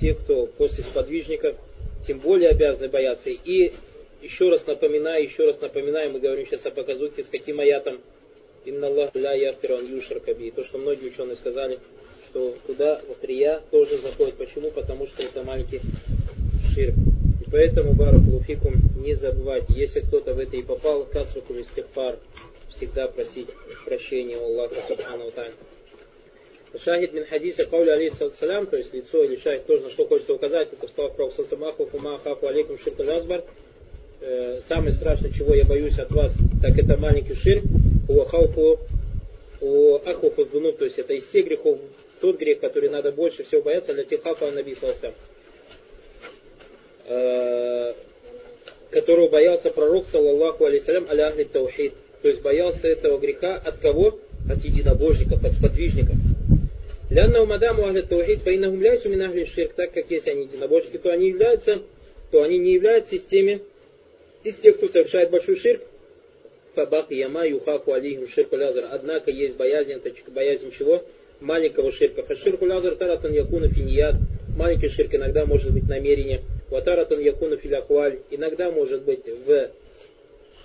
те, 0.00 0.14
кто 0.14 0.46
после 0.46 0.84
сподвижников, 0.84 1.56
тем 2.06 2.20
более 2.20 2.50
обязаны 2.50 2.88
бояться. 2.88 3.30
И 3.30 3.72
еще 4.22 4.48
раз 4.48 4.66
напоминаю, 4.66 5.24
еще 5.24 5.44
раз 5.44 5.60
напоминаю, 5.60 6.12
мы 6.12 6.20
говорим 6.20 6.46
сейчас 6.46 6.64
о 6.66 6.70
показухе, 6.70 7.24
с 7.24 7.26
каким 7.26 7.58
аятом 7.58 8.00
Инна 8.64 8.86
Аллах 8.86 9.14
ля 9.14 9.32
яфиран 9.32 9.84
юшар 9.86 10.20
каби. 10.20 10.50
То, 10.50 10.64
что 10.64 10.78
многие 10.78 11.08
ученые 11.08 11.36
сказали, 11.36 11.80
что 12.30 12.54
туда, 12.66 13.00
в 13.20 13.24
рия, 13.24 13.60
тоже 13.70 13.98
заходит. 13.98 14.36
Почему? 14.36 14.70
Потому 14.70 15.06
что 15.06 15.22
это 15.22 15.42
маленький 15.42 15.80
ширк. 16.74 16.94
Поэтому, 17.54 17.92
Баракулуфикум, 17.92 18.74
не 18.96 19.14
забывайте, 19.14 19.74
если 19.74 20.00
кто-то 20.00 20.34
в 20.34 20.40
это 20.40 20.56
и 20.56 20.62
попал, 20.62 21.04
касрату 21.04 21.54
пар, 21.94 22.18
всегда 22.74 23.06
просить 23.06 23.46
прощения 23.84 24.36
у 24.36 24.46
Аллаха 24.46 24.74
Субхану 24.88 25.30
Тань. 25.30 25.52
Шахид 26.76 27.12
мин 27.12 27.24
хадиса 27.24 27.64
кауля 27.64 27.92
алейхиссалям, 27.92 28.66
то 28.66 28.76
есть 28.76 28.92
лицо 28.92 29.22
или 29.22 29.36
шахид 29.36 29.66
тоже 29.66 29.84
на 29.84 29.90
что 29.90 30.04
хочется 30.08 30.34
указать, 30.34 30.72
это 30.72 30.84
в 30.84 30.90
словах 30.90 31.14
Пророка 31.14 31.44
Самаху, 31.44 31.86
Фума, 31.86 32.18
Хафу, 32.18 32.48
Алейкум, 32.48 32.76
Ширк, 32.76 32.98
Азбар. 32.98 33.44
Э, 34.20 34.58
самое 34.68 34.90
страшное, 34.90 35.30
чего 35.30 35.54
я 35.54 35.64
боюсь 35.64 36.00
от 36.00 36.10
вас, 36.10 36.32
так 36.60 36.76
это 36.76 36.96
маленький 36.96 37.36
ширк, 37.36 37.62
у 38.08 38.18
Хауфу, 38.24 38.80
у 39.60 39.94
Ахуфу 40.04 40.44
то 40.72 40.84
есть 40.84 40.98
это 40.98 41.14
из 41.14 41.24
всех 41.28 41.46
грехов 41.46 41.78
тот 42.20 42.36
грех, 42.36 42.58
который 42.58 42.88
надо 42.88 43.12
больше 43.12 43.44
всего 43.44 43.62
бояться, 43.62 43.94
для 43.94 44.02
Тихафа 44.02 44.50
Наби 44.50 44.74
Саласам, 44.74 45.12
которого 48.90 49.28
боялся 49.28 49.70
пророк, 49.70 50.06
саллаллаху 50.10 50.64
алейсалям, 50.64 51.06
аля 51.10 51.28
ахли 51.28 51.44
таухид, 51.44 51.92
то 52.22 52.28
есть 52.28 52.42
боялся 52.42 52.88
этого 52.88 53.18
греха 53.18 53.56
от 53.56 53.78
кого? 53.78 54.18
От 54.48 54.62
единобожников, 54.62 55.44
от 55.44 55.52
сподвижников. 55.52 56.16
Лянна 57.10 57.44
мадаму 57.44 57.86
ахли 57.86 58.02
таухид, 58.02 58.40
фаиннахум 58.40 58.80
ляйсу 58.80 59.08
мин 59.08 59.22
ахли 59.22 59.44
ширк, 59.44 59.74
так 59.74 59.92
как 59.92 60.10
если 60.10 60.30
они 60.30 60.44
единобожники, 60.44 60.98
то 60.98 61.10
они 61.10 61.28
являются, 61.28 61.82
то 62.30 62.42
они 62.42 62.58
не 62.58 62.74
являются 62.74 63.16
из 63.16 63.22
теми, 63.22 63.60
из 64.42 64.56
тех, 64.56 64.76
кто 64.76 64.88
совершает 64.88 65.30
большой 65.30 65.56
ширк, 65.56 65.82
фабак 66.74 67.10
яма 67.10 67.46
юхафу 67.46 67.92
алейхим 67.92 68.28
ширк 68.28 68.52
лазар. 68.52 68.84
Однако 68.90 69.30
есть 69.30 69.56
боязнь, 69.56 69.92
это 69.92 70.10
боязнь 70.28 70.70
чего? 70.70 71.02
Маленького 71.40 71.92
ширка. 71.92 72.22
Фаширку 72.22 72.66
лазар 72.66 72.94
таратан 72.94 73.32
якуна 73.32 73.68
финият. 73.68 74.16
Маленький 74.56 74.88
ширк 74.88 75.14
иногда 75.14 75.46
может 75.46 75.72
быть 75.72 75.88
намерение. 75.88 76.42
Ватаратан 76.74 77.20
якуна 77.20 77.56
филякваль. 77.56 78.18
Иногда 78.30 78.72
может 78.72 79.02
быть 79.02 79.24
в 79.46 79.70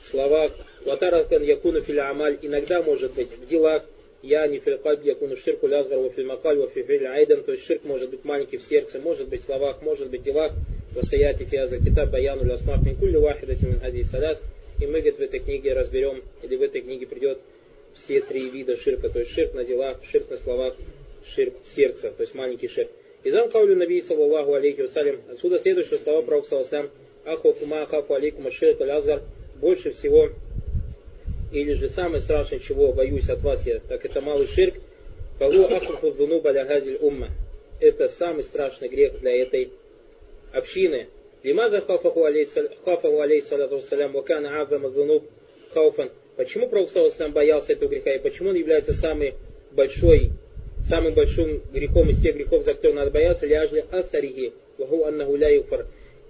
словах. 0.09 0.51
Ватаратан 0.83 1.43
якуна 1.43 1.81
филямаль. 1.81 2.39
Иногда 2.41 2.81
может 2.81 3.13
быть 3.13 3.29
в 3.29 3.47
делах. 3.47 3.83
Я 4.23 4.47
не 4.47 4.57
филкальб 4.57 5.05
якуну 5.05 5.37
ширку 5.37 5.67
лязгар 5.67 5.99
во 5.99 6.09
фильмакаль 6.09 6.57
во 6.57 6.65
айден. 6.65 7.43
То 7.43 7.51
есть 7.51 7.63
ширк 7.65 7.83
может 7.83 8.09
быть 8.09 8.25
маленький 8.25 8.57
в 8.57 8.63
сердце, 8.63 8.99
может 8.99 9.29
быть 9.29 9.43
в 9.43 9.45
словах, 9.45 9.83
может 9.83 10.09
быть 10.09 10.21
в 10.21 10.23
делах. 10.23 10.51
Васаяти 10.95 11.43
фиаза 11.43 11.77
китаб 11.77 12.09
баяну 12.09 12.43
лясмах 12.43 12.81
мин 12.83 12.95
кулли 12.95 13.17
вахидати 13.17 13.65
мин 13.65 13.79
хади 13.79 14.01
саляс. 14.01 14.41
И 14.81 14.87
мы, 14.87 15.01
говорит, 15.01 15.19
в 15.19 15.21
этой 15.21 15.39
книге 15.41 15.73
разберем, 15.73 16.23
или 16.41 16.55
в 16.55 16.63
этой 16.63 16.81
книге 16.81 17.05
придет 17.05 17.37
все 17.93 18.21
три 18.21 18.49
вида 18.49 18.77
ширка. 18.77 19.09
То 19.09 19.19
есть 19.19 19.31
ширк 19.31 19.53
на 19.53 19.63
делах, 19.63 19.99
ширк 20.03 20.27
на 20.31 20.37
словах, 20.37 20.75
ширк 21.23 21.53
в 21.63 21.75
сердце. 21.75 22.09
То 22.09 22.23
есть 22.23 22.33
маленький 22.33 22.67
ширк. 22.67 22.89
И 23.23 23.31
дан 23.31 23.49
каулю 23.49 23.75
Наби 23.75 24.01
саллаллаху 24.01 24.53
алейхи 24.53 24.81
вассалям. 24.81 25.21
Отсюда 25.29 25.59
следующее 25.59 25.99
слова 25.99 26.21
пророка 26.21 26.47
саллаллаху 26.49 26.89
Аху 27.25 27.53
фума 27.53 27.83
ахафу 27.83 28.13
алейкум 28.13 28.47
аширк 28.47 28.81
аль 28.81 29.21
Больше 29.59 29.91
всего 29.91 30.29
или 31.51 31.73
же 31.73 31.89
самое 31.89 32.21
страшное, 32.21 32.59
чего 32.59 32.93
боюсь 32.93 33.27
от 33.29 33.41
вас 33.41 33.65
я, 33.65 33.79
так 33.79 34.05
это 34.05 34.21
малый 34.21 34.47
ширк, 34.47 34.75
Фалу 35.39 35.65
ахуфу 35.65 36.11
дунуб 36.11 36.43
газиль 36.43 36.97
умма. 37.01 37.29
Это 37.79 38.09
самый 38.09 38.43
страшный 38.43 38.89
грех 38.89 39.19
для 39.19 39.41
этой 39.41 39.71
общины. 40.51 41.07
Лимаза 41.43 41.81
хафаху 41.81 42.25
алейхиссалату 42.25 43.77
вассалям 43.77 44.11
вакана 44.11 44.61
азама 44.61 44.89
дунуб 44.89 45.23
хауфан. 45.73 46.11
Почему 46.35 46.67
Пророк 46.67 46.89
Саласалам 46.89 47.31
боялся 47.31 47.73
этого 47.73 47.89
греха 47.89 48.15
и 48.15 48.19
почему 48.19 48.49
он 48.49 48.55
является 48.55 48.93
самый 48.93 49.33
большой, 49.71 50.31
самым 50.89 51.13
большим 51.13 51.61
грехом 51.71 52.09
из 52.09 52.21
тех 52.21 52.35
грехов, 52.35 52.65
за 52.65 52.73
которые 52.73 52.95
надо 52.95 53.11
бояться, 53.11 53.45
ляжли 53.45 53.85
аттарихи, 53.91 54.53
ваху 54.77 55.05
аннаху 55.05 55.35
ля 55.35 55.49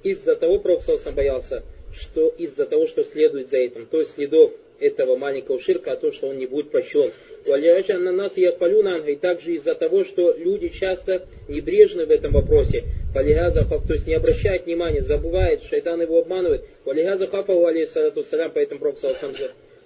Из-за 0.04 0.36
того 0.36 0.60
Пророк 0.60 0.82
боялся, 1.16 1.64
что 1.94 2.28
из-за 2.38 2.66
того, 2.66 2.86
что 2.86 3.04
следует 3.04 3.50
за 3.50 3.58
этим, 3.58 3.86
то 3.86 4.00
есть 4.00 4.14
следов 4.14 4.52
этого 4.80 5.18
маленького 5.18 5.60
ширка, 5.60 5.94
а 5.94 5.96
то, 5.96 6.12
что 6.12 6.28
он 6.28 6.38
не 6.38 6.46
будет 6.46 6.72
прощен. 6.72 7.12
на 7.46 8.12
нас 8.12 8.34
хвалю 8.34 9.06
и 9.06 9.16
также 9.16 9.56
из-за 9.56 9.76
того, 9.76 10.04
что 10.04 10.34
люди 10.34 10.70
часто 10.70 11.26
небрежны 11.48 12.06
в 12.06 12.12
этом 12.12 12.34
вопросе. 12.34 12.84
Валихаза 13.14 13.66
то 13.66 13.94
есть 13.94 14.08
не 14.08 14.14
обращает 14.14 14.66
внимания, 14.66 15.02
забывает, 15.02 15.64
шайтан 15.64 16.02
его 16.02 16.20
обманывает. 16.20 16.64
Валихаза 16.86 17.28
хафаху 17.28 17.66
алейхиссалату 17.66 18.24
салям, 18.24 18.52
поэтому 18.54 18.80
Пророк 18.80 18.98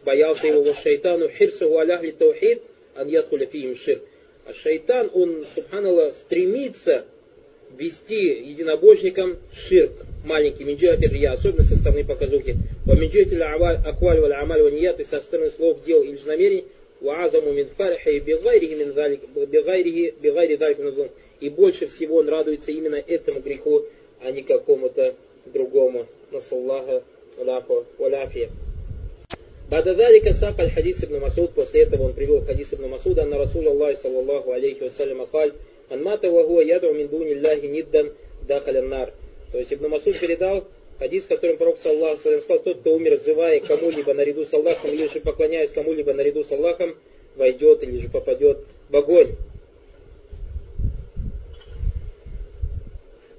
боялся 0.03 0.47
его 0.47 0.73
шайтану 0.73 1.29
хирсаху 1.29 1.77
аляхли 1.77 2.11
таухид, 2.11 2.61
ан 2.95 3.07
ядхуля 3.07 3.45
фихим 3.45 3.75
ширк. 3.75 4.03
А 4.45 4.53
шайтан, 4.53 5.09
он, 5.13 5.45
субханаллах, 5.55 6.13
стремится 6.15 7.05
вести 7.77 8.15
единобожникам 8.15 9.37
ширк, 9.53 9.93
маленький 10.25 10.63
минджиатель 10.63 11.15
я, 11.17 11.31
особенно 11.33 11.63
со 11.63 11.75
стороны 11.75 12.03
показухи, 12.03 12.57
ва 12.85 12.93
минджиатель 12.93 13.41
акваль 13.41 14.19
валь 14.19 14.33
амаль 14.33 14.61
ваньят, 14.61 14.99
и 14.99 15.05
со 15.05 15.19
стороны 15.21 15.51
слов, 15.51 15.83
дел 15.83 16.03
или 16.03 16.17
же 16.17 16.27
намерений, 16.27 16.65
ва 16.99 17.23
азаму 17.23 17.51
мин 17.51 17.69
фархи 17.77 18.19
бигайрихи 18.19 18.75
мин 18.75 18.93
бигайрихи, 19.47 20.13
бигайри 20.21 20.57
залик. 20.57 21.11
И 21.39 21.49
больше 21.49 21.87
всего 21.87 22.17
он 22.17 22.29
радуется 22.29 22.71
именно 22.71 22.95
этому 22.95 23.41
греху, 23.41 23.85
а 24.21 24.31
не 24.31 24.43
какому-то 24.43 25.15
другому. 25.45 26.07
Насаллаха, 26.31 27.03
аляху, 27.37 27.85
аляфия. 27.99 28.49
Бададалика 29.73 30.33
сак 30.33 30.59
аль 30.59 30.69
хадис 30.69 31.03
ибн 31.03 31.17
Масуд, 31.17 31.55
после 31.55 31.81
этого 31.81 32.03
он 32.03 32.13
привел 32.13 32.45
хадис 32.45 32.71
ибн 32.73 32.89
Масуда, 32.89 33.25
на 33.25 33.39
Расул 33.39 33.67
Аллах 33.67 33.97
саллаллаху 33.99 34.51
алейхи 34.51 34.83
вассалям 34.83 35.23
акаль, 35.23 35.51
анмата 35.89 36.29
вахуа 36.29 36.61
яду 36.61 36.93
мин 36.93 37.07
дуни 37.07 37.33
Аллахи 37.33 37.65
ниддан 37.65 38.13
дахалян 38.43 38.87
нар. 38.87 39.13
То 39.51 39.57
есть 39.57 39.73
Ибн 39.73 39.87
Масуд 39.87 40.19
передал 40.19 40.67
хадис, 40.99 41.23
в 41.23 41.27
котором 41.27 41.57
пророк 41.57 41.79
Саллаху 41.81 42.19
сказал, 42.19 42.59
тот, 42.59 42.81
кто 42.81 42.93
умер, 42.93 43.15
взывая 43.15 43.59
кому-либо 43.61 44.13
наряду 44.13 44.45
с 44.45 44.53
Аллахом, 44.53 44.91
или 44.91 45.11
же 45.11 45.19
поклоняясь 45.21 45.71
кому-либо 45.71 46.13
наряду 46.13 46.43
с 46.43 46.51
Аллахом, 46.51 46.95
войдет 47.35 47.81
или 47.81 47.97
же 47.97 48.09
попадет 48.09 48.59
в 48.91 48.95
огонь. 48.95 49.31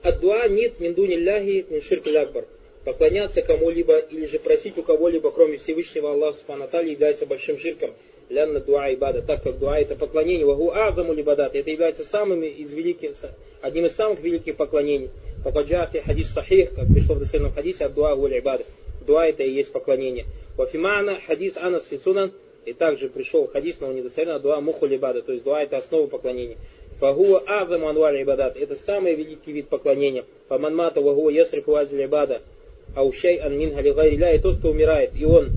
Аддуа 0.03 0.49
нит 0.49 0.81
миндуни 0.81 1.15
ляхи 1.15 1.65
мин 1.71 1.81
ширк 1.81 2.07
лякбар. 2.07 2.45
Поклоняться 2.85 3.41
кому-либо 3.41 3.99
или 3.99 4.27
же 4.27 4.39
просить 4.39 4.77
у 4.77 4.83
кого-либо, 4.83 5.31
кроме 5.31 5.57
Всевышнего 5.57 6.13
Аллаха 6.13 6.39
Субхану 6.39 6.87
является 6.87 7.25
большим 7.25 7.59
ширком. 7.59 7.95
Лянна 8.29 8.61
дуа 8.61 8.89
и 8.89 8.97
бада, 8.97 9.23
так 9.23 9.43
как 9.43 9.59
дуа 9.59 9.79
это 9.79 9.97
поклонение, 9.97 10.47
вагу 10.47 10.71
азаму 10.71 11.13
либадат, 11.13 11.55
это 11.55 11.71
является 11.71 12.05
самым 12.05 12.43
из 12.43 12.73
великих, 12.73 13.13
одним 13.61 13.87
из 13.87 13.95
самых 13.95 14.21
великих 14.21 14.57
поклонений. 14.57 15.11
Факаджа 15.43 15.87
фи 15.87 16.01
хадис 16.01 16.33
сахих, 16.33 16.75
как 16.75 16.87
пришло 16.89 17.15
в 17.15 17.21
достоверном 17.21 17.53
хадисе, 17.53 17.85
от 17.85 17.95
дуа 17.95 18.17
гуль 18.17 18.39
ибады. 18.39 18.65
Дуа 19.07 19.27
это 19.27 19.43
и 19.43 19.51
есть 19.51 19.73
поклонение. 19.73 20.25
Вафимана 20.57 21.21
хадис 21.27 21.57
анас 21.57 21.85
фисунан, 21.85 22.33
и 22.65 22.73
также 22.73 23.09
пришел 23.09 23.47
хадис, 23.47 23.77
но 23.81 23.93
недостоверно, 23.93 24.41
дуа 24.41 24.61
муху 24.61 24.87
либада, 24.87 25.23
то 25.23 25.33
есть 25.33 25.45
дуа 25.45 25.63
это 25.63 25.77
основа 25.77 26.07
поклонения. 26.07 26.57
Фагуа 26.99 27.43
азаму 27.47 27.89
анваль 27.89 28.23
ибадат, 28.23 28.57
это 28.57 28.75
самый 28.75 29.15
великий 29.15 29.53
вид 29.53 29.69
поклонения. 29.69 30.25
Фаманмата 30.49 31.01
вагуа 31.01 31.31
ясрифу 31.31 31.77
азиль 31.77 32.05
ибада, 32.05 32.43
аушай 32.95 33.37
ан 33.37 33.59
мин 33.59 33.79
и 33.79 34.39
тот, 34.39 34.59
кто 34.59 34.71
умирает, 34.71 35.11
и 35.19 35.25
он 35.25 35.51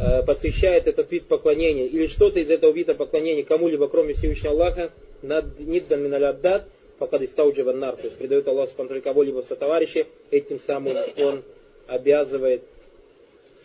э, 0.00 0.22
посвящает 0.24 0.86
этот 0.86 1.10
вид 1.10 1.26
поклонения, 1.26 1.86
или 1.86 2.06
что-то 2.06 2.40
из 2.40 2.50
этого 2.50 2.72
вида 2.72 2.94
поклонения 2.94 3.44
кому-либо, 3.44 3.88
кроме 3.88 4.14
Всевышнего 4.14 4.52
Аллаха, 4.52 4.90
над 5.22 5.58
ниддан 5.58 6.02
миналяддат, 6.02 6.64
пока 6.98 7.18
дистауджива 7.18 7.72
нар, 7.72 7.96
то 7.96 8.04
есть 8.04 8.16
придает 8.16 8.46
Аллах 8.48 8.70
контроль 8.76 9.00
кого-либо 9.00 9.42
в 9.42 9.46
сотоварищи, 9.46 10.06
этим 10.30 10.58
самым 10.60 10.96
он 11.18 11.42
обязывает 11.86 12.62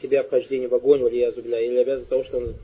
себя 0.02 0.24
вхождение 0.24 0.68
в 0.68 0.76
огонь, 0.76 1.02
валиязубля, 1.02 1.60
или 1.60 1.78
обязывает 1.80 2.10
того, 2.10 2.24
что 2.24 2.38
он 2.38 2.56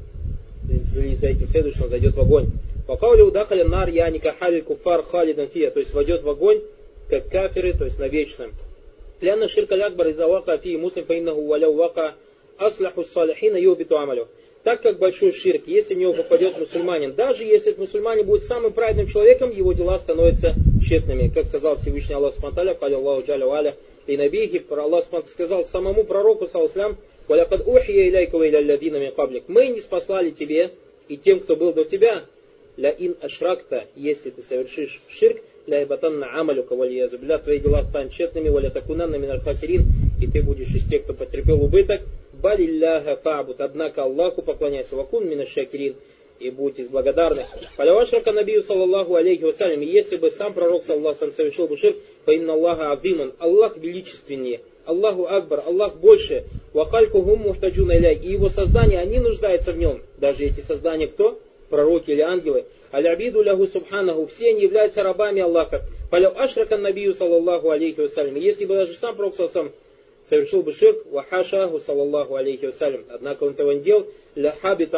за 0.94 1.28
этим 1.28 1.48
следует, 1.48 1.76
что 1.76 1.86
он 1.86 1.90
зайдет 1.90 2.16
в 2.16 2.22
огонь. 2.22 2.48
Покаули 2.88 3.22
удахаля 3.22 3.66
нар 3.66 3.90
я 3.90 4.10
никахали 4.10 4.62
куфар 4.62 5.04
халидан 5.04 5.48
фия, 5.48 5.72
то 5.72 5.80
есть 5.80 5.94
войдет 5.94 6.24
в 6.24 6.30
огонь, 6.30 6.62
как 7.10 7.30
кафиры, 7.30 7.74
то 7.74 7.86
есть 7.86 8.00
навечно. 8.00 8.50
Ляна 9.26 9.50
ширка 9.50 9.76
лякбар 9.76 10.08
из 10.10 10.18
вака 10.18 10.58
фи 10.58 10.78
муслим 10.78 11.06
фаиннаху 11.06 11.42
валяу 11.48 11.74
вака 11.74 12.14
аслаху 12.58 13.04
салихина 13.04 13.58
юбиту 13.58 13.98
амалю 13.98 14.28
так 14.64 14.82
как 14.82 14.98
большой 14.98 15.32
ширк, 15.32 15.64
если 15.68 15.94
в 15.94 15.98
него 16.00 16.14
попадет 16.14 16.58
мусульманин, 16.58 17.14
даже 17.14 17.44
если 17.44 17.70
этот 17.70 17.78
мусульманин 17.78 18.26
будет 18.26 18.46
самым 18.46 18.74
праведным 18.74 19.08
человеком, 19.08 19.52
его 19.52 19.74
дела 19.74 20.00
становятся 20.00 20.56
тщетными. 20.82 21.32
Как 21.32 21.46
сказал 21.46 21.76
Всевышний 21.78 22.16
Аллах 22.16 22.34
Субтитры, 22.34 22.74
Кали 22.74 22.96
Аллаху 22.96 23.28
Джаля 23.28 23.46
Валя, 23.46 23.78
и 24.08 24.18
Набихи, 24.18 24.66
Аллах 24.72 25.06
сказал 25.28 25.66
самому 25.66 26.04
пророку, 26.04 26.48
саллаху 26.48 26.98
«Валякад 27.28 27.68
ухия 27.68 28.10
иляйка 28.10 28.40
ва 28.40 28.48
илялядина 28.48 29.12
каблик». 29.12 29.44
Мы 29.48 29.68
не 29.68 29.82
спаслали 29.82 30.32
тебе 30.32 30.72
и 31.08 31.16
тем, 31.16 31.42
кто 31.42 31.56
был 31.56 31.72
до 31.72 31.86
тебя. 31.86 32.26
Ля 32.76 32.90
ин 32.90 33.16
ашракта, 33.22 33.86
если 33.96 34.32
ты 34.32 34.42
совершишь 34.42 35.00
ширк, 35.10 35.44
ля 35.68 35.84
ибатанна 35.84 36.28
амалюка 36.40 36.76
валиязубля, 36.76 37.38
твои 37.40 37.60
дела 37.60 37.84
станут 37.84 38.12
тщетными, 38.12 38.50
валя 38.50 38.70
такунанна 38.70 39.16
миналь 39.16 39.42
хасирин, 39.42 39.84
и 40.22 40.28
ты 40.28 40.42
будешь 40.42 40.74
из 40.74 40.88
тех, 40.88 41.04
кто 41.04 41.14
потерпел 41.14 41.64
убыток, 41.64 42.02
Балилляха 42.34 43.16
фабут, 43.16 43.62
однако 43.62 44.04
Аллаху 44.04 44.42
поклоняйся, 44.42 44.96
вакун 44.96 45.28
мина 45.28 45.46
шакирин, 45.46 45.96
и 46.40 46.50
будь 46.52 46.80
из 46.80 46.90
благодарных. 46.90 47.48
Палявашрака 47.78 48.32
набию 48.32 48.62
саллаллаху 48.62 49.16
алейхи 49.16 49.44
вассалям, 49.44 49.82
если 49.82 50.18
бы 50.18 50.30
сам 50.30 50.54
пророк 50.54 50.84
саллаллаху 50.84 51.32
совершил 51.32 51.68
бы 51.68 51.78
ширк, 51.78 51.96
по 52.26 52.32
инна 52.32 52.54
Аллаха 52.54 52.92
адиман, 52.92 53.34
Аллах 53.40 53.78
величественнее, 53.78 54.62
Аллаху 54.86 55.26
Акбар, 55.28 55.64
Аллах 55.66 55.96
больше, 55.96 56.44
вахальку 56.74 57.22
гум 57.22 57.40
мухтаджуна 57.40 57.94
и 57.94 58.32
его 58.32 58.50
создания, 58.50 59.00
они 59.00 59.20
нуждаются 59.20 59.72
в 59.72 59.78
нем. 59.78 60.02
Даже 60.18 60.46
эти 60.46 60.60
создания 60.60 61.08
кто? 61.08 61.40
Пророки 61.70 62.12
или 62.12 62.22
ангелы. 62.22 62.66
Аль-абиду 62.96 63.44
лягу 63.44 63.68
субханаху, 63.68 64.28
все 64.28 64.50
они 64.50 64.62
являются 64.64 65.04
рабами 65.04 65.42
Аллаха. 65.42 65.84
Фаляв 66.10 66.40
ашракан 66.40 66.82
набию 66.82 67.14
саллаллаху 67.14 67.70
алейхи 67.70 68.00
вассалям. 68.00 68.36
Если 68.36 68.66
бы 68.66 68.76
даже 68.76 68.94
сам 68.94 69.16
Пророк 69.16 69.36
сам 69.36 69.72
совершил 70.30 70.64
бы 70.64 70.72
ширк, 70.72 71.06
вахашаху 71.12 71.80
саллаллаху 71.80 72.36
алейхи 72.36 72.68
вассалям. 72.68 73.04
Однако 73.10 73.44
он 73.44 73.52
этого 73.52 73.72
не 73.72 73.82
делал, 73.82 74.08
ля 74.36 74.56
хабита 74.62 74.98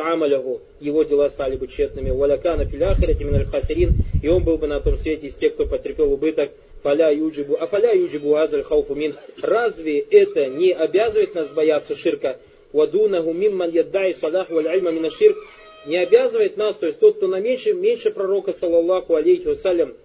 его 0.80 1.04
дела 1.04 1.30
стали 1.30 1.56
бы 1.56 1.68
тщетными, 1.68 2.12
валякана 2.12 2.66
филяхирати 2.66 3.24
миналь 3.24 3.46
хасирин, 3.46 3.94
и 4.22 4.28
он 4.28 4.44
был 4.44 4.58
бы 4.58 4.68
на 4.68 4.80
том 4.80 4.96
свете 4.96 5.28
из 5.28 5.34
тех, 5.34 5.56
кто 5.56 5.66
потерпел 5.66 6.14
убыток, 6.14 6.52
фаля 6.84 7.10
юджибу, 7.10 7.58
а 7.60 7.66
фаля 7.66 7.94
юджибу 7.94 8.36
азаль 8.36 8.64
хауфу 8.64 8.94
мин. 8.94 9.16
Разве 9.42 10.00
это 10.00 10.48
не 10.48 10.72
обязывает 10.72 11.34
нас 11.36 11.48
бояться 11.48 11.96
ширка? 11.96 12.38
Вадунаху 12.74 13.34
мимман 13.34 13.72
яддай 13.72 14.14
салах 14.14 14.50
валь 14.50 14.68
альма 14.68 14.92
мина 14.92 15.10
ширк. 15.10 15.38
Не 15.88 16.04
обязывает 16.04 16.58
нас, 16.58 16.76
то 16.76 16.86
есть 16.86 17.00
тот, 17.00 17.16
кто 17.16 17.28
на 17.28 17.40
меньше, 17.40 17.72
меньше 17.72 18.12
пророка, 18.12 18.52
саллаллаху 18.52 19.16
алейхи 19.16 19.48
вассалям, 19.48 19.96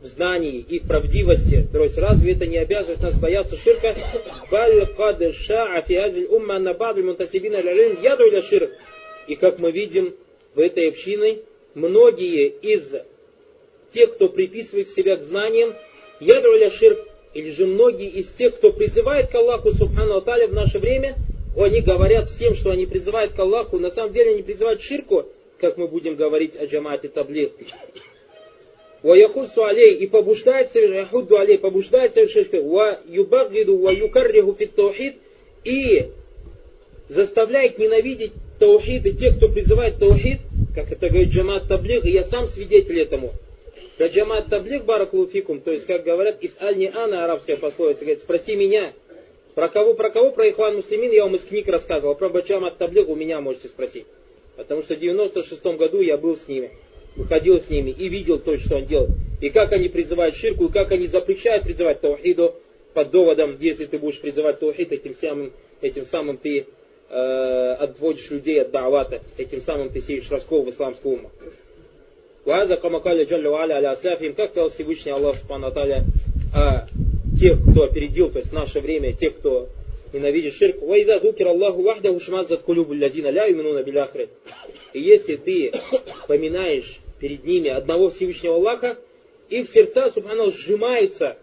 в 0.00 0.06
знании 0.06 0.64
и 0.66 0.78
в 0.78 0.88
правдивости. 0.88 1.68
То 1.70 1.84
есть 1.84 1.98
разве 1.98 2.32
это 2.32 2.46
не 2.46 2.56
обязывает 2.56 3.02
нас 3.02 3.20
бояться 3.20 3.54
ширка? 3.56 3.94
И 9.28 9.34
как 9.34 9.58
мы 9.58 9.72
видим 9.72 10.14
в 10.54 10.60
этой 10.60 10.88
общине, 10.88 11.40
многие 11.74 12.48
из 12.48 12.94
тех, 13.92 14.14
кто 14.14 14.30
приписывает 14.30 14.88
себя 14.88 15.16
к 15.16 15.22
знаниям, 15.22 15.74
ядруля 16.18 16.70
ширк, 16.70 16.98
или 17.34 17.50
же 17.50 17.66
многие 17.66 18.08
из 18.08 18.28
тех, 18.28 18.56
кто 18.56 18.72
призывает 18.72 19.28
к 19.28 19.34
Аллаху 19.34 19.72
Субхану 19.72 20.16
Аталя 20.16 20.48
в 20.48 20.54
наше 20.54 20.78
время, 20.78 21.16
они 21.64 21.80
говорят 21.80 22.28
всем, 22.28 22.54
что 22.54 22.70
они 22.70 22.86
призывают 22.86 23.32
к 23.32 23.38
Аллаху, 23.38 23.78
на 23.78 23.90
самом 23.90 24.12
деле 24.12 24.32
они 24.32 24.42
призывают 24.42 24.80
к 24.80 24.82
ширку, 24.82 25.26
как 25.58 25.76
мы 25.76 25.88
будем 25.88 26.14
говорить 26.14 26.54
о 26.56 26.66
джамате 26.66 27.08
таблих. 27.08 27.50
Ваяхусу 29.02 29.64
алей 29.64 29.94
и 29.94 30.06
побуждает 30.06 30.74
Яхудду 30.74 31.38
алей, 31.38 31.58
побуждает 31.58 32.14
совершенство, 32.14 32.60
ва 32.60 33.00
юбагиду, 33.06 33.78
ва 33.78 33.90
юкарриху 33.90 34.54
фит 34.58 34.74
таухид 34.74 35.16
и 35.64 36.10
заставляет 37.08 37.78
ненавидеть 37.78 38.32
таухид 38.58 39.06
и 39.06 39.12
тех, 39.12 39.36
кто 39.36 39.48
призывает 39.48 39.98
таухид, 39.98 40.40
как 40.74 40.90
это 40.90 41.08
говорит 41.08 41.30
джамат 41.30 41.68
таблих, 41.68 42.04
и 42.04 42.10
я 42.10 42.24
сам 42.24 42.46
свидетель 42.46 43.00
этому. 43.00 43.32
Про 43.96 44.08
джамат 44.08 44.48
таблих 44.48 44.84
баракулуфикум, 44.84 45.60
то 45.60 45.70
есть, 45.70 45.86
как 45.86 46.04
говорят, 46.04 46.42
из 46.42 46.56
аль 46.60 46.76
не 46.76 46.88
ана 46.88 47.24
арабская 47.24 47.56
пословица, 47.56 48.00
говорит, 48.00 48.20
спроси 48.20 48.56
меня, 48.56 48.92
про 49.56 49.68
кого, 49.68 49.94
про 49.94 50.10
кого, 50.10 50.30
про 50.30 50.48
Ихван 50.48 50.76
Муслимин 50.76 51.10
я 51.10 51.24
вам 51.24 51.34
из 51.34 51.42
книг 51.42 51.66
рассказывал, 51.66 52.14
про 52.14 52.28
Джамат 52.28 52.78
Таблиг 52.78 53.08
у 53.08 53.16
меня 53.16 53.40
можете 53.40 53.66
спросить. 53.66 54.06
Потому 54.54 54.82
что 54.82 54.94
в 54.94 55.00
96 55.00 55.64
году 55.76 56.00
я 56.00 56.16
был 56.16 56.36
с 56.36 56.46
ними 56.46 56.70
выходил 57.16 57.60
с 57.60 57.68
ними 57.68 57.90
и 57.90 58.08
видел 58.08 58.38
то, 58.38 58.58
что 58.58 58.76
он 58.76 58.86
делал. 58.86 59.08
И 59.40 59.50
как 59.50 59.72
они 59.72 59.88
призывают 59.88 60.36
ширку, 60.36 60.66
и 60.66 60.72
как 60.72 60.92
они 60.92 61.06
запрещают 61.06 61.64
призывать 61.64 62.00
таухиду 62.00 62.54
под 62.94 63.10
доводом, 63.10 63.56
если 63.58 63.86
ты 63.86 63.98
будешь 63.98 64.20
призывать 64.20 64.60
таухид, 64.60 64.92
этим 64.92 65.14
самым, 65.14 65.52
этим 65.80 66.06
самым 66.06 66.36
ты 66.36 66.66
э, 67.08 67.76
отводишь 67.80 68.30
людей 68.30 68.60
от 68.62 68.70
даавата, 68.70 69.22
этим 69.36 69.62
самым 69.62 69.90
ты 69.90 70.00
сеешь 70.00 70.30
раскол 70.30 70.62
в 70.62 70.70
исламскую 70.70 71.16
уму. 71.16 71.30
Ваза 72.44 72.76
камакаля 72.76 73.24
джалля 73.24 73.50
ва'аля 73.50 73.72
аля 73.72 73.90
асляфим, 73.90 74.34
как 74.34 74.50
сказал 74.50 74.70
Всевышний 74.70 75.12
Аллах 75.12 75.36
Субхану 75.36 75.66
о 75.66 76.86
тех, 77.38 77.58
кто 77.70 77.84
опередил, 77.84 78.30
то 78.30 78.38
есть 78.38 78.52
наше 78.52 78.80
время, 78.80 79.12
тех, 79.12 79.36
кто 79.36 79.68
ненавидит 80.12 80.54
ширк. 80.54 80.80
Вайда 80.82 81.20
зукир 81.20 81.48
Аллаху 81.48 81.82
вахдаху 81.82 82.20
шмаззат 82.20 82.62
кулюбу 82.62 82.94
лязина 82.94 83.28
ля 83.28 83.46
юминуна 83.46 83.82
биляхрет. 83.82 84.30
И 84.92 85.00
если 85.00 85.36
ты 85.36 85.72
поминаешь 86.26 87.00
перед 87.20 87.44
ними 87.44 87.70
одного 87.70 88.10
Всевышнего 88.10 88.54
Аллаха, 88.54 88.96
их 89.48 89.68
сердца, 89.68 90.10
субхану, 90.10 90.50
сжимаются, 90.50 91.36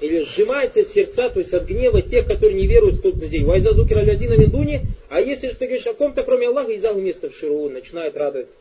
или 0.00 0.22
сжимаются 0.22 0.84
сердца, 0.84 1.28
то 1.28 1.40
есть 1.40 1.52
от 1.52 1.64
гнева 1.64 2.02
тех, 2.02 2.26
которые 2.26 2.56
не 2.56 2.66
веруют 2.66 2.96
в 2.96 3.02
тот 3.02 3.18
день. 3.18 3.44
Вайзазуки 3.44 3.92
ралязина 3.92 4.34
миндуни, 4.34 4.82
а 5.08 5.20
если 5.20 5.48
же 5.48 5.56
ты 5.56 5.66
говоришь 5.66 5.86
о 5.86 5.94
ком-то, 5.94 6.22
кроме 6.22 6.48
Аллаха, 6.48 6.74
изаху 6.76 7.00
место 7.00 7.30
в 7.30 7.36
ширу, 7.36 7.68
начинает 7.68 8.16
радоваться. 8.16 8.54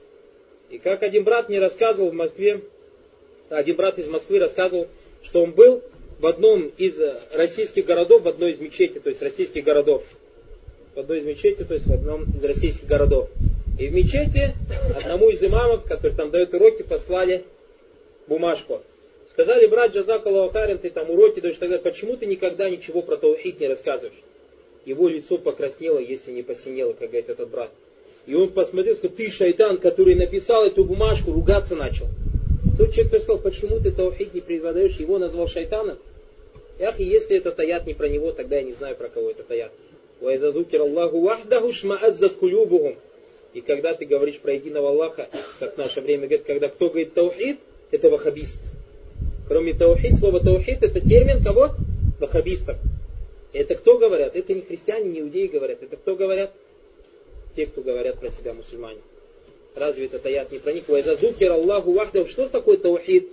И 0.70 0.80
как 0.80 1.04
один 1.04 1.24
брат 1.24 1.48
мне 1.48 1.60
рассказывал 1.60 2.10
в 2.10 2.14
Москве, 2.14 2.62
один 3.50 3.76
брат 3.76 4.00
из 4.00 4.08
Москвы 4.08 4.40
рассказывал, 4.40 4.88
что 5.24 5.44
он 5.44 5.52
был 5.52 5.84
в 6.20 6.26
одном 6.26 6.72
из 6.78 7.00
российских 7.34 7.86
городов, 7.86 8.24
в 8.24 8.28
одной 8.28 8.52
из 8.52 8.60
мечетей, 8.60 9.00
то 9.00 9.10
есть 9.10 9.22
российских 9.22 9.64
городов. 9.64 10.04
В 10.96 11.00
одной 11.00 11.20
из 11.20 11.26
мечетей, 11.26 11.64
то 11.64 11.74
есть 11.74 11.86
в 11.86 11.94
одном 11.94 12.24
из 12.36 12.44
российских 12.44 12.88
городов. 12.88 13.30
И 13.80 13.88
в 13.88 13.94
мечети 13.94 14.56
одному 14.96 15.30
из 15.30 15.44
имамов, 15.44 15.84
который 15.84 16.16
там 16.16 16.32
дает 16.32 16.54
уроки, 16.54 16.82
послали 16.82 17.44
бумажку. 18.28 18.82
Сказали, 19.32 19.68
брат 19.68 19.94
Джазак 19.94 20.26
Аллахарин, 20.26 20.80
ты 20.80 20.90
там 20.90 21.12
уроки 21.12 21.40
даешь, 21.40 21.58
тогда 21.58 21.78
почему 21.78 22.18
ты 22.18 22.26
никогда 22.26 22.68
ничего 22.68 23.04
про 23.04 23.18
таухид 23.18 23.60
не 23.60 23.68
рассказываешь? 23.68 24.18
Его 24.86 25.08
лицо 25.08 25.38
покраснело, 25.38 26.00
если 26.00 26.32
не 26.32 26.42
посинело, 26.42 26.94
как 26.94 27.10
говорит 27.10 27.30
этот 27.30 27.50
брат. 27.50 27.70
И 28.26 28.34
он 28.34 28.50
посмотрел, 28.50 28.96
сказал, 28.96 29.16
ты 29.16 29.30
шайтан, 29.30 29.78
который 29.78 30.16
написал 30.16 30.66
эту 30.66 30.84
бумажку, 30.84 31.32
ругаться 31.32 31.76
начал. 31.76 32.08
Тот 32.78 32.94
человек, 32.94 33.24
сказал, 33.24 33.40
почему 33.40 33.80
ты 33.80 33.92
таухид 33.92 34.34
не 34.34 34.42
преподаешь, 34.42 34.98
его 34.98 35.18
назвал 35.18 35.48
шайтаном. 35.48 35.98
Ах, 36.80 37.00
и 37.00 37.04
если 37.04 37.38
это 37.38 37.52
таят 37.52 37.88
не 37.88 37.96
про 37.96 38.08
него, 38.08 38.32
тогда 38.32 38.58
я 38.58 38.64
не 38.64 38.74
знаю, 38.74 38.96
про 38.96 39.10
кого 39.10 39.32
это 39.32 39.44
таят. 39.44 39.72
И 43.54 43.62
когда 43.62 43.94
ты 43.94 44.06
говоришь 44.06 44.40
про 44.40 44.54
единого 44.54 44.90
Аллаха, 44.90 45.28
как 45.60 45.76
в 45.76 45.78
наше 45.78 46.02
время 46.02 46.28
говорит, 46.28 46.46
когда 46.46 46.70
кто 46.70 46.90
говорит 46.90 47.14
таухид, 47.14 47.58
это 47.90 48.10
ваххабист. 48.10 48.60
Кроме 49.48 49.74
таухид, 49.74 50.20
слово 50.20 50.40
таухид 50.40 50.84
это 50.84 51.00
термин 51.00 51.44
кого? 51.44 51.72
Ваххабистов. 52.20 52.78
Это 53.54 53.76
кто 53.76 53.98
говорят? 53.98 54.36
Это 54.36 54.54
не 54.54 54.62
христиане, 54.62 55.10
не 55.10 55.22
иудеи 55.22 55.48
говорят. 55.48 55.82
Это 55.82 55.98
кто 55.98 56.16
говорят? 56.16 56.52
Те, 57.56 57.66
кто 57.66 57.82
говорят 57.82 58.20
про 58.20 58.30
себя 58.30 58.54
мусульмане. 58.54 59.00
Разве 59.78 60.06
это 60.06 60.18
таят 60.18 60.52
не 60.52 60.58
проник? 60.58 60.90
Вайзазукер 60.90 61.52
Аллаху 61.52 61.92
вахдав. 61.92 62.30
Что 62.30 62.50
такое 62.50 62.78
таухид? 62.78 63.30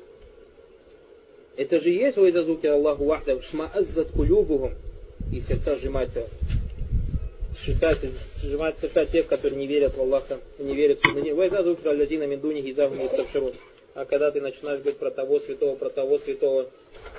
Это 1.57 1.81
же 1.81 1.91
есть 1.91 2.17
вайзазукер 2.17 2.73
Аллаху 2.73 3.05
вахдав. 3.05 3.43
Шмааззат 3.43 4.09
кулюбухум. 4.11 4.75
И 5.33 5.41
сердца 5.41 5.75
сжимаются 5.77 6.27
считается, 7.57 8.09
сжимает 8.43 8.79
сердца 8.79 9.07
тех, 9.07 9.27
которые 9.27 9.59
не 9.59 9.67
верят 9.67 9.97
в 9.97 10.01
Аллаха, 10.01 10.39
не 10.59 10.75
верят 10.75 10.99
в 11.01 11.07
судный 11.07 11.33
Вайзаду 11.33 11.77
кралязина 11.77 12.25
миндуни 12.25 12.61
гизаву 12.61 12.95
миставширут. 12.95 13.55
А 13.95 14.05
когда 14.05 14.31
ты 14.31 14.41
начинаешь 14.41 14.81
говорить 14.81 14.99
про 14.99 15.11
того 15.11 15.39
святого, 15.39 15.77
про 15.77 15.89
того 15.89 16.19
святого, 16.19 16.67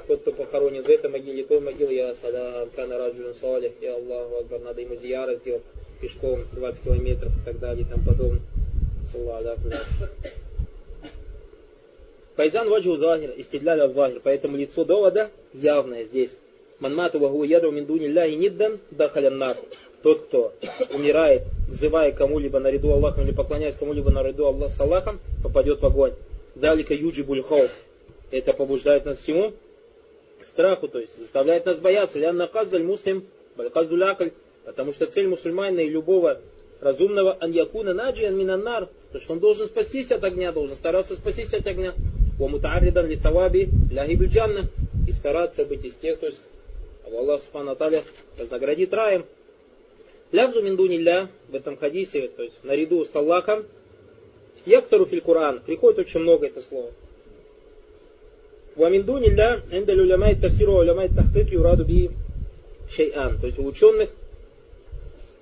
тот, 0.08 0.22
кто 0.22 0.34
похоронен 0.34 0.84
в 0.84 0.90
этой 0.90 1.10
могиле, 1.10 1.46
той 1.46 1.62
могиле, 1.62 1.96
я 1.96 2.16
сада 2.16 2.68
Кана 2.76 2.98
Раджун 2.98 3.34
Салих, 3.40 3.72
я 3.82 3.96
Аллаху 3.96 4.36
Акбар, 4.36 4.60
надо 4.60 4.82
ему 4.82 4.96
зияра 4.96 5.36
сделать 5.36 5.64
пешком 6.02 6.42
20 6.52 6.84
километров 6.84 7.32
и 7.32 7.46
так 7.46 7.60
далее 7.60 7.86
и 7.86 7.90
тому 7.90 8.06
подобное. 8.06 8.42
Файзан 12.36 12.70
ваджу 12.70 12.98
захир, 12.98 13.34
истидляля 13.38 13.88
захир, 13.88 14.20
поэтому 14.24 14.58
лицо 14.58 14.84
довода 14.84 15.32
явное 15.54 16.04
здесь. 16.04 16.32
Манмату 16.80 17.20
вагу 17.20 17.44
яду 17.44 17.72
миндуни 17.72 18.08
ляхи 18.08 18.34
ниддан 18.34 18.80
дахалян 18.92 19.38
нар 19.38 19.56
тот, 20.06 20.26
кто 20.26 20.54
умирает, 20.94 21.44
взывая 21.68 22.12
кому-либо 22.12 22.60
наряду 22.60 22.92
Аллахом 22.92 23.24
или 23.24 23.32
поклоняясь 23.32 23.76
кому-либо 23.76 24.12
наряду 24.12 24.46
Аллах 24.46 24.70
с 24.70 24.80
Аллахом, 24.80 25.20
попадет 25.42 25.82
в 25.82 25.86
огонь. 25.86 26.14
Далика 26.54 26.94
юджи 26.94 27.24
бульхов. 27.24 27.72
Это 28.30 28.54
побуждает 28.54 29.06
нас 29.06 29.18
к 29.18 29.26
чему? 29.26 29.54
К 30.40 30.44
страху, 30.44 30.88
то 30.90 31.00
есть 31.00 31.18
заставляет 31.18 31.66
нас 31.66 31.80
бояться. 31.80 32.20
Лян 32.20 32.38
наказдаль 32.38 32.84
муслим, 32.84 33.26
бальказдулякль. 33.56 34.30
Потому 34.64 34.92
что 34.92 35.08
цель 35.08 35.28
мусульманина 35.28 35.80
и 35.80 35.90
любого 35.90 36.40
разумного 36.86 37.34
аньякуна 37.40 37.94
наджиан 37.94 38.38
минаннар, 38.38 38.88
то 39.12 39.20
что 39.20 39.34
он 39.34 39.40
должен 39.40 39.66
спастись 39.66 40.12
от 40.12 40.24
огня, 40.24 40.52
должен 40.52 40.76
стараться 40.76 41.16
спастись 41.16 41.52
от 41.52 41.66
огня. 41.66 41.96
Вамутааридан 42.38 43.08
ли 43.08 43.18
таваби 43.18 43.70
ляхибуль 43.92 44.28
джанна. 44.28 44.70
И 45.08 45.12
стараться 45.12 45.66
быть 45.66 45.84
из 45.86 45.94
тех, 45.96 46.20
то 46.20 46.28
есть 46.28 46.40
Аллах 47.06 47.42
Субхану 47.42 47.78
вознаградит 48.38 48.94
раем. 48.94 49.26
Лявзу 50.32 50.64
миндунилля 50.64 51.30
в 51.50 51.56
этом 51.56 51.78
хадисе, 51.78 52.28
то 52.28 52.44
есть 52.44 52.64
наряду 52.64 53.06
с 53.06 53.16
Аллахом, 53.16 53.66
яктору 54.66 55.06
филь 55.06 55.22
Куран, 55.22 55.60
приходит 55.60 56.00
очень 56.00 56.22
много 56.22 56.48
это 56.48 56.62
слово. 56.62 56.92
Ваминдунилля, 58.76 59.62
эндаль 59.72 60.02
улямай 60.02 60.36
тафсиру 60.36 60.80
улямай 60.80 61.10
тахтык 61.10 61.52
юраду 61.52 61.86
би 61.86 62.10
шейан. 62.90 63.40
То 63.40 63.48
есть 63.48 63.60
у 63.60 63.66
ученых 63.66 64.10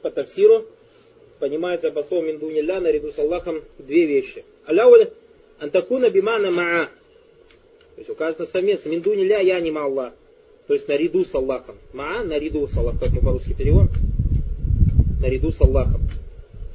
по 0.01 0.11
тафсиру 0.11 0.65
понимается 1.43 1.91
по 1.91 2.03
слову 2.03 2.25
миндунилля 2.25 2.79
наряду 2.79 3.11
с 3.11 3.19
Аллахом 3.19 3.61
две 3.77 4.05
вещи. 4.05 4.45
Аляуль 4.65 5.09
антакуна 5.59 6.09
бимана 6.09 6.51
маа. 6.51 6.85
То 7.95 7.97
есть 7.97 8.09
указано 8.09 8.45
совместно. 8.45 8.87
Миндунилля 8.87 9.41
я 9.41 9.59
не 9.59 9.69
Аллах. 9.77 10.13
То 10.67 10.73
есть 10.73 10.87
наряду 10.87 11.25
с 11.25 11.35
Аллахом. 11.35 11.75
Маа 11.91 12.23
наряду 12.23 12.65
с 12.65 12.77
Аллахом, 12.77 12.99
как 12.99 13.09
мы 13.09 13.19
по-русски 13.19 13.51
переводим 13.51 13.91
наряду 15.19 15.51
с 15.51 15.59
Аллахом. 15.59 15.99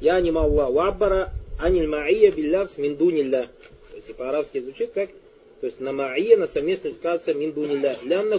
Я 0.01 0.21
не 0.21 0.29
Аллах. 0.29 0.69
Ваббара 0.69 1.33
Аниль 1.57 1.87
ма'ия 1.87 2.29
биллявс 2.29 2.77
миндунилля. 2.77 3.49
То 3.89 3.95
есть 3.95 4.15
по-арабски 4.15 4.59
звучит 4.59 4.91
как, 4.91 5.09
то 5.61 5.65
есть 5.65 5.79
на 5.79 5.89
ма'ия, 5.89 6.37
на 6.37 6.45
совместность 6.45 6.97
сказаться 6.97 7.33
миндунилля. 7.33 7.97
Лянна 8.03 8.37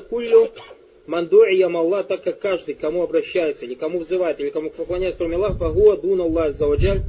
куллю 1.07 1.17
манду'ия 1.17 1.67
Аллах, 1.67 2.07
так 2.07 2.23
как 2.23 2.39
каждый, 2.39 2.75
кому 2.75 3.03
обращается, 3.03 3.65
или 3.65 3.75
кому 3.75 4.01
взывает, 4.01 4.41
или 4.41 4.51
кому 4.51 4.71
поклоняется, 4.71 5.19
кроме 5.19 5.37
Аллаха, 5.37 5.55
фагуа 5.55 5.97
дун 5.97 6.21
Аллах 6.21 6.57
заваджаль, 6.57 7.03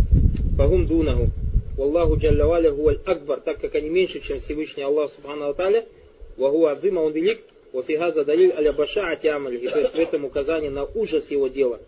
фагум 0.57 0.87
дунаху. 0.87 1.27
Аллаху 1.77 2.17
джалля 2.17 2.45
валя 2.45 2.71
хуаль 2.71 2.99
акбар, 3.05 3.41
так 3.41 3.59
как 3.59 3.75
они 3.75 3.89
меньше, 3.89 4.19
чем 4.19 4.39
Всевышний 4.39 4.83
Аллах 4.83 5.11
Субхану 5.11 5.49
Аталя, 5.49 5.85
вагу 6.37 6.65
адзима, 6.65 6.99
он 6.99 7.13
велик, 7.13 7.39
Вафигаза 7.73 8.25
далиль 8.25 8.51
аля 8.51 8.73
башаати 8.73 9.27
амалихи, 9.27 9.69
то 9.69 9.79
есть 9.79 9.93
в 9.93 9.99
этом 9.99 10.25
указание 10.25 10.69
на 10.69 10.83
ужас 10.83 11.31
его 11.31 11.47
дела. 11.47 11.79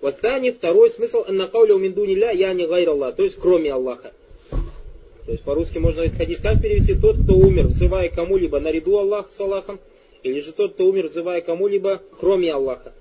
Вот 0.00 0.20
тани, 0.20 0.52
второй 0.52 0.90
смысл, 0.90 1.24
аннакауля 1.26 1.74
у 1.74 1.78
миндуниля, 1.78 2.30
я 2.30 2.52
не 2.52 2.66
гайр 2.66 2.90
Аллах, 2.90 3.16
то 3.16 3.24
есть 3.24 3.36
кроме 3.40 3.72
Аллаха. 3.72 4.12
То 5.26 5.32
есть 5.32 5.42
по-русски 5.42 5.78
можно 5.78 6.08
хадис 6.08 6.38
как 6.40 6.62
перевести? 6.62 6.94
Тот, 6.94 7.16
кто 7.16 7.34
умер, 7.34 7.66
взывая 7.66 8.08
кому-либо 8.08 8.60
наряду 8.60 8.98
Аллаха 8.98 9.28
с 9.36 9.40
Аллахом, 9.40 9.80
или 10.26 10.40
же 10.40 10.52
тот, 10.52 10.74
кто 10.74 10.86
умер, 10.86 11.06
взывая 11.06 11.40
кому-либо, 11.40 12.02
кроме 12.18 12.52
Аллаха. 12.52 12.92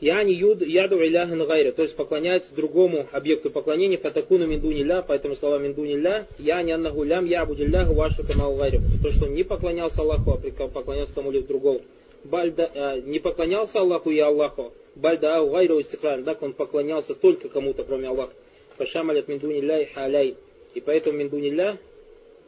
Яни 0.00 0.32
юд 0.32 0.60
яду 0.60 1.02
иляхан 1.02 1.46
гайра, 1.46 1.72
то 1.72 1.82
есть 1.82 1.96
поклоняется 1.96 2.54
другому 2.54 3.06
объекту 3.12 3.50
поклонения, 3.50 3.96
фатакуну 3.96 4.46
миндунилля, 4.46 5.02
поэтому 5.06 5.36
слова 5.36 5.58
миндунилля, 5.58 6.26
я 6.38 6.62
не 6.62 6.72
аннаху 6.72 7.02
лям 7.02 7.24
я 7.24 7.46
будилляху 7.46 7.94
вашу 7.94 8.26
камау 8.26 8.56
гайру. 8.56 8.80
То, 9.02 9.10
что 9.10 9.26
он 9.26 9.34
не 9.34 9.44
поклонялся 9.44 10.02
Аллаху, 10.02 10.32
а 10.32 10.68
поклонялся 10.68 11.14
кому-либо 11.14 11.46
другому. 11.46 11.80
Бальда, 12.24 12.70
а, 12.74 13.00
не 13.00 13.20
поклонялся 13.20 13.78
Аллаху 13.80 14.10
и 14.10 14.18
Аллаху, 14.18 14.72
бальда 14.96 15.36
ау 15.36 15.50
гайру 15.50 15.80
истиклан, 15.80 16.24
так 16.24 16.42
он 16.42 16.52
поклонялся 16.52 17.14
только 17.14 17.48
кому-то, 17.48 17.84
кроме 17.84 18.08
Аллаха. 18.08 18.32
Фашамалят 18.76 19.28
миндунилля 19.28 19.82
и 19.82 19.84
халяй. 19.86 20.36
И 20.74 20.80
поэтому 20.80 21.18
миндунилля, 21.18 21.78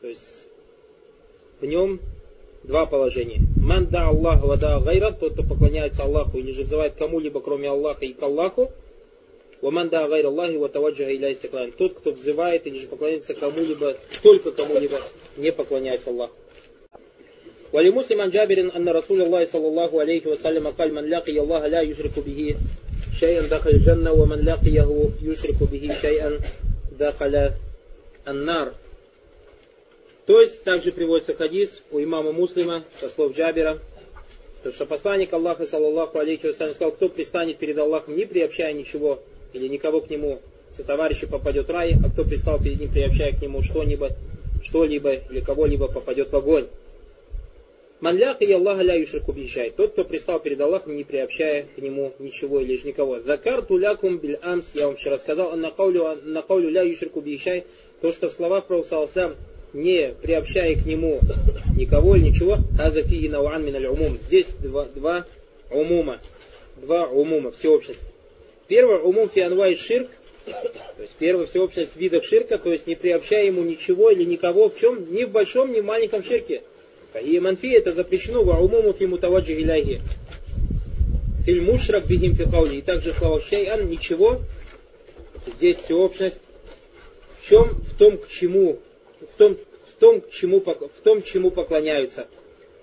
то 0.02 0.08
есть 0.08 0.47
в 1.61 1.65
нем 1.65 1.99
два 2.63 2.85
положения. 2.85 3.41
Ман 3.57 3.87
да 3.87 4.07
Аллах 4.07 4.41
вада 4.43 4.79
гайра, 4.79 5.11
тот, 5.11 5.33
кто 5.33 5.43
поклоняется 5.43 6.03
Аллаху 6.03 6.37
или 6.37 6.51
же 6.51 6.63
взывает 6.63 6.95
кому-либо, 6.95 7.39
кроме 7.41 7.69
Аллаха 7.69 8.05
и 8.05 8.13
к 8.13 8.21
Аллаху. 8.21 8.71
Ваман 9.61 9.89
да 9.89 10.07
гайра 10.07 10.27
Аллахи 10.27 10.55
ватаваджага 10.55 11.11
иля 11.11 11.31
истаклан. 11.31 11.71
Тот, 11.71 11.93
кто 11.93 12.11
взывает 12.11 12.67
или 12.67 12.79
же 12.79 12.87
поклоняется 12.87 13.33
кому-либо, 13.33 13.95
только 14.21 14.51
кому-либо, 14.51 14.99
не 15.37 15.51
поклоняется 15.51 16.09
Аллаху. 16.09 16.33
ولمسلم 17.73 18.21
عن 18.21 18.29
جابر 18.29 18.71
أن 18.75 18.89
رسول 18.89 19.21
الله 19.21 19.45
صلى 19.45 19.67
الله 19.67 20.01
عليه 20.01 20.27
وسلم 20.27 20.67
قال 20.67 20.93
من 20.93 21.09
لقي 21.09 21.39
الله 21.39 21.67
لا 21.67 21.81
يشرك 21.81 22.19
به 22.19 22.55
شيئا 23.19 23.41
دخل 23.41 23.69
الجنة 23.69 24.11
ومن 24.11 24.45
لقيه 24.45 25.09
يشرك 25.23 25.63
به 25.71 25.95
شيئا 26.01 26.39
دخل 26.99 27.49
النار 28.27 28.71
то 30.28 30.42
есть 30.42 30.62
также 30.62 30.92
приводится 30.92 31.34
хадис 31.34 31.82
у 31.90 31.98
имама 32.02 32.32
Муслима 32.32 32.84
со 33.00 33.08
слов 33.08 33.34
Джабера, 33.34 33.78
то, 34.62 34.70
что 34.70 34.84
посланник 34.84 35.32
Аллаха, 35.32 35.64
саллаллаху 35.64 36.18
алейхи 36.18 36.48
вассалям, 36.48 36.74
сказал, 36.74 36.92
кто 36.92 37.08
пристанет 37.08 37.56
перед 37.56 37.78
Аллахом, 37.78 38.14
не 38.14 38.26
приобщая 38.26 38.74
ничего 38.74 39.20
или 39.54 39.66
никого 39.68 40.02
к 40.02 40.10
нему, 40.10 40.42
со 40.76 40.84
товарища 40.84 41.26
попадет 41.28 41.68
в 41.68 41.70
рай, 41.70 41.94
а 42.04 42.10
кто 42.10 42.24
пристал 42.24 42.62
перед 42.62 42.78
ним, 42.78 42.92
приобщая 42.92 43.32
к 43.32 43.40
нему 43.40 43.62
что-либо, 43.62 44.10
что-либо 44.62 45.14
или 45.14 45.40
кого-либо 45.40 45.88
попадет 45.88 46.30
в 46.30 46.36
огонь. 46.36 46.66
Манляк 48.00 48.42
и 48.42 48.52
Аллаха 48.52 48.82
ля 48.82 48.96
юшрику 48.96 49.32
бихишай. 49.32 49.70
Тот, 49.70 49.92
кто 49.92 50.04
пристал 50.04 50.40
перед 50.40 50.60
Аллахом, 50.60 50.94
не 50.94 51.04
приобщая 51.04 51.68
к 51.74 51.78
нему 51.78 52.12
ничего 52.18 52.60
или 52.60 52.76
же 52.76 52.86
никого. 52.86 53.20
Закар 53.20 53.62
тулякум 53.62 54.18
биль 54.18 54.36
амс, 54.42 54.66
я 54.74 54.88
вам 54.88 54.96
вчера 54.96 55.16
сказал, 55.16 55.56
на 55.56 55.70
каулю 55.70 56.68
ля 56.68 56.82
юшрику 56.82 57.22
бихишай, 57.22 57.64
то, 58.02 58.12
что 58.12 58.28
в 58.28 58.34
словах 58.34 58.66
Пророка 58.66 59.34
не 59.72 60.14
приобщая 60.22 60.74
к 60.76 60.86
нему 60.86 61.20
никого 61.76 62.16
или 62.16 62.28
ничего, 62.28 62.58
азафиги 62.78 63.28
науан 63.28 63.64
миналь 63.64 63.86
умум. 63.86 64.18
Здесь 64.26 64.46
два, 64.60 64.86
два 64.86 65.26
умума, 65.70 66.20
два 66.76 67.06
умума, 67.06 67.52
всеобщность. 67.52 68.00
Первое, 68.66 68.98
умум 68.98 69.30
фианва 69.30 69.70
и 69.70 69.76
ширк, 69.76 70.08
то 70.44 71.02
есть 71.02 71.14
первая 71.18 71.46
всеобщность 71.46 71.96
видов 71.96 72.24
ширка, 72.24 72.58
то 72.58 72.72
есть 72.72 72.86
не 72.86 72.94
приобщая 72.94 73.46
ему 73.46 73.62
ничего 73.62 74.10
или 74.10 74.24
никого 74.24 74.68
в 74.68 74.78
чем, 74.78 75.12
ни 75.12 75.24
в 75.24 75.30
большом, 75.30 75.72
ни 75.72 75.80
в 75.80 75.84
маленьком 75.84 76.22
ширке. 76.22 76.62
И 77.22 77.38
манфи 77.40 77.68
это 77.68 77.92
запрещено, 77.92 78.44
ва 78.44 78.58
умуму 78.58 78.92
фи 78.92 79.06
мутаваджи 79.06 79.54
иляхи. 79.54 80.00
Фильм 81.44 81.64
мушрак 81.64 82.06
бигим 82.06 82.36
фи 82.36 82.44
И 82.76 82.82
также 82.82 83.12
слова 83.14 83.40
шейан, 83.40 83.88
ничего. 83.88 84.40
Здесь 85.46 85.78
всеобщность. 85.78 86.38
В 87.40 87.48
чем? 87.48 87.68
В 87.68 87.96
том, 87.96 88.18
к 88.18 88.28
чему 88.28 88.74
в 88.74 88.87
том, 89.38 89.56
в 89.56 90.00
том, 90.00 90.22
чему, 90.30 90.60
в 90.60 91.02
том, 91.02 91.22
чему 91.22 91.50
поклоняются. 91.50 92.26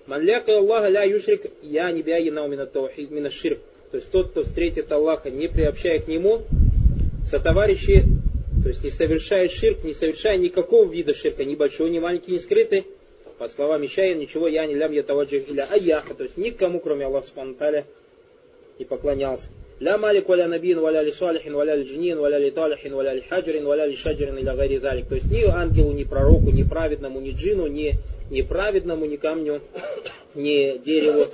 Манляка 0.07 0.57
Аллаха 0.57 0.87
ля 0.87 1.03
юшрик, 1.03 1.51
я 1.61 1.91
не 1.91 2.01
бия 2.01 2.17
янау 2.17 2.47
мина 2.47 3.29
ширк. 3.29 3.59
То 3.91 3.97
есть 3.97 4.11
тот, 4.11 4.31
кто 4.31 4.43
встретит 4.43 4.91
Аллаха, 4.91 5.29
не 5.29 5.47
приобщая 5.47 5.99
к 5.99 6.07
нему, 6.07 6.41
сотоварищи, 7.29 8.03
то 8.63 8.69
есть 8.69 8.83
не 8.83 8.89
совершая 8.89 9.47
ширк, 9.47 9.83
не 9.83 9.93
совершая 9.93 10.37
никакого 10.37 10.91
вида 10.91 11.13
ширка, 11.13 11.45
ни 11.45 11.55
большого, 11.55 11.87
ни 11.87 11.99
маленького, 11.99 12.33
ни 12.33 12.39
скрытый, 12.39 12.85
по 13.37 13.47
словам 13.47 13.85
Ишая, 13.85 14.15
ничего 14.15 14.47
я 14.47 14.65
не 14.65 14.75
лям 14.75 14.91
я 14.91 15.03
таваджих 15.03 15.49
иля 15.49 15.67
аяха, 15.69 16.13
то 16.13 16.23
есть 16.23 16.37
никому, 16.37 16.79
кроме 16.79 17.05
Аллаха 17.05 17.27
Субхану 17.27 17.55
не 18.79 18.85
поклонялся. 18.85 19.49
لا 19.79 19.97
малик 19.97 20.29
валя 20.29 20.47
набин, 20.47 20.79
валя 20.79 21.01
ли 21.01 21.11
салихин, 21.11 21.53
валя 21.53 21.75
ли 21.75 21.83
джинин, 21.83 22.17
валя 22.19 22.37
ли 22.37 22.51
талихин, 22.51 22.95
валя 22.95 23.13
ли 23.13 23.21
хаджрин, 23.21 23.65
валя 23.65 23.85
ли 23.85 23.95
шаджрин 23.95 24.37
или 24.37 24.45
гари 24.45 24.77
залик. 24.77 25.07
То 25.07 25.15
есть 25.15 25.29
ни 25.29 25.43
ангелу, 25.43 25.91
ни 25.91 26.05
пророку, 26.05 26.51
ни 26.51 26.63
праведному, 26.63 27.19
ни 27.19 27.31
джину, 27.31 27.67
ни 27.67 27.95
неправедному, 28.31 29.05
ни 29.05 29.17
камню, 29.17 29.61
ни 30.33 30.77
дереву 30.77 31.25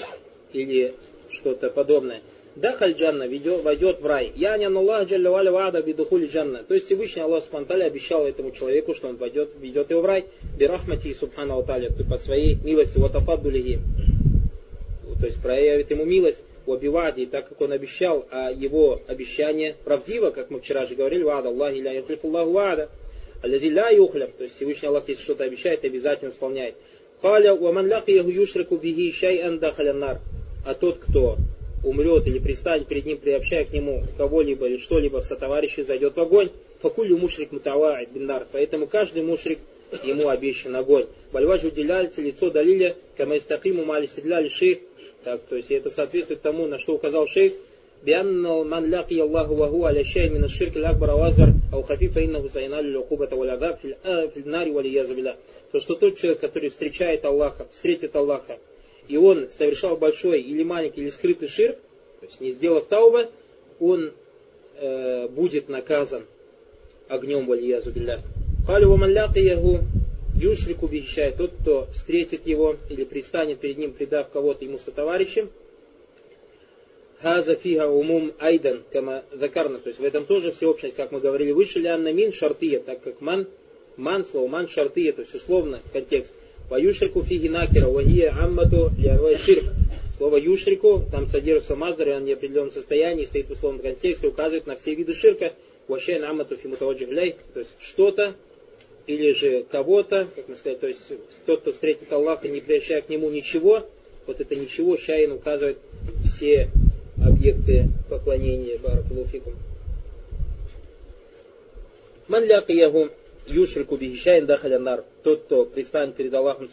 или 0.53 0.93
что-то 1.29 1.69
подобное. 1.69 2.21
Дахаль 2.55 2.93
джанна 2.93 3.27
войдет 3.27 4.01
в 4.01 4.05
рай. 4.05 4.33
Я 4.35 4.57
не 4.57 4.65
Аллах 4.65 5.07
джаллавали 5.07 5.49
вада 5.49 5.81
бидухули 5.81 6.25
джанна. 6.25 6.63
То 6.63 6.73
есть 6.73 6.87
Всевышний 6.87 7.21
Аллах 7.21 7.43
спонтали 7.43 7.83
обещал 7.83 8.25
этому 8.25 8.51
человеку, 8.51 8.93
что 8.93 9.07
он 9.07 9.15
войдет, 9.15 9.51
ведет 9.61 9.89
его 9.89 10.01
в 10.01 10.05
рай. 10.05 10.25
Бирахмати 10.57 11.07
и 11.07 11.13
субхана 11.13 11.53
алталя, 11.53 11.91
по 11.91 12.17
своей 12.17 12.55
милости, 12.55 12.97
вот 12.97 13.13
ватафаддулихи. 13.13 13.79
То 15.19 15.27
есть 15.27 15.41
проявит 15.41 15.91
ему 15.91 16.03
милость 16.03 16.43
в 16.65 16.73
Абиваде, 16.73 17.25
так 17.25 17.49
как 17.49 17.61
он 17.61 17.71
обещал, 17.71 18.25
а 18.31 18.51
его 18.51 19.01
обещание 19.07 19.75
правдиво, 19.83 20.31
как 20.31 20.49
мы 20.49 20.59
вчера 20.59 20.85
же 20.85 20.95
говорили, 20.95 21.23
вада 21.23 21.49
Аллахи 21.49 21.77
ля 21.77 21.93
юхлиф 21.93 22.23
Аллаху 22.23 22.51
вада, 22.51 22.89
аллази 23.41 23.67
ля 23.67 23.89
юхлиф, 23.89 24.31
то 24.37 24.43
есть 24.43 24.55
Всевышний 24.55 24.87
Аллах, 24.87 25.03
если 25.07 25.23
что-то 25.23 25.43
обещает, 25.43 25.83
обязательно 25.83 26.29
исполняет. 26.29 26.75
Каля 27.21 27.53
уаман 27.53 27.87
лакияху 27.87 28.29
юшрику 28.29 28.77
биги 28.77 29.11
шай'ан 29.11 29.59
дахаляннар. 29.59 30.19
А 30.65 30.73
тот, 30.73 30.99
кто 30.99 31.37
умрет 31.83 32.25
или 32.27 32.39
пристанет 32.39 32.87
перед 32.87 33.05
ним, 33.05 33.17
приобщая 33.17 33.65
к 33.65 33.71
нему 33.71 34.03
кого-либо 34.17 34.67
или 34.67 34.77
что-либо 34.77 35.21
в 35.21 35.25
сотоварищи, 35.25 35.81
зайдет 35.81 36.15
в 36.15 36.19
огонь. 36.19 36.49
Факулю 36.81 37.17
мушрик 37.17 37.51
мутаваид 37.51 38.09
биннар. 38.09 38.47
Поэтому 38.51 38.87
каждый 38.87 39.21
мушрик 39.21 39.59
ему 40.03 40.29
обещан 40.29 40.75
огонь. 40.75 41.05
Бальваж 41.31 41.63
уделяется 41.63 42.21
лицо 42.21 42.49
далиля, 42.49 42.95
камайстакиму 43.17 43.85
мали 43.85 44.07
седляли 44.07 44.49
шейх, 44.49 44.79
так, 45.24 45.40
то 45.48 45.56
есть 45.56 45.70
это 45.70 45.90
соответствует 45.90 46.42
тому, 46.42 46.66
на 46.66 46.78
что 46.78 46.94
указал 46.94 47.26
шейх, 47.26 47.52
بأن 48.04 48.42
من 48.42 48.90
لقي 48.90 49.22
الله 49.22 49.50
وهو 49.50 49.86
على 49.86 50.04
شيء 50.04 50.30
من 50.30 50.44
الشرك 50.44 50.76
الأكبر 50.76 51.10
أو 51.10 51.28
أصغر 51.28 51.52
أو 51.72 51.82
خفيف 51.82 52.14
فإنه 52.14 52.48
سينال 52.48 52.86
العقوبة 52.86 53.34
والعذاب 53.34 53.76
في 54.34 54.36
النار 54.36 54.68
والعياذ 54.68 55.14
بالله. 55.14 55.34
То, 55.72 55.80
что 55.80 55.94
тот 55.94 56.16
человек, 56.16 56.40
который 56.40 56.70
встречает 56.70 57.24
Аллаха, 57.24 57.66
встретит 57.72 58.14
Аллаха, 58.14 58.58
и 59.08 59.16
он 59.16 59.48
совершал 59.48 59.96
большой 59.96 60.40
или 60.40 60.62
маленький 60.62 61.00
или 61.00 61.08
скрытый 61.08 61.48
ширк, 61.48 61.76
то 62.20 62.26
есть 62.26 62.40
не 62.40 62.50
сделав 62.50 62.86
тауба, 62.86 63.28
он 63.80 64.12
э, 64.78 65.28
будет 65.28 65.68
наказан 65.68 66.24
огнем 67.08 67.46
валиязу 67.46 67.90
билля. 67.90 68.20
قال 68.68 68.84
ومن 68.84 69.14
لقيه 69.14 69.82
Юшрику 70.41 70.87
бихищай, 70.87 71.31
тот, 71.31 71.51
кто 71.61 71.87
встретит 71.93 72.47
его 72.47 72.75
или 72.89 73.03
пристанет 73.03 73.59
перед 73.59 73.77
ним, 73.77 73.93
предав 73.93 74.31
кого-то 74.31 74.65
ему 74.65 74.79
сотоварищем, 74.79 75.51
Хаза 77.21 77.55
фига 77.55 77.87
умум 77.87 78.33
айдан, 78.39 78.81
кама 78.91 79.23
закарна. 79.31 79.77
То 79.77 79.89
есть 79.89 79.99
в 79.99 80.03
этом 80.03 80.25
тоже 80.25 80.51
всеобщность, 80.51 80.95
как 80.95 81.11
мы 81.11 81.19
говорили 81.19 81.51
выше, 81.51 81.79
лянна 81.79 82.11
мин 82.11 82.33
шартия, 82.33 82.79
так 82.79 83.03
как 83.03 83.21
ман, 83.21 83.47
ман 83.95 84.25
слово, 84.25 84.47
ман 84.47 84.67
шартия, 84.67 85.13
то 85.13 85.21
есть 85.21 85.35
условно 85.35 85.79
контекст. 85.93 86.33
По 86.71 86.81
юшрику 86.81 87.21
фиги 87.21 87.47
накера, 87.47 87.89
вагия 87.89 88.31
аммату 88.31 88.89
лярвай 88.97 89.37
ширк. 89.37 89.65
Слово 90.17 90.37
юшрику, 90.37 91.03
там 91.11 91.27
содержится 91.27 91.75
маздар, 91.75 92.09
он 92.09 92.23
в 92.23 92.25
неопределенном 92.25 92.71
состоянии, 92.71 93.25
стоит 93.25 93.49
в 93.49 93.51
условном 93.51 93.83
контексте, 93.83 94.27
указывает 94.27 94.65
на 94.65 94.75
все 94.75 94.95
виды 94.95 95.13
ширка. 95.13 95.53
Ващай 95.87 96.19
аммату 96.19 96.55
фимутаваджигляй, 96.55 97.35
то 97.53 97.59
есть 97.59 97.75
что-то, 97.79 98.35
или 99.07 99.33
же 99.33 99.63
кого-то, 99.63 100.27
как 100.35 100.47
мы 100.47 100.55
сказали, 100.55 100.79
то 100.79 100.87
есть 100.87 101.01
тот, 101.45 101.61
кто 101.61 101.71
встретит 101.71 102.11
Аллаха, 102.11 102.47
не 102.47 102.61
приобщая 102.61 103.01
к 103.01 103.09
нему 103.09 103.29
ничего, 103.29 103.85
вот 104.27 104.39
это 104.39 104.55
ничего, 104.55 104.97
Шаин 104.97 105.31
указывает 105.31 105.77
все 106.25 106.69
объекты 107.23 107.85
поклонения 108.09 108.77
Баракулуфикум. 108.77 109.53
Ман 112.27 112.45
лякияху 112.45 113.09
юшрику 113.47 113.97
бихищайн 113.97 114.45
дахаля 114.45 115.03
Тот, 115.23 115.43
кто 115.43 115.65
пристанет 115.65 116.15
перед 116.15 116.33
Аллахом, 116.33 116.69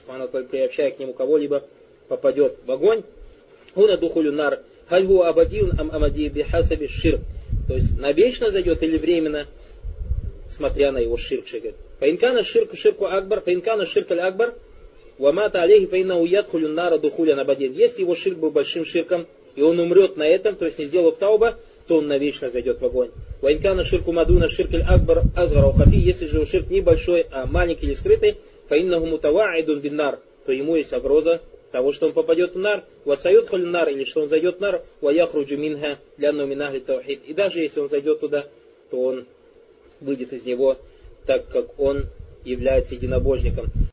приобщая 0.51 0.91
к 0.91 0.99
нему 0.99 1.15
кого-либо, 1.15 1.65
попадет 2.09 2.59
в 2.65 2.71
огонь. 2.71 3.03
Хуна 3.75 3.97
духулю 3.97 4.33
нар. 4.33 4.61
Хальгу 4.89 5.23
абадиун 5.23 5.79
ам 5.79 5.91
амади 5.91 6.29
бихасаби 6.29 6.87
ширк. 6.87 7.21
То 7.67 7.75
есть 7.75 7.99
навечно 7.99 8.51
зайдет 8.51 8.83
или 8.83 8.97
временно, 8.97 9.47
смотря 10.55 10.93
на 10.93 10.99
его 10.99 11.17
ширк. 11.17 11.45
Фаинкана 12.01 12.45
ширку 12.45 12.77
ширку 12.77 13.07
акбар, 13.07 13.41
фаинкана 13.41 13.87
ширк 13.87 14.11
аль 14.13 14.21
акбар, 14.21 14.55
вамата 15.19 15.63
алейхи 15.63 15.87
фаинна 15.87 16.19
уядхулю 16.19 16.69
нара 16.69 16.99
духуля 16.99 17.35
набадин. 17.35 17.73
Если 17.73 18.03
его 18.03 18.15
ширк 18.15 18.39
был 18.39 18.51
большим 18.51 18.85
ширком, 18.85 19.27
и 19.57 19.63
он 19.63 19.79
умрет 19.81 20.17
на 20.17 20.27
этом, 20.27 20.55
то 20.55 20.67
есть 20.67 20.79
не 20.79 20.85
сделав 20.85 21.17
тауба, 21.17 21.59
то 21.89 21.97
он 21.97 22.07
навечно 22.07 22.51
зайдет 22.51 22.81
в 22.81 22.85
огонь. 22.85 23.11
Вайнкана 23.41 23.85
ширку 23.85 24.13
мадуна 24.13 24.49
ширкель 24.49 24.83
акбар 24.83 25.25
азгара 25.35 25.73
хафи, 25.73 25.97
если 25.97 26.27
же 26.27 26.47
ширк 26.47 26.71
небольшой, 26.71 27.27
а 27.33 27.47
маленький 27.47 27.87
или 27.87 27.95
скрытый, 27.95 28.37
фаиннаху 28.69 29.07
мутаваидун 29.07 29.81
биннар, 29.81 30.21
то 30.47 30.53
ему 30.53 30.77
есть 30.77 30.93
угроза 30.93 31.41
того, 31.73 31.93
что 31.93 32.07
он 32.07 32.13
попадет 32.13 32.55
в 32.55 32.59
нар, 32.59 32.85
васают 33.05 33.51
нар, 33.53 33.89
или 33.89 34.05
что 34.05 34.23
он 34.23 34.29
зайдет 34.29 34.59
в 34.59 34.61
нар, 34.61 34.83
ваяхруджу 35.01 35.57
минха 35.57 35.99
ляну 36.17 36.47
минахли 36.47 36.79
таухид. 36.79 37.21
И 37.27 37.35
даже 37.35 37.61
если 37.61 37.81
он 37.81 37.89
зайдет 37.89 38.21
туда, 38.21 38.47
то 38.91 39.03
он 39.03 39.27
выйдет 40.01 40.33
из 40.33 40.45
него, 40.45 40.77
так 41.29 41.47
как 41.51 41.79
он 41.79 42.09
является 42.43 42.95
единобожником. 42.95 43.71